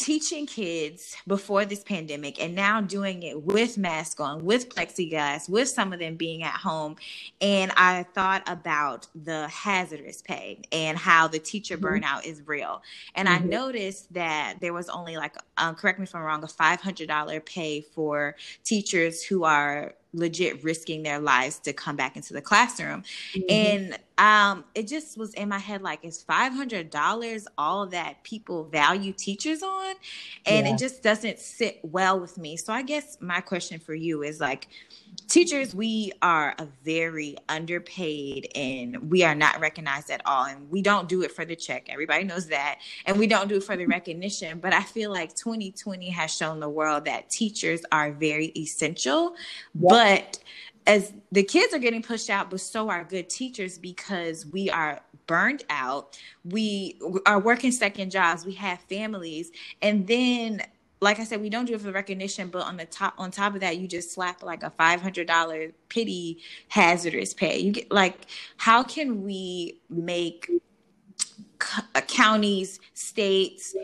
teaching 0.00 0.46
kids 0.46 1.14
before 1.26 1.66
this 1.66 1.82
pandemic 1.82 2.42
and 2.42 2.54
now 2.54 2.80
doing 2.80 3.22
it 3.22 3.42
with 3.42 3.76
mask 3.76 4.18
on, 4.18 4.44
with 4.44 4.70
plexiglass, 4.70 5.48
with 5.48 5.68
some 5.68 5.92
of 5.92 5.98
them 5.98 6.16
being 6.16 6.42
at 6.42 6.54
home. 6.54 6.96
And 7.40 7.70
I 7.76 8.04
thought 8.14 8.42
about 8.46 9.06
the 9.14 9.46
hazardous 9.48 10.22
pay 10.22 10.62
and 10.72 10.96
how 10.96 11.28
the 11.28 11.38
teacher 11.38 11.76
mm-hmm. 11.76 12.04
burnout 12.04 12.24
is 12.24 12.42
real. 12.46 12.82
And 13.14 13.28
mm-hmm. 13.28 13.44
I 13.44 13.46
noticed 13.46 14.12
that 14.14 14.54
there 14.60 14.72
was 14.72 14.88
only 14.88 15.16
like, 15.16 15.36
um, 15.58 15.74
correct 15.74 15.98
me 15.98 16.04
if 16.04 16.14
I'm 16.14 16.22
wrong, 16.22 16.42
a 16.42 16.46
$500 16.46 17.44
pay 17.44 17.82
for 17.82 18.36
teachers 18.64 19.22
who 19.22 19.44
are 19.44 19.94
legit 20.12 20.62
risking 20.64 21.02
their 21.02 21.18
lives 21.18 21.58
to 21.60 21.72
come 21.72 21.96
back 21.96 22.16
into 22.16 22.32
the 22.32 22.40
classroom. 22.40 23.02
Mm-hmm. 23.34 23.50
And 23.50 23.98
um, 24.18 24.64
it 24.74 24.86
just 24.88 25.16
was 25.16 25.32
in 25.34 25.48
my 25.48 25.58
head 25.58 25.82
like, 25.82 26.04
is 26.04 26.24
$500 26.28 27.44
all 27.56 27.86
that 27.86 28.22
people 28.24 28.64
value 28.64 29.12
teachers 29.12 29.62
on? 29.62 29.94
And 30.46 30.66
yeah. 30.66 30.74
it 30.74 30.78
just 30.78 31.02
doesn't 31.02 31.38
sit 31.38 31.80
well 31.82 32.18
with 32.20 32.38
me. 32.38 32.56
So 32.56 32.72
I 32.72 32.82
guess 32.82 33.18
my 33.20 33.40
question 33.40 33.78
for 33.78 33.94
you 33.94 34.22
is 34.22 34.40
like, 34.40 34.68
teachers 35.28 35.74
we 35.74 36.12
are 36.22 36.54
a 36.58 36.66
very 36.84 37.36
underpaid 37.48 38.50
and 38.54 39.10
we 39.10 39.22
are 39.22 39.34
not 39.34 39.60
recognized 39.60 40.10
at 40.10 40.20
all 40.26 40.44
and 40.44 40.70
we 40.70 40.82
don't 40.82 41.08
do 41.08 41.22
it 41.22 41.32
for 41.32 41.44
the 41.44 41.56
check. 41.56 41.86
Everybody 41.88 42.24
knows 42.24 42.46
that. 42.48 42.78
And 43.06 43.18
we 43.18 43.26
don't 43.26 43.48
do 43.48 43.56
it 43.56 43.64
for 43.64 43.76
the 43.76 43.86
recognition 43.86 44.60
but 44.60 44.72
i 44.72 44.82
feel 44.82 45.10
like 45.10 45.34
2020 45.34 46.10
has 46.10 46.34
shown 46.34 46.60
the 46.60 46.68
world 46.68 47.04
that 47.04 47.30
teachers 47.30 47.82
are 47.92 48.12
very 48.12 48.46
essential. 48.56 49.34
Yep. 49.74 49.88
but 49.88 50.38
as 50.86 51.12
the 51.30 51.42
kids 51.42 51.74
are 51.74 51.78
getting 51.78 52.02
pushed 52.02 52.30
out 52.30 52.50
but 52.50 52.60
so 52.60 52.88
are 52.88 53.04
good 53.04 53.28
teachers 53.28 53.78
because 53.78 54.46
we 54.46 54.70
are 54.70 55.00
burned 55.30 55.62
out. 55.70 56.18
We 56.44 56.98
are 57.24 57.38
working 57.38 57.70
second 57.70 58.10
jobs. 58.10 58.44
We 58.44 58.54
have 58.54 58.80
families. 58.88 59.52
And 59.80 60.04
then 60.04 60.60
like 61.02 61.18
I 61.18 61.24
said, 61.24 61.40
we 61.40 61.48
don't 61.48 61.64
do 61.64 61.74
it 61.74 61.80
for 61.80 61.92
recognition, 61.92 62.48
but 62.48 62.62
on 62.66 62.76
the 62.76 62.84
top 62.84 63.14
on 63.16 63.30
top 63.30 63.54
of 63.54 63.60
that, 63.60 63.78
you 63.78 63.88
just 63.88 64.12
slap 64.12 64.42
like 64.42 64.62
a 64.62 64.70
five 64.70 65.00
hundred 65.00 65.26
dollar 65.26 65.72
pity 65.88 66.38
hazardous 66.68 67.32
pay. 67.32 67.58
You 67.58 67.72
get 67.72 67.90
like, 67.90 68.26
how 68.58 68.82
can 68.82 69.22
we 69.22 69.80
make 69.88 70.50
c- 71.62 71.82
uh, 71.94 72.00
counties, 72.02 72.80
states, 72.92 73.74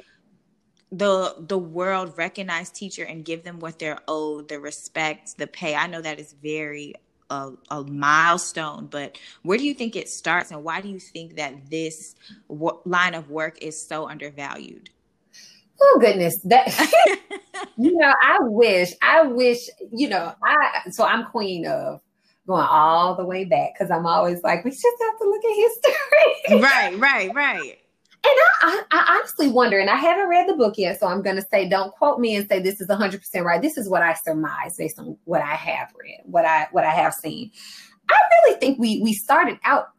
the 0.92 1.36
the 1.38 1.58
world 1.58 2.12
recognize 2.18 2.70
teacher 2.70 3.04
and 3.04 3.24
give 3.24 3.44
them 3.44 3.60
what 3.60 3.78
they're 3.78 4.00
owed, 4.06 4.48
the 4.48 4.60
respect, 4.60 5.38
the 5.38 5.46
pay? 5.46 5.74
I 5.74 5.86
know 5.86 6.02
that 6.02 6.20
is 6.20 6.34
very 6.42 6.94
a, 7.30 7.52
a, 7.70 7.82
milestone, 7.82 8.86
but 8.86 9.18
where 9.42 9.58
do 9.58 9.64
you 9.64 9.74
think 9.74 9.96
it 9.96 10.08
starts, 10.10 10.50
and 10.50 10.62
why 10.62 10.80
do 10.82 10.88
you 10.88 11.00
think 11.00 11.36
that 11.36 11.70
this 11.70 12.14
w- 12.48 12.78
line 12.84 13.14
of 13.14 13.30
work 13.30 13.58
is 13.62 13.80
so 13.80 14.06
undervalued? 14.08 14.90
Oh 15.80 15.98
goodness, 16.00 16.40
that 16.44 16.68
you 17.76 17.96
know, 17.96 18.12
I 18.22 18.38
wish, 18.40 18.92
I 19.02 19.22
wish, 19.22 19.68
you 19.92 20.08
know, 20.08 20.34
I 20.42 20.90
so 20.90 21.04
I'm 21.04 21.24
queen 21.26 21.66
of 21.66 22.00
going 22.46 22.66
all 22.68 23.14
the 23.16 23.24
way 23.24 23.44
back 23.44 23.70
because 23.74 23.90
I'm 23.90 24.06
always 24.06 24.42
like, 24.42 24.64
we 24.64 24.70
just 24.70 24.84
have 24.84 25.18
to 25.18 25.24
look 25.24 25.44
at 25.44 25.56
history. 25.56 26.62
right, 26.62 26.98
right, 26.98 27.34
right. 27.34 27.78
And 28.24 28.34
I, 28.62 28.82
I, 28.90 29.16
honestly 29.16 29.48
wonder, 29.48 29.78
and 29.78 29.88
I 29.88 29.94
haven't 29.94 30.28
read 30.28 30.48
the 30.48 30.54
book 30.54 30.74
yet, 30.78 30.98
so 30.98 31.06
I'm 31.06 31.22
going 31.22 31.36
to 31.36 31.46
say, 31.48 31.68
don't 31.68 31.92
quote 31.92 32.18
me 32.18 32.34
and 32.34 32.48
say 32.48 32.60
this 32.60 32.80
is 32.80 32.88
100 32.88 33.20
percent 33.20 33.44
right. 33.44 33.62
This 33.62 33.76
is 33.76 33.88
what 33.88 34.02
I 34.02 34.14
surmise 34.14 34.76
based 34.76 34.98
on 34.98 35.16
what 35.24 35.42
I 35.42 35.54
have 35.54 35.92
read, 36.00 36.22
what 36.24 36.44
I 36.44 36.66
what 36.72 36.84
I 36.84 36.90
have 36.90 37.14
seen. 37.14 37.52
I 38.08 38.18
really 38.42 38.58
think 38.58 38.78
we 38.78 39.00
we 39.00 39.12
started 39.12 39.58
out 39.64 39.90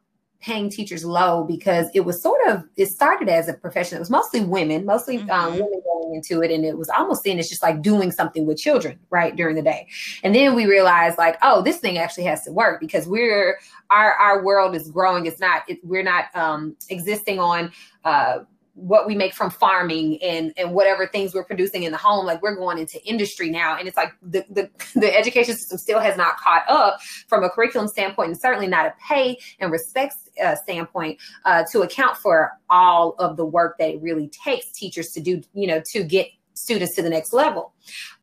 paying 0.48 0.70
teachers 0.70 1.04
low 1.04 1.44
because 1.44 1.88
it 1.94 2.00
was 2.00 2.24
sort 2.24 2.40
of 2.48 2.64
it 2.78 2.88
started 2.88 3.28
as 3.28 3.50
a 3.50 3.54
profession. 3.54 3.98
It 3.98 4.00
was 4.00 4.10
mostly 4.10 4.46
women, 4.46 4.86
mostly 4.86 5.18
um, 5.18 5.28
mm-hmm. 5.28 5.32
um, 5.32 5.54
women 5.54 5.82
going 5.84 6.16
into 6.16 6.42
it, 6.42 6.52
and 6.52 6.64
it 6.64 6.78
was 6.78 6.88
almost 6.90 7.24
seen 7.24 7.38
as 7.38 7.50
just 7.50 7.62
like 7.62 7.82
doing 7.82 8.14
something 8.14 8.46
with 8.46 8.58
children, 8.58 8.98
right 9.10 9.36
during 9.36 9.58
the 9.58 9.62
day. 9.62 9.88
And 10.24 10.34
then 10.34 10.56
we 10.56 10.66
realized 10.66 11.18
like, 11.18 11.38
oh, 11.44 11.62
this 11.62 11.80
thing 11.80 11.98
actually 11.98 12.24
has 12.24 12.44
to 12.46 12.54
work 12.54 12.80
because 12.80 13.08
we're 13.08 13.60
our 13.90 14.14
our 14.14 14.42
world 14.42 14.74
is 14.74 14.90
growing. 14.90 15.26
It's 15.26 15.42
not 15.42 15.64
it, 15.68 15.80
we're 15.84 16.02
not 16.02 16.34
um, 16.34 16.78
existing 16.90 17.40
on. 17.40 17.74
Uh, 18.06 18.40
what 18.78 19.08
we 19.08 19.16
make 19.16 19.34
from 19.34 19.50
farming 19.50 20.22
and 20.22 20.54
and 20.56 20.72
whatever 20.72 21.08
things 21.08 21.34
we're 21.34 21.44
producing 21.44 21.84
in 21.84 21.92
the 21.92 21.98
home 21.98 22.28
like 22.28 22.42
we're 22.44 22.56
going 22.56 22.78
into 22.78 23.04
industry 23.04 23.50
now. 23.50 23.76
And 23.76 23.88
it's 23.88 23.98
like 23.98 24.14
the 24.22 24.46
the, 24.50 24.70
the 25.00 25.16
education 25.18 25.56
system 25.56 25.78
still 25.80 26.00
has 26.00 26.16
not 26.16 26.38
caught 26.38 26.64
up 26.70 27.02
from 27.28 27.44
a 27.44 27.50
curriculum 27.50 27.88
standpoint 27.88 28.30
and 28.30 28.40
certainly 28.40 28.68
not 28.68 28.86
a 28.86 28.94
pay 29.08 29.38
and 29.60 29.72
respect 29.72 30.16
uh, 30.44 30.56
standpoint 30.56 31.20
uh, 31.46 31.64
to 31.72 31.82
account 31.82 32.18
for 32.18 32.52
all 32.70 33.16
of 33.18 33.36
the 33.36 33.46
work 33.46 33.78
that 33.80 33.90
it 33.90 34.02
really 34.02 34.28
takes 34.30 34.72
teachers 34.72 35.10
to 35.10 35.20
do 35.20 35.42
you 35.54 35.66
know 35.68 35.82
to 35.92 36.04
get 36.04 36.28
students 36.54 36.96
to 36.96 37.02
the 37.02 37.10
next 37.10 37.34
level. 37.34 37.74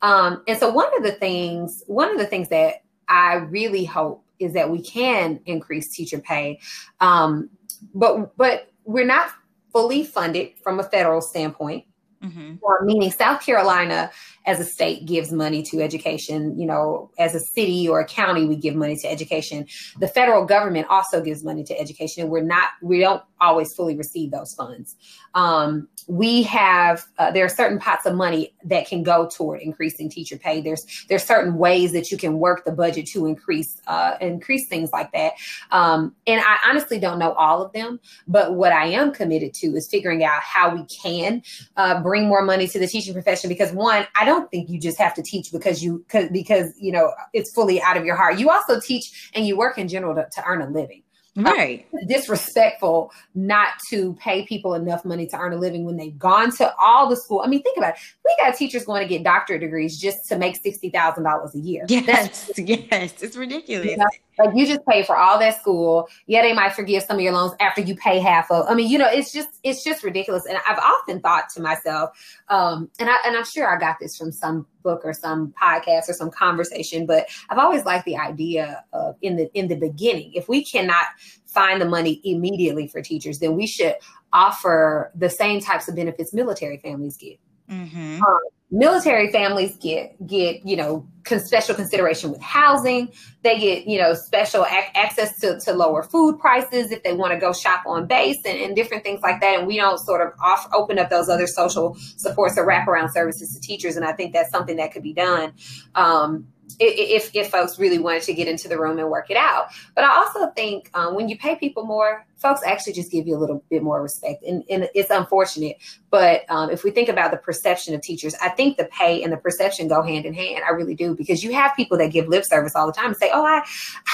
Um, 0.02 0.42
and 0.46 0.58
so 0.58 0.70
one 0.70 0.96
of 0.96 1.02
the 1.02 1.12
things 1.12 1.82
one 1.88 2.10
of 2.10 2.18
the 2.18 2.26
things 2.26 2.48
that 2.48 2.82
i 3.08 3.34
really 3.34 3.84
hope 3.84 4.24
is 4.38 4.54
that 4.54 4.70
we 4.70 4.82
can 4.82 5.40
increase 5.46 5.92
teacher 5.92 6.18
pay. 6.18 6.60
Um, 7.00 7.50
but 7.94 8.36
but 8.36 8.72
we're 8.84 9.06
not 9.06 9.30
fully 9.74 10.04
funded 10.04 10.52
from 10.62 10.80
a 10.80 10.84
federal 10.84 11.20
standpoint. 11.20 11.84
Mm-hmm. 12.22 12.86
meaning 12.86 13.10
South 13.10 13.44
Carolina 13.44 14.10
as 14.46 14.60
a 14.60 14.64
state 14.64 15.06
gives 15.06 15.32
money 15.32 15.62
to 15.64 15.80
education. 15.80 16.58
You 16.58 16.66
know, 16.66 17.10
as 17.18 17.34
a 17.34 17.40
city 17.40 17.88
or 17.88 18.00
a 18.00 18.06
county, 18.06 18.46
we 18.46 18.56
give 18.56 18.74
money 18.74 18.96
to 18.96 19.10
education. 19.10 19.66
The 19.98 20.08
federal 20.08 20.44
government 20.44 20.86
also 20.90 21.20
gives 21.20 21.44
money 21.44 21.64
to 21.64 21.78
education, 21.78 22.22
and 22.22 22.30
we're 22.30 22.42
not, 22.42 22.70
we 22.82 23.00
don't 23.00 23.22
always 23.40 23.74
fully 23.74 23.96
receive 23.96 24.30
those 24.30 24.54
funds. 24.54 24.96
Um, 25.34 25.88
we 26.06 26.42
have 26.42 27.04
uh, 27.18 27.30
there 27.30 27.44
are 27.44 27.48
certain 27.48 27.78
pots 27.78 28.06
of 28.06 28.14
money 28.14 28.54
that 28.64 28.86
can 28.86 29.02
go 29.02 29.28
toward 29.28 29.60
increasing 29.60 30.08
teacher 30.10 30.36
pay. 30.36 30.60
There's 30.60 31.06
there's 31.08 31.24
certain 31.24 31.56
ways 31.56 31.92
that 31.92 32.10
you 32.10 32.18
can 32.18 32.38
work 32.38 32.64
the 32.64 32.72
budget 32.72 33.06
to 33.08 33.26
increase 33.26 33.80
uh, 33.86 34.16
increase 34.20 34.68
things 34.68 34.90
like 34.92 35.12
that. 35.12 35.34
Um, 35.70 36.14
and 36.26 36.42
I 36.44 36.58
honestly 36.68 36.98
don't 36.98 37.18
know 37.18 37.32
all 37.32 37.62
of 37.62 37.72
them, 37.72 38.00
but 38.28 38.54
what 38.54 38.72
I 38.72 38.86
am 38.86 39.12
committed 39.12 39.54
to 39.54 39.68
is 39.68 39.88
figuring 39.88 40.24
out 40.24 40.42
how 40.42 40.74
we 40.74 40.84
can 40.84 41.42
uh, 41.76 42.02
bring 42.02 42.26
more 42.26 42.42
money 42.42 42.66
to 42.68 42.78
the 42.78 42.86
teaching 42.86 43.14
profession. 43.14 43.48
Because 43.48 43.72
one, 43.72 44.06
I 44.14 44.24
don't 44.24 44.33
think 44.42 44.70
you 44.70 44.80
just 44.80 44.98
have 44.98 45.14
to 45.14 45.22
teach 45.22 45.50
because 45.52 45.82
you 45.82 46.04
because 46.06 46.28
because 46.30 46.72
you 46.78 46.92
know 46.92 47.12
it's 47.32 47.52
fully 47.54 47.80
out 47.82 47.96
of 47.96 48.04
your 48.04 48.16
heart. 48.16 48.38
You 48.38 48.50
also 48.50 48.80
teach 48.80 49.30
and 49.34 49.46
you 49.46 49.56
work 49.56 49.78
in 49.78 49.88
general 49.88 50.14
to, 50.14 50.28
to 50.30 50.44
earn 50.46 50.62
a 50.62 50.68
living. 50.68 51.02
Right. 51.36 51.86
disrespectful 52.06 53.10
not 53.34 53.70
to 53.90 54.14
pay 54.14 54.46
people 54.46 54.74
enough 54.74 55.04
money 55.04 55.26
to 55.26 55.36
earn 55.36 55.52
a 55.52 55.56
living 55.56 55.84
when 55.84 55.96
they've 55.96 56.16
gone 56.16 56.52
to 56.58 56.72
all 56.78 57.08
the 57.08 57.16
school. 57.16 57.42
I 57.44 57.48
mean, 57.48 57.60
think 57.60 57.76
about 57.76 57.94
it. 57.94 58.00
We 58.24 58.36
got 58.38 58.56
teachers 58.56 58.84
going 58.84 59.02
to 59.02 59.08
get 59.08 59.24
doctorate 59.24 59.60
degrees 59.60 59.98
just 59.98 60.18
to 60.28 60.38
make 60.38 60.62
$60,000 60.62 61.54
a 61.54 61.58
year. 61.58 61.86
Yes. 61.88 62.06
That's, 62.06 62.58
yes. 62.58 63.20
It's 63.20 63.36
ridiculous. 63.36 63.90
You 63.90 63.96
know? 63.96 64.06
Like 64.38 64.54
you 64.54 64.66
just 64.66 64.84
pay 64.86 65.02
for 65.02 65.16
all 65.16 65.38
that 65.38 65.60
school. 65.60 66.08
Yeah, 66.26 66.42
they 66.42 66.52
might 66.52 66.72
forgive 66.72 67.02
some 67.02 67.16
of 67.16 67.22
your 67.22 67.32
loans 67.32 67.52
after 67.60 67.80
you 67.80 67.96
pay 67.96 68.18
half 68.18 68.50
of. 68.50 68.66
I 68.68 68.74
mean, 68.74 68.90
you 68.90 68.98
know, 68.98 69.08
it's 69.08 69.32
just 69.32 69.48
it's 69.62 69.84
just 69.84 70.02
ridiculous. 70.02 70.46
And 70.46 70.58
I've 70.66 70.78
often 70.78 71.20
thought 71.20 71.48
to 71.54 71.62
myself, 71.62 72.10
um, 72.48 72.90
and 72.98 73.08
I 73.08 73.16
and 73.26 73.36
I'm 73.36 73.44
sure 73.44 73.74
I 73.74 73.78
got 73.78 73.96
this 74.00 74.16
from 74.16 74.32
some 74.32 74.66
book 74.82 75.02
or 75.04 75.12
some 75.12 75.54
podcast 75.60 76.08
or 76.08 76.12
some 76.12 76.30
conversation, 76.30 77.06
but 77.06 77.26
I've 77.48 77.58
always 77.58 77.84
liked 77.84 78.04
the 78.04 78.16
idea 78.16 78.84
of 78.92 79.16
in 79.22 79.36
the 79.36 79.50
in 79.54 79.68
the 79.68 79.76
beginning, 79.76 80.32
if 80.34 80.48
we 80.48 80.64
cannot 80.64 81.06
find 81.46 81.80
the 81.80 81.86
money 81.86 82.20
immediately 82.24 82.88
for 82.88 83.00
teachers, 83.00 83.38
then 83.38 83.54
we 83.54 83.66
should 83.66 83.94
offer 84.32 85.12
the 85.14 85.30
same 85.30 85.60
types 85.60 85.88
of 85.88 85.94
benefits 85.94 86.34
military 86.34 86.78
families 86.78 87.16
get. 87.16 87.38
Mm-hmm. 87.70 88.22
Um, 88.22 88.38
military 88.74 89.30
families 89.30 89.76
get 89.76 90.14
get 90.26 90.66
you 90.66 90.76
know 90.76 91.06
special 91.38 91.74
consideration 91.74 92.30
with 92.30 92.42
housing. 92.42 93.10
They 93.42 93.58
get 93.58 93.86
you 93.86 93.98
know 93.98 94.14
special 94.14 94.66
ac- 94.66 94.90
access 94.94 95.38
to, 95.40 95.58
to 95.60 95.72
lower 95.72 96.02
food 96.02 96.38
prices 96.38 96.90
if 96.90 97.02
they 97.02 97.14
want 97.14 97.32
to 97.32 97.38
go 97.38 97.52
shop 97.52 97.84
on 97.86 98.06
base 98.06 98.38
and, 98.44 98.58
and 98.58 98.76
different 98.76 99.04
things 99.04 99.20
like 99.22 99.40
that. 99.40 99.58
And 99.58 99.66
we 99.66 99.76
don't 99.76 99.98
sort 99.98 100.26
of 100.26 100.32
off, 100.42 100.68
open 100.74 100.98
up 100.98 101.08
those 101.08 101.28
other 101.28 101.46
social 101.46 101.96
supports 102.16 102.58
or 102.58 102.66
wraparound 102.66 103.12
services 103.12 103.54
to 103.54 103.60
teachers. 103.60 103.96
And 103.96 104.04
i 104.04 104.12
think 104.12 104.32
that's 104.32 104.50
something 104.50 104.76
that 104.76 104.92
could 104.92 105.02
be 105.02 105.14
done. 105.14 105.52
Um, 105.94 106.48
if 106.80 107.34
if 107.34 107.50
folks 107.50 107.78
really 107.78 107.98
wanted 107.98 108.22
to 108.22 108.34
get 108.34 108.48
into 108.48 108.68
the 108.68 108.78
room 108.78 108.98
and 108.98 109.08
work 109.08 109.30
it 109.30 109.36
out. 109.36 109.66
But 109.94 110.04
I 110.04 110.14
also 110.16 110.50
think 110.50 110.90
um, 110.94 111.14
when 111.14 111.28
you 111.28 111.38
pay 111.38 111.56
people 111.56 111.84
more, 111.84 112.26
folks 112.36 112.62
actually 112.64 112.94
just 112.94 113.10
give 113.10 113.26
you 113.26 113.36
a 113.36 113.38
little 113.38 113.64
bit 113.70 113.82
more 113.82 114.02
respect, 114.02 114.42
and, 114.44 114.64
and 114.68 114.88
it's 114.94 115.10
unfortunate. 115.10 115.76
But 116.10 116.42
um, 116.48 116.70
if 116.70 116.84
we 116.84 116.90
think 116.90 117.08
about 117.08 117.30
the 117.30 117.36
perception 117.36 117.94
of 117.94 118.02
teachers, 118.02 118.34
I 118.40 118.48
think 118.50 118.76
the 118.76 118.86
pay 118.86 119.22
and 119.22 119.32
the 119.32 119.36
perception 119.36 119.88
go 119.88 120.02
hand 120.02 120.26
in 120.26 120.34
hand. 120.34 120.62
I 120.66 120.70
really 120.70 120.94
do 120.94 121.14
because 121.14 121.42
you 121.42 121.52
have 121.52 121.74
people 121.76 121.98
that 121.98 122.12
give 122.12 122.28
lip 122.28 122.44
service 122.44 122.72
all 122.74 122.86
the 122.86 122.92
time 122.92 123.06
and 123.06 123.16
say, 123.16 123.30
"Oh, 123.32 123.44
I 123.44 123.64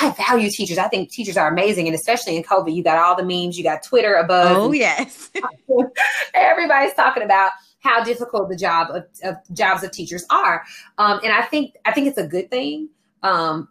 I 0.00 0.10
value 0.28 0.50
teachers. 0.50 0.78
I 0.78 0.88
think 0.88 1.10
teachers 1.10 1.36
are 1.36 1.48
amazing." 1.48 1.86
And 1.86 1.94
especially 1.94 2.36
in 2.36 2.42
COVID, 2.42 2.74
you 2.74 2.82
got 2.82 2.98
all 2.98 3.16
the 3.16 3.24
memes, 3.24 3.56
you 3.56 3.64
got 3.64 3.82
Twitter 3.82 4.14
above. 4.14 4.56
Oh 4.56 4.72
yes, 4.72 5.30
everybody's 6.34 6.94
talking 6.94 7.22
about 7.22 7.52
how 7.80 8.04
difficult 8.04 8.48
the 8.48 8.56
job 8.56 8.88
of, 8.90 9.04
of 9.24 9.36
jobs 9.52 9.82
of 9.82 9.90
teachers 9.90 10.24
are. 10.30 10.62
Um, 10.98 11.20
and 11.24 11.32
I 11.32 11.42
think 11.42 11.74
I 11.84 11.92
think 11.92 12.06
it's 12.06 12.18
a 12.18 12.26
good 12.26 12.50
thing. 12.50 12.90
Um, 13.22 13.68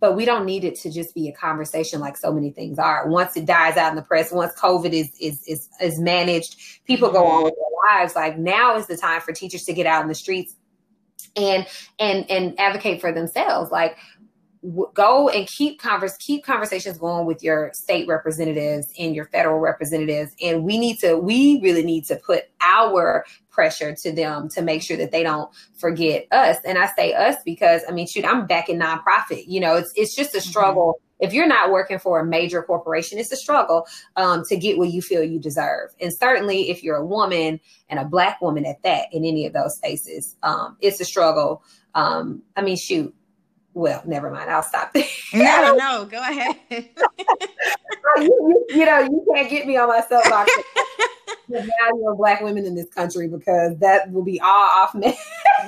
but 0.00 0.16
we 0.16 0.26
don't 0.26 0.44
need 0.44 0.64
it 0.64 0.74
to 0.80 0.90
just 0.90 1.14
be 1.14 1.28
a 1.28 1.32
conversation 1.32 1.98
like 1.98 2.16
so 2.18 2.30
many 2.30 2.50
things 2.50 2.78
are. 2.78 3.08
Once 3.08 3.36
it 3.38 3.46
dies 3.46 3.78
out 3.78 3.90
in 3.90 3.96
the 3.96 4.02
press, 4.02 4.32
once 4.32 4.52
COVID 4.58 4.92
is 4.92 5.10
is 5.20 5.42
is, 5.46 5.68
is 5.80 5.98
managed, 5.98 6.56
people 6.84 7.10
go 7.10 7.26
on 7.26 7.44
with 7.44 7.54
their 7.54 7.98
lives. 7.98 8.14
Like 8.14 8.36
now 8.38 8.76
is 8.76 8.86
the 8.86 8.96
time 8.96 9.20
for 9.20 9.32
teachers 9.32 9.64
to 9.64 9.72
get 9.72 9.86
out 9.86 10.02
in 10.02 10.08
the 10.08 10.14
streets 10.14 10.56
and 11.36 11.66
and 11.98 12.30
and 12.30 12.58
advocate 12.58 13.00
for 13.00 13.12
themselves. 13.12 13.70
Like 13.70 13.96
go 14.94 15.28
and 15.28 15.46
keep 15.46 15.78
converse 15.78 16.16
keep 16.16 16.44
conversations 16.44 16.96
going 16.98 17.26
with 17.26 17.42
your 17.42 17.70
state 17.74 18.08
representatives 18.08 18.86
and 18.98 19.14
your 19.14 19.26
federal 19.26 19.58
representatives. 19.58 20.32
And 20.42 20.64
we 20.64 20.78
need 20.78 20.98
to 21.00 21.16
we 21.16 21.60
really 21.60 21.82
need 21.82 22.04
to 22.06 22.16
put 22.16 22.44
our 22.60 23.24
pressure 23.50 23.94
to 23.94 24.12
them 24.12 24.48
to 24.48 24.62
make 24.62 24.82
sure 24.82 24.96
that 24.96 25.12
they 25.12 25.22
don't 25.22 25.50
forget 25.78 26.26
us. 26.32 26.56
And 26.64 26.78
i 26.78 26.88
say 26.96 27.12
us 27.12 27.36
because 27.44 27.82
i 27.88 27.92
mean 27.92 28.06
shoot 28.06 28.24
i'm 28.24 28.46
back 28.46 28.68
in 28.68 28.78
nonprofit. 28.78 29.44
You 29.46 29.60
know 29.60 29.76
it's 29.76 29.92
it's 29.94 30.16
just 30.16 30.34
a 30.34 30.38
mm-hmm. 30.38 30.48
struggle. 30.48 30.94
Mm-hmm. 30.94 31.26
if 31.26 31.34
you're 31.34 31.46
not 31.46 31.70
working 31.70 31.98
for 31.98 32.20
a 32.20 32.24
major 32.24 32.62
corporation 32.62 33.18
it's 33.18 33.32
a 33.32 33.36
struggle 33.36 33.86
um, 34.16 34.44
to 34.48 34.56
get 34.56 34.78
what 34.78 34.90
you 34.90 35.02
feel 35.02 35.22
you 35.22 35.38
deserve. 35.38 35.90
And 36.00 36.10
certainly 36.18 36.70
if 36.70 36.82
you're 36.82 36.96
a 36.96 37.06
woman 37.06 37.60
and 37.90 38.00
a 38.00 38.04
black 38.04 38.40
woman 38.40 38.64
at 38.64 38.82
that 38.82 39.08
in 39.12 39.24
any 39.24 39.44
of 39.44 39.52
those 39.52 39.76
spaces 39.76 40.36
um, 40.42 40.78
it's 40.80 41.00
a 41.00 41.04
struggle. 41.04 41.62
Um, 41.94 42.42
i 42.56 42.62
mean 42.62 42.76
shoot 42.76 43.14
well, 43.74 44.02
never 44.06 44.30
mind. 44.30 44.50
I'll 44.50 44.62
stop 44.62 44.92
there. 44.92 45.04
No, 45.34 45.76
no, 45.76 46.04
go 46.10 46.18
ahead. 46.18 46.56
you, 46.70 48.66
you, 48.70 48.86
know, 48.86 49.00
you 49.00 49.26
can't 49.34 49.50
get 49.50 49.66
me 49.66 49.76
on 49.76 49.88
my 49.88 50.00
soapbox. 50.00 50.50
the 51.48 51.58
value 51.60 52.08
of 52.08 52.16
black 52.16 52.40
women 52.40 52.64
in 52.64 52.74
this 52.74 52.88
country 52.88 53.28
because 53.28 53.76
that 53.78 54.10
will 54.10 54.24
be 54.24 54.40
all 54.40 54.48
off 54.48 54.94
me. 54.94 55.18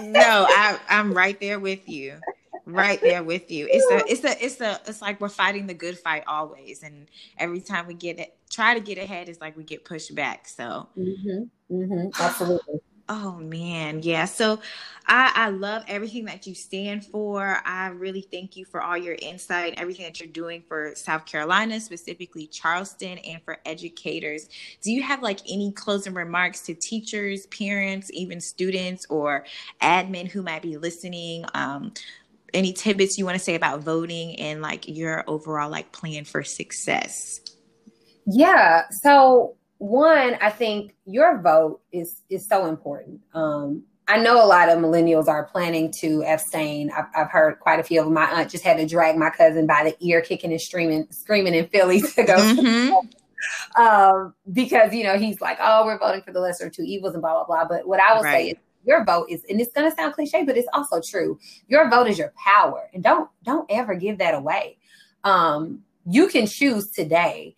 no, 0.00 0.46
I, 0.48 0.78
I'm 0.88 1.12
right 1.12 1.38
there 1.40 1.58
with 1.58 1.88
you. 1.88 2.18
Right 2.64 3.00
there 3.00 3.22
with 3.22 3.50
you. 3.50 3.68
It's 3.70 3.84
a, 3.92 4.10
it's 4.10 4.24
a, 4.24 4.44
it's 4.44 4.60
a, 4.60 4.80
it's 4.88 5.00
like 5.00 5.20
we're 5.20 5.28
fighting 5.28 5.68
the 5.68 5.74
good 5.74 5.96
fight 5.96 6.24
always, 6.26 6.82
and 6.82 7.06
every 7.38 7.60
time 7.60 7.86
we 7.86 7.94
get 7.94 8.18
it, 8.18 8.36
try 8.50 8.74
to 8.74 8.80
get 8.80 8.98
ahead, 8.98 9.28
it's 9.28 9.40
like 9.40 9.56
we 9.56 9.62
get 9.62 9.84
pushed 9.84 10.12
back. 10.16 10.48
So, 10.48 10.88
mm-hmm, 10.98 11.72
mm-hmm, 11.72 12.08
absolutely. 12.20 12.80
Oh 13.08 13.36
man, 13.36 14.02
yeah. 14.02 14.24
So 14.24 14.58
I, 15.06 15.30
I 15.34 15.48
love 15.50 15.84
everything 15.86 16.24
that 16.24 16.44
you 16.46 16.56
stand 16.56 17.04
for. 17.04 17.60
I 17.64 17.88
really 17.88 18.26
thank 18.32 18.56
you 18.56 18.64
for 18.64 18.82
all 18.82 18.98
your 18.98 19.14
insight, 19.22 19.74
everything 19.76 20.06
that 20.06 20.18
you're 20.18 20.28
doing 20.28 20.64
for 20.66 20.92
South 20.96 21.24
Carolina, 21.24 21.78
specifically 21.78 22.48
Charleston, 22.48 23.18
and 23.18 23.40
for 23.44 23.58
educators. 23.64 24.48
Do 24.82 24.90
you 24.90 25.04
have 25.04 25.22
like 25.22 25.38
any 25.48 25.70
closing 25.70 26.14
remarks 26.14 26.62
to 26.62 26.74
teachers, 26.74 27.46
parents, 27.46 28.10
even 28.12 28.40
students, 28.40 29.06
or 29.08 29.44
admin 29.80 30.26
who 30.26 30.42
might 30.42 30.62
be 30.62 30.76
listening? 30.76 31.44
Um, 31.54 31.92
any 32.52 32.72
tidbits 32.72 33.18
you 33.18 33.24
want 33.24 33.38
to 33.38 33.44
say 33.44 33.54
about 33.54 33.80
voting 33.82 34.34
and 34.40 34.62
like 34.62 34.88
your 34.88 35.22
overall 35.28 35.70
like 35.70 35.92
plan 35.92 36.24
for 36.24 36.42
success? 36.42 37.40
Yeah. 38.26 38.82
So 38.90 39.54
one, 39.78 40.36
I 40.40 40.50
think 40.50 40.94
your 41.04 41.40
vote 41.40 41.80
is 41.92 42.22
is 42.30 42.46
so 42.46 42.66
important. 42.66 43.20
Um, 43.34 43.84
I 44.08 44.18
know 44.18 44.42
a 44.42 44.46
lot 44.46 44.68
of 44.68 44.78
millennials 44.78 45.26
are 45.26 45.44
planning 45.44 45.92
to 46.00 46.22
abstain. 46.24 46.90
I've, 46.96 47.06
I've, 47.16 47.30
heard 47.30 47.58
quite 47.58 47.80
a 47.80 47.82
few 47.82 47.98
of 47.98 48.06
them. 48.06 48.14
My 48.14 48.26
aunt 48.26 48.50
just 48.50 48.62
had 48.62 48.76
to 48.76 48.86
drag 48.86 49.16
my 49.16 49.30
cousin 49.30 49.66
by 49.66 49.82
the 49.82 49.96
ear, 50.06 50.20
kicking 50.20 50.52
and 50.52 50.60
screaming, 50.60 51.08
screaming 51.10 51.54
in 51.54 51.66
Philly 51.66 52.00
to 52.14 52.24
go. 52.24 52.36
Mm-hmm. 52.36 53.82
um, 53.82 54.34
because 54.52 54.94
you 54.94 55.04
know 55.04 55.18
he's 55.18 55.40
like, 55.40 55.58
oh, 55.60 55.84
we're 55.84 55.98
voting 55.98 56.22
for 56.22 56.32
the 56.32 56.40
lesser 56.40 56.66
of 56.66 56.72
two 56.72 56.84
evils 56.84 57.14
and 57.14 57.22
blah 57.22 57.34
blah 57.34 57.44
blah. 57.44 57.68
But 57.68 57.86
what 57.86 58.00
I 58.00 58.14
will 58.14 58.22
right. 58.22 58.32
say 58.32 58.50
is 58.50 58.56
your 58.86 59.04
vote 59.04 59.26
is 59.28 59.44
and 59.48 59.60
it's 59.60 59.72
going 59.72 59.90
to 59.90 59.94
sound 59.94 60.14
cliche 60.14 60.44
but 60.44 60.56
it's 60.56 60.68
also 60.72 61.00
true 61.00 61.38
your 61.66 61.90
vote 61.90 62.06
is 62.06 62.18
your 62.18 62.32
power 62.42 62.88
and 62.94 63.02
don't 63.02 63.28
don't 63.42 63.66
ever 63.70 63.94
give 63.94 64.18
that 64.18 64.32
away 64.32 64.78
um 65.24 65.82
you 66.08 66.28
can 66.28 66.46
choose 66.46 66.90
today 66.90 67.54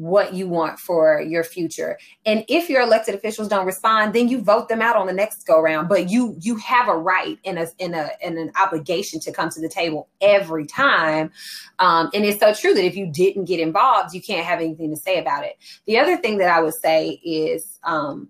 what 0.00 0.32
you 0.32 0.48
want 0.48 0.78
for 0.78 1.20
your 1.20 1.44
future. 1.44 1.98
And 2.24 2.44
if 2.48 2.70
your 2.70 2.80
elected 2.80 3.14
officials 3.14 3.48
don't 3.48 3.66
respond 3.66 4.14
then 4.14 4.28
you 4.28 4.40
vote 4.40 4.68
them 4.68 4.80
out 4.80 4.96
on 4.96 5.06
the 5.06 5.12
next 5.12 5.46
go 5.46 5.60
round. 5.60 5.88
But 5.88 6.08
you 6.08 6.36
you 6.40 6.56
have 6.56 6.88
a 6.88 6.96
right 6.96 7.38
and 7.44 7.58
a 7.58 7.68
in 7.78 7.94
a 7.94 8.10
and 8.24 8.38
an 8.38 8.50
obligation 8.60 9.20
to 9.20 9.32
come 9.32 9.50
to 9.50 9.60
the 9.60 9.68
table 9.68 10.08
every 10.20 10.66
time. 10.66 11.30
Um, 11.78 12.10
and 12.14 12.24
it's 12.24 12.40
so 12.40 12.54
true 12.54 12.72
that 12.74 12.84
if 12.84 12.96
you 12.96 13.06
didn't 13.06 13.44
get 13.44 13.60
involved 13.60 14.14
you 14.14 14.22
can't 14.22 14.46
have 14.46 14.60
anything 14.60 14.90
to 14.90 14.96
say 14.96 15.18
about 15.18 15.44
it. 15.44 15.56
The 15.86 15.98
other 15.98 16.16
thing 16.16 16.38
that 16.38 16.48
i 16.48 16.60
would 16.60 16.74
say 16.74 17.20
is 17.24 17.78
um, 17.84 18.28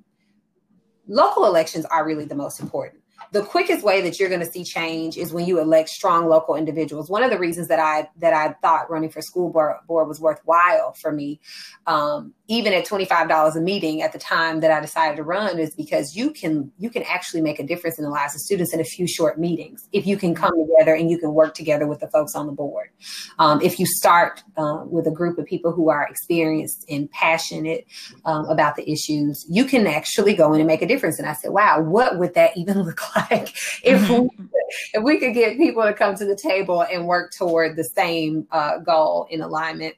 local 1.06 1.46
elections 1.46 1.84
are 1.86 2.06
really 2.06 2.24
the 2.24 2.34
most 2.34 2.60
important 2.60 2.99
the 3.32 3.42
quickest 3.42 3.84
way 3.84 4.00
that 4.02 4.18
you're 4.18 4.28
going 4.28 4.40
to 4.40 4.50
see 4.50 4.64
change 4.64 5.16
is 5.16 5.32
when 5.32 5.46
you 5.46 5.60
elect 5.60 5.88
strong 5.88 6.28
local 6.28 6.56
individuals. 6.56 7.08
One 7.08 7.22
of 7.22 7.30
the 7.30 7.38
reasons 7.38 7.68
that 7.68 7.78
I 7.78 8.08
that 8.16 8.32
I 8.32 8.54
thought 8.62 8.90
running 8.90 9.10
for 9.10 9.22
school 9.22 9.50
board, 9.50 9.76
board 9.86 10.08
was 10.08 10.20
worthwhile 10.20 10.92
for 10.92 11.12
me, 11.12 11.40
um, 11.86 12.34
even 12.50 12.74
at 12.74 12.84
twenty 12.84 13.06
five 13.06 13.28
dollars 13.28 13.56
a 13.56 13.60
meeting 13.60 14.02
at 14.02 14.12
the 14.12 14.18
time 14.18 14.60
that 14.60 14.70
I 14.70 14.80
decided 14.80 15.16
to 15.16 15.22
run, 15.22 15.58
is 15.58 15.74
because 15.74 16.14
you 16.14 16.30
can 16.30 16.70
you 16.78 16.90
can 16.90 17.02
actually 17.04 17.40
make 17.40 17.58
a 17.58 17.66
difference 17.66 17.98
in 17.98 18.04
the 18.04 18.10
lives 18.10 18.34
of 18.34 18.42
students 18.42 18.74
in 18.74 18.80
a 18.80 18.84
few 18.84 19.08
short 19.08 19.38
meetings 19.38 19.88
if 19.92 20.06
you 20.06 20.16
can 20.18 20.34
come 20.34 20.52
together 20.58 20.94
and 20.94 21.10
you 21.10 21.18
can 21.18 21.32
work 21.32 21.54
together 21.54 21.86
with 21.86 22.00
the 22.00 22.08
folks 22.08 22.34
on 22.34 22.46
the 22.46 22.52
board. 22.52 22.90
Um, 23.38 23.60
if 23.62 23.78
you 23.78 23.86
start 23.86 24.42
uh, 24.58 24.84
with 24.84 25.06
a 25.06 25.10
group 25.10 25.38
of 25.38 25.46
people 25.46 25.72
who 25.72 25.88
are 25.88 26.06
experienced 26.06 26.84
and 26.90 27.10
passionate 27.10 27.86
um, 28.26 28.44
about 28.46 28.76
the 28.76 28.90
issues, 28.90 29.46
you 29.48 29.64
can 29.64 29.86
actually 29.86 30.34
go 30.34 30.52
in 30.52 30.60
and 30.60 30.66
make 30.66 30.82
a 30.82 30.86
difference. 30.86 31.18
And 31.18 31.28
I 31.28 31.32
said, 31.32 31.52
wow, 31.52 31.80
what 31.80 32.18
would 32.18 32.34
that 32.34 32.56
even 32.56 32.82
look 32.82 33.00
like? 33.16 33.30
like 33.30 33.56
if 33.82 34.08
we, 34.08 34.16
mm-hmm. 34.16 34.44
if 34.94 35.02
we 35.02 35.18
could 35.18 35.34
get 35.34 35.56
people 35.56 35.82
to 35.82 35.92
come 35.92 36.14
to 36.16 36.24
the 36.24 36.36
table 36.36 36.82
and 36.82 37.06
work 37.06 37.32
toward 37.36 37.76
the 37.76 37.84
same 37.84 38.46
uh, 38.50 38.78
goal 38.78 39.26
in 39.30 39.40
alignment. 39.40 39.94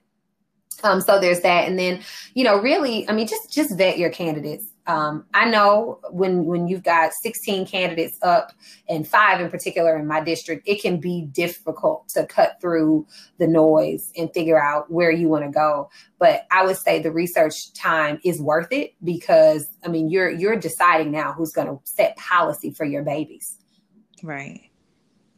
Um, 0.82 1.00
so 1.00 1.20
there's 1.20 1.40
that, 1.40 1.68
and 1.68 1.78
then 1.78 2.02
you 2.34 2.44
know, 2.44 2.60
really, 2.60 3.08
I 3.08 3.12
mean, 3.12 3.26
just 3.26 3.52
just 3.52 3.76
vet 3.76 3.98
your 3.98 4.10
candidates. 4.10 4.66
Um, 4.86 5.26
I 5.32 5.48
know 5.48 6.00
when 6.10 6.44
when 6.44 6.66
you've 6.66 6.82
got 6.82 7.12
16 7.12 7.66
candidates 7.66 8.18
up 8.22 8.52
and 8.88 9.06
five 9.06 9.40
in 9.40 9.48
particular 9.48 9.96
in 9.96 10.06
my 10.06 10.20
district, 10.20 10.66
it 10.66 10.82
can 10.82 10.98
be 10.98 11.22
difficult 11.22 12.08
to 12.10 12.26
cut 12.26 12.60
through 12.60 13.06
the 13.38 13.46
noise 13.46 14.12
and 14.16 14.32
figure 14.34 14.60
out 14.60 14.90
where 14.90 15.12
you 15.12 15.28
want 15.28 15.44
to 15.44 15.50
go. 15.50 15.88
But 16.18 16.46
I 16.50 16.64
would 16.64 16.76
say 16.76 17.00
the 17.00 17.12
research 17.12 17.72
time 17.74 18.20
is 18.24 18.40
worth 18.42 18.72
it 18.72 18.94
because 19.04 19.68
I 19.84 19.88
mean 19.88 20.10
you're 20.10 20.30
you're 20.30 20.56
deciding 20.56 21.12
now 21.12 21.32
who's 21.32 21.52
going 21.52 21.68
to 21.68 21.78
set 21.84 22.16
policy 22.16 22.72
for 22.72 22.84
your 22.84 23.04
babies. 23.04 23.58
Right. 24.22 24.71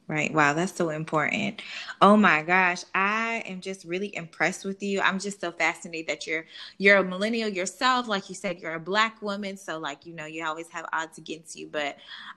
Right. 0.07 0.32
Wow, 0.34 0.52
that's 0.52 0.74
so 0.74 0.90
important. 0.90 1.62
Oh 2.02 2.14
my 2.14 2.42
gosh, 2.42 2.84
I 2.94 3.42
am 3.46 3.62
just 3.62 3.84
really 3.86 4.14
impressed 4.14 4.66
with 4.66 4.82
you. 4.82 5.00
I'm 5.00 5.18
just 5.18 5.40
so 5.40 5.50
fascinated 5.50 6.09
that 6.09 6.26
you're 6.26 6.44
you're 6.76 6.98
a 6.98 7.05
millennial 7.05 7.48
yourself. 7.48 8.07
Like 8.07 8.28
you 8.28 8.34
said, 8.34 8.61
you're 8.61 8.74
a 8.74 8.80
black 8.80 9.22
woman, 9.22 9.57
so 9.57 9.78
like 9.78 10.05
you 10.05 10.12
know, 10.14 10.26
you 10.26 10.44
always 10.44 10.68
have 10.70 10.84
odds 10.92 11.16
against 11.16 11.57
you. 11.57 11.68
But 11.72 11.96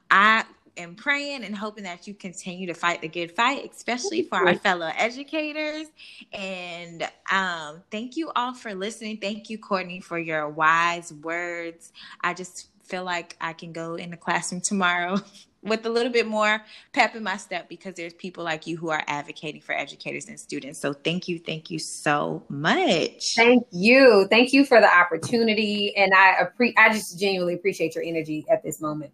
I 0.10 0.46
am 0.78 0.96
praying 0.96 1.44
and 1.44 1.56
hoping 1.56 1.84
that 1.84 2.08
you 2.08 2.14
continue 2.14 2.68
to 2.68 2.74
fight 2.74 3.02
the 3.02 3.10
good 3.10 3.34
fight, 3.34 3.70
especially 3.76 4.24
for 4.24 4.38
our 4.38 4.56
fellow 4.56 4.90
educators. 4.98 5.88
And 6.32 7.04
um, 7.30 7.84
thank 7.92 8.16
you 8.16 8.32
all 8.36 8.54
for 8.54 8.74
listening. 8.76 9.18
Thank 9.18 9.50
you, 9.50 9.58
Courtney, 9.58 10.00
for 10.00 10.18
your 10.18 10.48
wise 10.48 11.12
words. 11.12 11.92
I 12.22 12.34
just 12.34 12.70
feel 12.84 13.04
like 13.04 13.36
I 13.42 13.52
can 13.52 13.74
go 13.74 13.96
in 13.96 14.12
the 14.12 14.18
classroom 14.18 14.62
tomorrow 14.62 15.20
with 15.64 15.86
a 15.86 15.90
little 15.90 16.12
bit 16.12 16.28
more 16.28 16.62
pep 16.94 17.16
in 17.16 17.24
my 17.24 17.38
step 17.38 17.68
because 17.70 17.96
there's 17.96 18.14
people 18.14 18.44
like 18.44 18.68
you 18.68 18.78
who 18.78 18.90
are 18.90 19.04
advocating 19.08 19.62
for 19.62 19.74
educators 19.74 20.28
and 20.28 20.40
students. 20.40 20.80
So 20.80 20.94
thank 20.94 21.28
you, 21.28 21.40
thank 21.40 21.70
you 21.72 21.80
so 21.80 22.44
much. 22.50 23.36
Thank 23.36 23.68
you, 23.72 24.28
thank 24.30 24.54
you 24.54 24.66
for 24.66 24.80
the 24.80 24.90
opportunity, 24.90 25.96
and 25.96 26.14
I 26.14 26.38
appreciate. 26.40 26.78
I 26.78 26.94
just 26.94 27.20
genuinely 27.20 27.56
appreciate 27.56 27.96
your 27.96 28.04
energy 28.04 28.46
at 28.50 28.64
this 28.64 28.82
moment. 28.82 29.12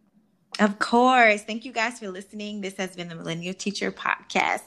Of 0.59 0.77
course. 0.77 1.41
Thank 1.41 1.65
you 1.65 1.71
guys 1.71 1.97
for 1.97 2.09
listening. 2.09 2.61
This 2.61 2.77
has 2.77 2.95
been 2.95 3.07
the 3.07 3.15
Millennial 3.15 3.55
Teacher 3.55 3.91
Podcast. 3.91 4.61